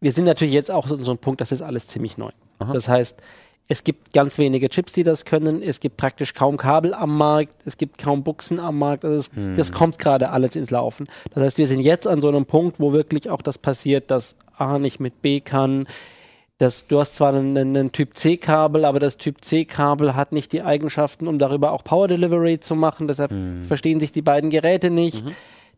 Wir 0.00 0.12
sind 0.12 0.24
natürlich 0.24 0.54
jetzt 0.54 0.70
auch 0.70 0.88
so 0.88 0.94
in 0.94 1.04
so 1.04 1.10
einem 1.10 1.18
Punkt, 1.18 1.42
das 1.42 1.52
ist 1.52 1.60
alles 1.60 1.86
ziemlich 1.86 2.16
neu. 2.16 2.30
Das 2.72 2.88
heißt, 2.88 3.18
es 3.68 3.84
gibt 3.84 4.14
ganz 4.14 4.38
wenige 4.38 4.70
Chips, 4.70 4.94
die 4.94 5.02
das 5.02 5.26
können. 5.26 5.62
Es 5.62 5.80
gibt 5.80 5.98
praktisch 5.98 6.32
kaum 6.32 6.56
Kabel 6.56 6.94
am 6.94 7.18
Markt. 7.18 7.52
Es 7.66 7.76
gibt 7.76 7.98
kaum 7.98 8.24
Buchsen 8.24 8.58
am 8.60 8.78
Markt. 8.78 9.04
Also 9.04 9.16
es, 9.16 9.30
Das 9.54 9.72
kommt 9.72 9.98
gerade 9.98 10.30
alles 10.30 10.56
ins 10.56 10.70
Laufen. 10.70 11.08
Das 11.34 11.44
heißt, 11.44 11.58
wir 11.58 11.66
sind 11.66 11.80
jetzt 11.80 12.08
an 12.08 12.22
so 12.22 12.28
einem 12.28 12.46
Punkt, 12.46 12.80
wo 12.80 12.94
wirklich 12.94 13.28
auch 13.28 13.42
das 13.42 13.58
passiert, 13.58 14.10
dass 14.10 14.34
A 14.56 14.78
nicht 14.78 14.98
mit 14.98 15.20
B 15.20 15.40
kann. 15.40 15.86
Das, 16.58 16.88
du 16.88 16.98
hast 16.98 17.14
zwar 17.14 17.32
einen, 17.34 17.56
einen 17.56 17.92
Typ 17.92 18.16
C-Kabel, 18.16 18.84
aber 18.84 18.98
das 18.98 19.16
Typ 19.16 19.44
C-Kabel 19.44 20.16
hat 20.16 20.32
nicht 20.32 20.52
die 20.52 20.62
Eigenschaften, 20.62 21.28
um 21.28 21.38
darüber 21.38 21.70
auch 21.70 21.84
Power 21.84 22.08
Delivery 22.08 22.58
zu 22.58 22.74
machen. 22.74 23.06
Deshalb 23.06 23.30
verstehen 23.68 24.00
sich 24.00 24.10
die 24.10 24.22
beiden 24.22 24.50
Geräte 24.50 24.90
nicht. 24.90 25.22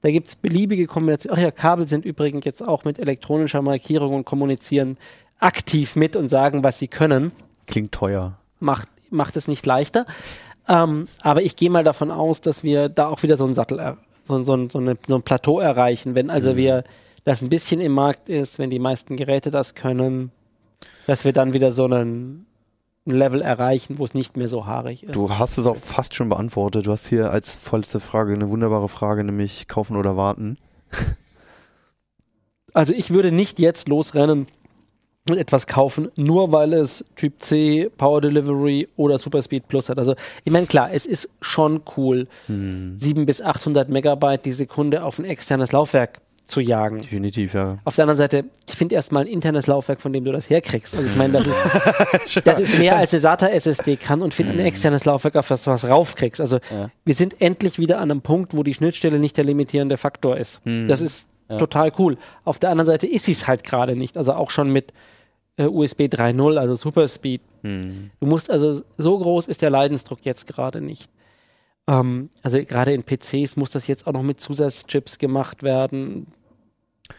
Da 0.00 0.10
gibt 0.10 0.28
es 0.28 0.36
beliebige 0.36 0.86
Kombinationen. 0.86 1.36
Ach 1.38 1.42
ja, 1.42 1.50
Kabel 1.50 1.86
sind 1.86 2.06
übrigens 2.06 2.46
jetzt 2.46 2.66
auch 2.66 2.84
mit 2.84 2.98
elektronischer 2.98 3.60
Markierung 3.60 4.14
und 4.14 4.24
kommunizieren 4.24 4.96
aktiv 5.38 5.96
mit 5.96 6.16
und 6.16 6.28
sagen, 6.28 6.64
was 6.64 6.78
sie 6.78 6.88
können. 6.88 7.32
Klingt 7.66 7.92
teuer. 7.92 8.38
Macht, 8.58 8.88
macht 9.10 9.36
es 9.36 9.48
nicht 9.48 9.66
leichter. 9.66 10.06
Ähm, 10.66 11.08
aber 11.20 11.42
ich 11.42 11.56
gehe 11.56 11.68
mal 11.68 11.84
davon 11.84 12.10
aus, 12.10 12.40
dass 12.40 12.62
wir 12.64 12.88
da 12.88 13.08
auch 13.08 13.22
wieder 13.22 13.36
so 13.36 13.44
einen 13.44 13.54
Sattel, 13.54 13.78
er, 13.78 13.98
so, 14.26 14.42
so, 14.44 14.54
ein- 14.54 14.70
so, 14.70 14.78
eine, 14.78 14.96
so 15.06 15.16
ein 15.16 15.22
Plateau 15.22 15.60
erreichen. 15.60 16.14
Wenn 16.14 16.30
also 16.30 16.56
wir 16.56 16.84
das 17.26 17.42
ein 17.42 17.50
bisschen 17.50 17.82
im 17.82 17.92
Markt 17.92 18.30
ist, 18.30 18.58
wenn 18.58 18.70
die 18.70 18.78
meisten 18.78 19.16
Geräte 19.18 19.50
das 19.50 19.74
können, 19.74 20.30
dass 21.10 21.24
wir 21.24 21.32
dann 21.32 21.52
wieder 21.52 21.72
so 21.72 21.84
einen 21.84 22.46
ein 23.06 23.14
Level 23.14 23.40
erreichen, 23.40 23.98
wo 23.98 24.04
es 24.04 24.14
nicht 24.14 24.36
mehr 24.36 24.48
so 24.48 24.66
haarig 24.66 25.02
ist. 25.02 25.14
Du 25.14 25.30
hast 25.30 25.56
es 25.58 25.66
auch 25.66 25.76
fast 25.76 26.14
schon 26.14 26.28
beantwortet. 26.28 26.86
Du 26.86 26.92
hast 26.92 27.06
hier 27.06 27.30
als 27.30 27.56
vollste 27.56 27.98
Frage 27.98 28.34
eine 28.34 28.48
wunderbare 28.50 28.88
Frage, 28.88 29.24
nämlich 29.24 29.68
kaufen 29.68 29.96
oder 29.96 30.16
warten. 30.16 30.56
Also 32.72 32.92
ich 32.94 33.10
würde 33.10 33.32
nicht 33.32 33.58
jetzt 33.58 33.88
losrennen 33.88 34.46
und 35.28 35.36
etwas 35.36 35.66
kaufen, 35.66 36.08
nur 36.16 36.52
weil 36.52 36.72
es 36.72 37.04
Typ 37.16 37.42
C, 37.42 37.90
Power 37.98 38.20
Delivery 38.20 38.88
oder 38.96 39.18
Super 39.18 39.42
Speed 39.42 39.66
Plus 39.66 39.88
hat. 39.88 39.98
Also, 39.98 40.14
ich 40.44 40.52
meine, 40.52 40.66
klar, 40.66 40.90
es 40.92 41.04
ist 41.04 41.30
schon 41.40 41.82
cool, 41.96 42.28
Hm. 42.46 42.94
7 42.96 43.26
bis 43.26 43.42
800 43.42 43.88
Megabyte 43.88 44.44
die 44.44 44.52
Sekunde 44.52 45.02
auf 45.02 45.18
ein 45.18 45.24
externes 45.24 45.72
Laufwerk 45.72 46.20
zu 46.50 46.60
jagen. 46.60 46.98
Definitiv, 46.98 47.54
ja. 47.54 47.78
Auf 47.84 47.96
der 47.96 48.04
anderen 48.04 48.18
Seite, 48.18 48.44
ich 48.68 48.74
finde 48.74 48.94
erstmal 48.94 49.24
ein 49.24 49.28
internes 49.28 49.66
Laufwerk, 49.66 50.00
von 50.00 50.12
dem 50.12 50.24
du 50.24 50.32
das 50.32 50.50
herkriegst. 50.50 50.94
Also 50.94 51.06
ich 51.06 51.16
meine, 51.16 51.34
das 51.34 51.46
ist, 51.46 52.42
das 52.46 52.60
ist 52.60 52.78
mehr 52.78 52.96
als 52.96 53.14
eine 53.14 53.20
SATA-SSD 53.20 53.96
kann 53.96 54.22
und 54.22 54.34
finde 54.34 54.52
ein 54.52 54.60
externes 54.60 55.04
Laufwerk, 55.04 55.36
auf 55.36 55.48
das 55.48 55.64
du 55.64 55.70
was 55.70 55.88
raufkriegst. 55.88 56.40
Also 56.40 56.58
wir 57.04 57.14
sind 57.14 57.40
endlich 57.40 57.78
wieder 57.78 57.98
an 57.98 58.10
einem 58.10 58.20
Punkt, 58.20 58.56
wo 58.56 58.62
die 58.62 58.74
Schnittstelle 58.74 59.18
nicht 59.18 59.36
der 59.36 59.44
limitierende 59.44 59.96
Faktor 59.96 60.36
ist. 60.36 60.60
Das 60.64 61.00
ist 61.00 61.26
total 61.48 61.92
cool. 61.98 62.16
Auf 62.44 62.58
der 62.58 62.70
anderen 62.70 62.86
Seite 62.86 63.06
ist 63.06 63.24
sie 63.24 63.32
es 63.32 63.48
halt 63.48 63.64
gerade 63.64 63.96
nicht. 63.96 64.16
Also 64.16 64.34
auch 64.34 64.50
schon 64.50 64.70
mit 64.70 64.92
äh, 65.56 65.66
USB 65.66 66.02
3.0, 66.02 66.56
also 66.56 66.74
Super 66.74 67.08
Speed. 67.08 67.42
Du 68.20 68.26
musst 68.26 68.50
also, 68.50 68.82
so 68.96 69.18
groß 69.18 69.48
ist 69.48 69.62
der 69.62 69.70
Leidensdruck 69.70 70.20
jetzt 70.24 70.46
gerade 70.46 70.80
nicht. 70.80 71.10
Ähm, 71.86 72.30
also 72.42 72.58
gerade 72.64 72.94
in 72.94 73.02
PCs 73.02 73.56
muss 73.56 73.70
das 73.70 73.86
jetzt 73.86 74.06
auch 74.06 74.12
noch 74.12 74.22
mit 74.22 74.40
Zusatzchips 74.40 75.18
gemacht 75.18 75.62
werden. 75.62 76.28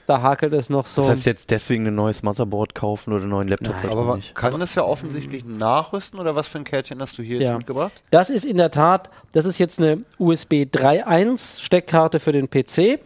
Da 0.08 0.22
hakelt 0.22 0.54
es 0.54 0.70
noch 0.70 0.88
so. 0.88 1.02
Das 1.02 1.10
heißt 1.12 1.26
jetzt 1.26 1.52
deswegen 1.52 1.88
ein 1.88 1.96
neues 1.96 2.24
Motherboard 2.24 2.76
kaufen 2.76 3.12
oder 3.14 3.22
einen 3.24 3.32
neuen 3.32 3.48
Laptop? 3.48 3.76
Nein. 3.82 3.92
Aber 3.92 4.04
man 4.06 4.16
nicht. 4.18 4.36
kann 4.36 4.60
das 4.60 4.76
ja 4.76 4.84
offensichtlich 4.84 5.46
nachrüsten 5.46 6.20
oder 6.20 6.36
was 6.36 6.48
für 6.48 6.58
ein 6.60 6.64
Kärtchen 6.64 7.00
hast 7.02 7.18
du 7.18 7.24
hier 7.24 7.38
Ja. 7.38 7.50
jetzt 7.50 7.58
mitgebracht? 7.58 8.04
Das 8.12 8.30
ist 8.30 8.46
in 8.46 8.58
der 8.58 8.72
Tat, 8.72 9.10
das 9.32 9.46
ist 9.46 9.58
jetzt 9.58 9.80
eine 9.80 10.04
USB 10.20 10.64
3.1 10.66 11.60
Steckkarte 11.62 12.20
für 12.20 12.32
den 12.32 12.50
PC. 12.50 13.00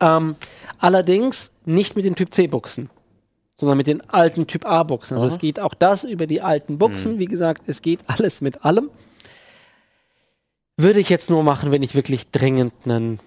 Ähm, 0.00 0.36
allerdings 0.78 1.50
nicht 1.64 1.96
mit 1.96 2.04
den 2.04 2.14
Typ 2.14 2.34
C 2.34 2.46
Buchsen, 2.46 2.90
sondern 3.56 3.78
mit 3.78 3.86
den 3.86 4.08
alten 4.10 4.46
Typ 4.46 4.66
A 4.66 4.82
Buchsen. 4.82 5.14
Also 5.14 5.26
es 5.28 5.38
geht 5.38 5.60
auch 5.60 5.74
das 5.74 6.04
über 6.04 6.26
die 6.26 6.42
alten 6.42 6.78
Buchsen. 6.78 7.18
Wie 7.18 7.26
gesagt, 7.26 7.62
es 7.68 7.80
geht 7.80 8.00
alles 8.08 8.40
mit 8.40 8.64
allem. 8.64 8.90
Würde 10.76 10.98
ich 10.98 11.08
jetzt 11.08 11.30
nur 11.30 11.44
machen, 11.44 11.70
wenn 11.70 11.82
ich 11.84 11.94
wirklich 11.94 12.30
dringend 12.32 12.72
einen, 12.84 13.20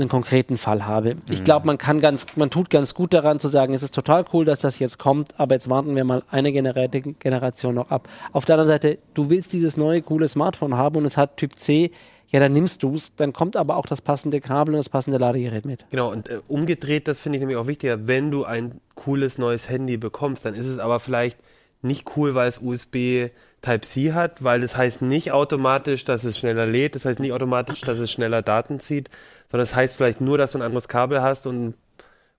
einen 0.00 0.10
konkreten 0.10 0.56
Fall 0.56 0.86
habe. 0.86 1.16
Ich 1.30 1.44
glaube, 1.44 1.66
man 1.66 1.78
kann 1.78 2.00
ganz, 2.00 2.26
man 2.36 2.50
tut 2.50 2.70
ganz 2.70 2.94
gut 2.94 3.12
daran 3.14 3.38
zu 3.38 3.48
sagen, 3.48 3.74
es 3.74 3.82
ist 3.82 3.94
total 3.94 4.24
cool, 4.32 4.44
dass 4.44 4.60
das 4.60 4.78
jetzt 4.78 4.98
kommt, 4.98 5.38
aber 5.38 5.54
jetzt 5.54 5.68
warten 5.68 5.94
wir 5.96 6.04
mal 6.04 6.22
eine 6.30 6.52
Genera 6.52 6.86
Generation 6.86 7.74
noch 7.74 7.90
ab. 7.90 8.08
Auf 8.32 8.44
der 8.44 8.56
anderen 8.56 8.68
Seite, 8.68 8.98
du 9.14 9.30
willst 9.30 9.52
dieses 9.52 9.76
neue 9.76 10.02
coole 10.02 10.28
Smartphone 10.28 10.76
haben 10.76 10.96
und 10.96 11.04
es 11.04 11.16
hat 11.16 11.36
Typ 11.36 11.58
C, 11.58 11.90
ja, 12.28 12.38
dann 12.38 12.52
nimmst 12.52 12.82
du 12.82 12.94
es, 12.94 13.14
dann 13.16 13.32
kommt 13.32 13.56
aber 13.56 13.76
auch 13.76 13.86
das 13.86 14.00
passende 14.00 14.40
Kabel 14.40 14.74
und 14.74 14.78
das 14.78 14.88
passende 14.88 15.18
Ladegerät 15.18 15.64
mit. 15.64 15.84
Genau, 15.90 16.12
und 16.12 16.28
äh, 16.28 16.40
umgedreht, 16.46 17.08
das 17.08 17.20
finde 17.20 17.38
ich 17.38 17.40
nämlich 17.40 17.56
auch 17.56 17.66
wichtiger, 17.66 18.06
wenn 18.06 18.30
du 18.30 18.44
ein 18.44 18.80
cooles 18.94 19.38
neues 19.38 19.68
Handy 19.68 19.96
bekommst, 19.96 20.44
dann 20.44 20.54
ist 20.54 20.66
es 20.66 20.78
aber 20.78 21.00
vielleicht 21.00 21.38
nicht 21.82 22.16
cool, 22.16 22.34
weil 22.34 22.48
es 22.48 22.58
USB 22.58 23.30
Type-C 23.62 24.12
hat, 24.12 24.42
weil 24.42 24.60
das 24.62 24.76
heißt 24.76 25.02
nicht 25.02 25.32
automatisch, 25.32 26.04
dass 26.04 26.24
es 26.24 26.38
schneller 26.38 26.66
lädt, 26.66 26.94
das 26.94 27.04
heißt 27.04 27.20
nicht 27.20 27.32
automatisch, 27.32 27.80
dass 27.82 27.98
es 27.98 28.10
schneller 28.10 28.42
Daten 28.42 28.80
zieht, 28.80 29.10
sondern 29.48 29.66
das 29.66 29.74
heißt 29.74 29.96
vielleicht 29.96 30.20
nur, 30.20 30.38
dass 30.38 30.52
du 30.52 30.58
ein 30.58 30.62
anderes 30.62 30.88
Kabel 30.88 31.20
hast 31.20 31.46
und, 31.46 31.74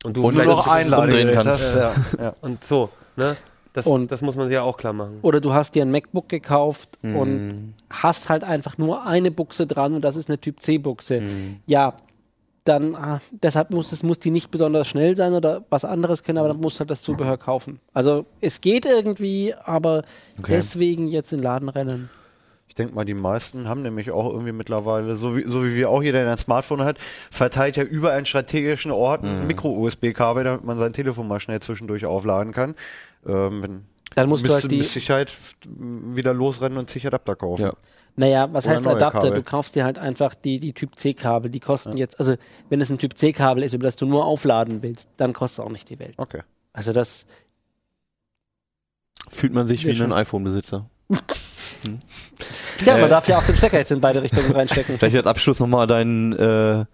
und 0.03 0.17
du 0.17 0.23
Und 0.25 0.31
vielleicht 0.33 0.47
nur 0.47 0.55
noch 0.57 0.65
das- 0.65 0.73
ein 0.73 0.89
Ladegerät 0.89 1.25
Umdrehen 1.27 1.43
kannst. 1.43 1.75
Ja, 1.75 1.93
ja. 2.19 2.35
und 2.41 2.63
so, 2.63 2.89
ne? 3.15 3.37
Das, 3.73 3.85
Und- 3.85 4.11
das 4.11 4.21
muss 4.21 4.35
man 4.35 4.47
sich 4.47 4.55
ja 4.55 4.63
auch 4.63 4.75
klar 4.77 4.91
machen. 4.93 5.19
Oder 5.21 5.39
du 5.39 5.53
hast 5.53 5.75
dir 5.75 5.83
ein 5.83 5.91
MacBook 5.91 6.27
gekauft 6.27 6.97
Mhm. 7.03 7.15
und 7.15 7.73
hast 7.89 8.27
halt 8.27 8.43
einfach 8.43 8.77
nur 8.77 9.05
eine 9.05 9.31
Buchse 9.31 9.65
dran 9.67 9.93
und 9.93 10.01
das 10.01 10.15
ist 10.17 10.27
eine 10.27 10.39
Typ 10.39 10.59
C 10.61 10.77
Buchse. 10.77 11.21
Mhm. 11.21 11.59
Ja, 11.67 11.93
dann 12.63 12.95
ah, 12.95 13.21
deshalb 13.31 13.71
muss 13.71 13.91
es 13.91 14.03
muss 14.03 14.19
die 14.19 14.29
nicht 14.31 14.51
besonders 14.51 14.87
schnell 14.87 15.15
sein 15.15 15.33
oder 15.33 15.63
was 15.69 15.83
anderes 15.83 16.23
können, 16.23 16.37
aber 16.37 16.49
dann 16.49 16.59
musst 16.59 16.77
du 16.77 16.79
halt 16.81 16.91
das 16.91 17.01
Zubehör 17.01 17.37
kaufen. 17.37 17.79
Also 17.93 18.25
es 18.39 18.61
geht 18.61 18.85
irgendwie, 18.85 19.53
aber 19.55 20.03
Okay. 20.39 20.53
deswegen 20.53 21.07
jetzt 21.07 21.31
in 21.33 21.39
den 21.39 21.43
Laden 21.43 21.69
rennen. 21.69 22.09
Ich 22.67 22.75
denke 22.75 22.95
mal, 22.95 23.03
die 23.03 23.13
meisten 23.13 23.67
haben 23.67 23.81
nämlich 23.81 24.11
auch 24.11 24.31
irgendwie 24.31 24.53
mittlerweile, 24.53 25.15
so 25.15 25.35
wie, 25.35 25.43
so 25.43 25.65
wie 25.65 25.75
wir 25.75 25.89
auch 25.89 26.01
jeder, 26.01 26.23
der 26.23 26.31
ein 26.31 26.37
Smartphone 26.37 26.85
hat, 26.85 26.97
verteilt 27.29 27.75
ja 27.75 27.83
über 27.83 28.13
einen 28.13 28.25
strategischen 28.25 28.91
Ort 28.91 29.23
ein 29.25 29.45
Micro-USB-Kabel, 29.47 30.45
damit 30.45 30.63
man 30.63 30.77
sein 30.77 30.93
Telefon 30.93 31.27
mal 31.27 31.41
schnell 31.41 31.59
zwischendurch 31.59 32.05
aufladen 32.05 32.53
kann. 32.53 32.75
Ähm, 33.27 33.81
Dann 34.15 34.29
musst 34.29 34.47
du 34.47 34.53
halt 34.53 34.71
die, 34.71 34.77
mit 34.77 34.85
Sicherheit 34.87 35.33
wieder 35.67 36.33
losrennen 36.33 36.77
und 36.77 36.89
sich 36.89 37.05
Adapter 37.05 37.35
kaufen. 37.35 37.63
Ja. 37.63 37.73
Naja, 38.15 38.49
was 38.51 38.65
oder 38.65 38.75
heißt 38.75 38.87
Adapter? 38.87 39.19
Kabel. 39.19 39.31
Du 39.35 39.43
kaufst 39.43 39.75
dir 39.75 39.83
halt 39.83 39.97
einfach 39.97 40.35
die, 40.35 40.59
die 40.59 40.73
Typ 40.73 40.95
C 40.95 41.13
Kabel, 41.13 41.49
die 41.49 41.59
kosten 41.59 41.97
jetzt, 41.97 42.19
also 42.19 42.35
wenn 42.69 42.81
es 42.81 42.89
ein 42.89 42.97
Typ 42.97 43.17
C 43.17 43.31
Kabel 43.33 43.63
ist, 43.63 43.73
über 43.73 43.85
das 43.85 43.95
du 43.95 44.05
nur 44.05 44.25
aufladen 44.25 44.81
willst, 44.81 45.09
dann 45.17 45.33
kostet 45.33 45.59
es 45.59 45.65
auch 45.65 45.71
nicht 45.71 45.89
die 45.89 45.99
Welt. 45.99 46.13
Okay. 46.17 46.41
Also 46.73 46.93
das, 46.93 47.25
Fühlt 49.29 49.53
man 49.53 49.67
sich 49.67 49.85
wie 49.85 49.95
schön. 49.95 50.11
ein 50.11 50.17
iPhone-Besitzer. 50.19 50.89
ja, 52.85 52.95
Äh, 52.97 53.01
man 53.01 53.09
darf 53.09 53.27
ja 53.27 53.37
auch 53.37 53.43
den 53.43 53.55
Stecker 53.55 53.77
jetzt 53.77 53.91
in 53.91 54.01
beide 54.01 54.21
Richtungen 54.21 54.51
reinstecken. 54.51 54.97
Vielleicht 54.99 55.15
als 55.17 55.27
Abschluss 55.27 55.59
nochmal 55.59 55.87
dein, 55.87 56.33
äh, 56.33 56.85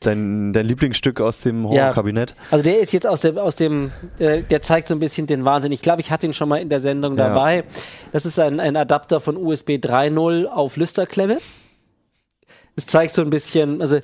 dein, 0.00 0.52
dein 0.52 0.66
Lieblingsstück 0.66 1.20
aus 1.20 1.40
dem 1.42 1.64
Ja. 1.64 1.68
Horrorkabinett. 1.70 2.34
Also 2.50 2.62
der 2.62 2.80
ist 2.80 2.92
jetzt 2.92 3.06
aus 3.06 3.20
dem, 3.20 3.38
aus 3.38 3.56
dem, 3.56 3.90
äh, 4.18 4.42
der 4.42 4.62
zeigt 4.62 4.88
so 4.88 4.94
ein 4.94 5.00
bisschen 5.00 5.26
den 5.26 5.44
Wahnsinn. 5.44 5.72
Ich 5.72 5.82
glaube, 5.82 6.00
ich 6.00 6.10
hatte 6.10 6.26
ihn 6.26 6.34
schon 6.34 6.48
mal 6.48 6.60
in 6.60 6.68
der 6.68 6.80
Sendung 6.80 7.16
Ja. 7.16 7.28
dabei. 7.28 7.64
Das 8.12 8.24
ist 8.26 8.38
ein, 8.38 8.60
ein 8.60 8.76
Adapter 8.76 9.20
von 9.20 9.36
USB 9.36 9.70
3.0 9.78 10.46
auf 10.46 10.76
Lüsterklemme. 10.76 11.38
Es 12.76 12.86
zeigt 12.86 13.14
so 13.14 13.22
ein 13.22 13.30
bisschen, 13.30 13.80
also 13.80 13.98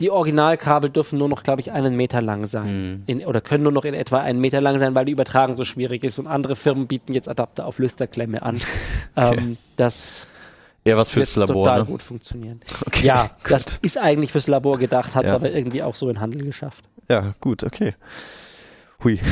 die 0.00 0.10
Originalkabel 0.10 0.90
dürfen 0.90 1.18
nur 1.18 1.28
noch, 1.28 1.42
glaube 1.44 1.60
ich, 1.60 1.70
einen 1.70 1.94
Meter 1.94 2.20
lang 2.20 2.48
sein. 2.48 3.04
In, 3.06 3.24
oder 3.24 3.40
können 3.40 3.62
nur 3.62 3.70
noch 3.70 3.84
in 3.84 3.94
etwa 3.94 4.18
einen 4.20 4.40
Meter 4.40 4.60
lang 4.60 4.78
sein, 4.80 4.96
weil 4.96 5.04
die 5.04 5.12
Übertragung 5.12 5.56
so 5.56 5.64
schwierig 5.64 6.02
ist. 6.02 6.18
Und 6.18 6.26
andere 6.26 6.56
Firmen 6.56 6.88
bieten 6.88 7.12
jetzt 7.12 7.28
Adapter 7.28 7.66
auf 7.66 7.78
Lüsterklemme 7.78 8.42
an. 8.42 8.58
Ähm, 9.14 9.58
das 9.76 10.26
Eher 10.84 10.96
was 10.96 11.10
fürs 11.10 11.36
Labor, 11.36 11.54
total 11.64 11.78
ne? 11.80 11.84
gut 11.86 12.02
funktionieren. 12.02 12.60
Okay, 12.86 13.06
ja, 13.06 13.30
das 13.48 13.64
gut. 13.66 13.78
ist 13.82 13.98
eigentlich 13.98 14.32
fürs 14.32 14.48
Labor 14.48 14.78
gedacht, 14.78 15.14
hat 15.14 15.24
es 15.24 15.30
Ja. 15.30 15.36
aber 15.36 15.50
irgendwie 15.52 15.82
auch 15.82 15.94
so 15.94 16.08
in 16.08 16.18
Handel 16.20 16.44
geschafft. 16.44 16.84
Ja, 17.08 17.34
gut, 17.40 17.62
okay. 17.62 17.94
Hui. 19.04 19.18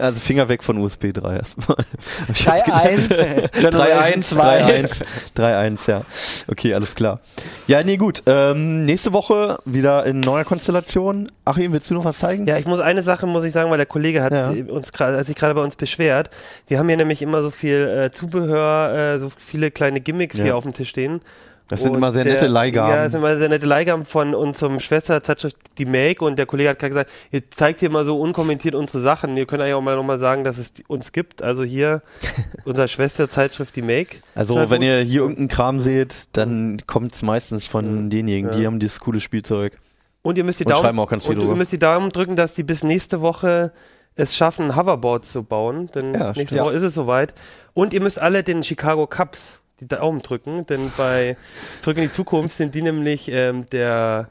Also 0.00 0.20
Finger 0.20 0.48
weg 0.50 0.62
von 0.62 0.76
USB 0.78 1.12
3 1.14 1.36
erstmal. 1.36 1.78
Hab 1.78 2.30
ich 2.30 2.44
jetzt 2.44 2.66
3.1, 2.66 3.50
Generation 3.60 4.22
3.1, 4.22 4.22
2. 4.22 4.64
3.1, 4.84 5.02
3.1, 5.36 5.90
ja. 5.90 6.02
Okay, 6.48 6.74
alles 6.74 6.94
klar. 6.94 7.20
Ja, 7.66 7.82
nee, 7.82 7.96
gut. 7.96 8.22
Ähm, 8.26 8.84
nächste 8.84 9.14
Woche 9.14 9.58
wieder 9.64 10.04
in 10.04 10.20
neuer 10.20 10.44
Konstellation. 10.44 11.28
Achim, 11.46 11.72
willst 11.72 11.90
du 11.90 11.94
noch 11.94 12.04
was 12.04 12.18
zeigen? 12.18 12.46
Ja, 12.46 12.58
ich 12.58 12.66
muss 12.66 12.80
eine 12.80 13.02
Sache 13.02 13.26
muss 13.26 13.44
ich 13.44 13.52
sagen, 13.54 13.70
weil 13.70 13.78
der 13.78 13.86
Kollege 13.86 14.22
hat 14.22 14.32
Ja. 14.32 14.50
uns 14.50 14.92
gerade, 14.92 15.16
als 15.16 15.28
sich 15.28 15.36
gerade 15.36 15.54
bei 15.54 15.62
uns 15.62 15.76
beschwert. 15.76 16.28
Wir 16.66 16.78
haben 16.78 16.88
hier 16.88 16.98
nämlich 16.98 17.22
immer 17.22 17.40
so 17.42 17.50
viel 17.50 17.90
äh, 17.96 18.10
Zubehör, 18.10 19.14
äh, 19.14 19.18
so 19.18 19.30
viele 19.34 19.70
kleine 19.70 20.00
Gimmicks 20.00 20.36
Ja. 20.36 20.44
hier 20.44 20.56
auf 20.56 20.64
dem 20.64 20.74
Tisch 20.74 20.90
stehen. 20.90 21.22
Das 21.68 21.80
sind 21.82 21.90
Und 21.90 21.96
immer 21.96 22.12
sehr 22.12 22.22
der- 22.22 22.34
nette 22.34 22.46
Leihgaben. 22.46 22.90
Ja, 22.94 23.02
das 23.02 23.12
sind 23.12 23.20
immer 23.20 23.36
sehr 23.38 23.48
nette 23.48 23.66
Leihgaben 23.66 24.04
von 24.04 24.34
unserem 24.36 24.78
Schwesterzeitschrift 24.78 25.56
Die 25.78 25.84
Make 25.84 26.24
und 26.24 26.38
der 26.38 26.46
Kollege 26.46 26.68
hat 26.70 26.78
gerade 26.78 26.90
gesagt, 26.90 27.10
ihr 27.32 27.50
zeigt 27.50 27.80
hier 27.80 27.90
mal 27.90 28.04
so 28.04 28.20
unkommentiert 28.20 28.74
unsere 28.76 29.00
Sachen. 29.00 29.36
Ihr 29.36 29.46
könnt 29.46 29.62
eigentlich 29.62 29.74
auch 29.74 29.80
mal 29.82 29.96
nochmal 29.96 30.18
sagen, 30.20 30.44
dass 30.44 30.58
es 30.58 30.72
die, 30.72 30.84
uns 30.86 31.10
gibt. 31.10 31.42
Also 31.42 31.64
hier 31.64 32.02
unsere 32.64 32.86
Schwesterzeitschrift 32.86 33.74
Die 33.74 33.82
Make. 33.82 34.18
Also, 34.36 34.54
wenn 34.56 34.68
gut. 34.68 34.82
ihr 34.82 35.00
hier 35.00 35.20
irgendeinen 35.22 35.48
Kram 35.48 35.80
seht, 35.80 36.36
dann 36.36 36.82
kommt 36.86 37.12
es 37.12 37.22
meistens 37.22 37.66
von 37.66 38.10
denjenigen, 38.10 38.52
die 38.52 38.60
Ja. 38.60 38.66
haben 38.66 38.78
dieses 38.78 39.00
coole 39.00 39.20
Spielzeug. 39.20 39.76
Und 40.22 40.38
ihr 40.38 40.44
müsst 40.44 40.60
die 40.60 40.64
Und 40.64 40.72
Daumen, 40.72 40.98
und 40.98 41.42
ihr 41.42 41.54
müsst 41.54 41.72
die 41.72 41.78
Daumen 41.78 42.10
drücken, 42.10 42.36
dass 42.36 42.54
die 42.54 42.62
bis 42.64 42.82
nächste 42.84 43.20
Woche 43.20 43.72
es 44.16 44.34
schaffen, 44.36 44.70
ein 44.70 44.76
Hoverboard 44.76 45.24
zu 45.24 45.42
bauen. 45.42 45.88
Denn 45.94 46.14
Ja, 46.14 46.26
nächste 46.28 46.46
stimmt. 46.46 46.60
Woche 46.62 46.74
ist 46.74 46.82
es 46.82 46.94
soweit. 46.94 47.34
Und 47.74 47.92
ihr 47.92 48.00
müsst 48.00 48.20
alle 48.20 48.42
den 48.42 48.62
Chicago 48.64 49.06
Cubs 49.06 49.60
die 49.80 49.88
Daumen 49.88 50.20
drücken, 50.20 50.66
denn 50.66 50.92
bei 50.96 51.36
Zurück 51.82 51.98
in 51.98 52.04
die 52.04 52.10
Zukunft 52.10 52.56
sind 52.56 52.74
die 52.74 52.82
nämlich 52.82 53.28
ähm, 53.30 53.68
der 53.70 54.28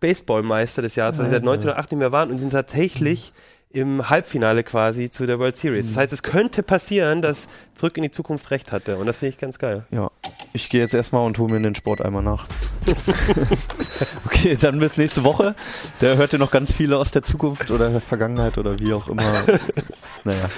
Baseballmeister 0.00 0.82
des 0.82 0.94
Jahres, 0.94 1.18
weil 1.18 1.26
sie 1.26 1.32
seit 1.32 1.42
1908 1.42 1.92
nicht 1.92 1.98
mehr 1.98 2.12
waren 2.12 2.30
und 2.30 2.38
sind 2.38 2.50
tatsächlich 2.50 3.32
im 3.70 4.08
Halbfinale 4.08 4.64
quasi 4.64 5.10
zu 5.10 5.26
der 5.26 5.38
World 5.38 5.56
Series. 5.56 5.88
Das 5.88 5.96
heißt, 5.96 6.12
es 6.12 6.22
könnte 6.22 6.62
passieren, 6.62 7.20
dass 7.20 7.46
Zurück 7.74 7.96
in 7.98 8.04
die 8.04 8.10
Zukunft 8.10 8.50
recht 8.50 8.72
hatte. 8.72 8.96
Und 8.96 9.04
das 9.06 9.18
finde 9.18 9.30
ich 9.30 9.38
ganz 9.38 9.58
geil. 9.58 9.84
Ja. 9.90 10.10
Ich 10.54 10.70
gehe 10.70 10.80
jetzt 10.80 10.94
erstmal 10.94 11.26
und 11.26 11.38
hole 11.38 11.52
mir 11.52 11.60
den 11.60 11.74
Sport 11.74 12.00
einmal 12.00 12.22
nach. 12.22 12.46
okay, 14.24 14.56
dann 14.58 14.78
bis 14.78 14.96
nächste 14.96 15.24
Woche. 15.24 15.54
Da 15.98 16.14
hört 16.14 16.32
ihr 16.32 16.38
noch 16.38 16.50
ganz 16.50 16.72
viele 16.72 16.96
aus 16.96 17.10
der 17.10 17.22
Zukunft 17.22 17.70
oder 17.70 17.90
der 17.90 18.00
Vergangenheit 18.00 18.56
oder 18.56 18.78
wie 18.78 18.94
auch 18.94 19.08
immer. 19.08 19.22
naja, 20.24 20.48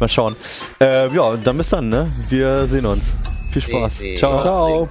mal 0.00 0.08
schauen. 0.08 0.34
Äh, 0.80 1.14
ja, 1.14 1.36
dann 1.36 1.56
bis 1.56 1.68
dann, 1.68 1.88
ne? 1.88 2.10
Wir 2.28 2.66
sehen 2.66 2.86
uns. 2.86 3.14
Viel 3.54 3.62
Spaß. 3.62 4.02
Ciao. 4.16 4.42
Ciao. 4.42 4.88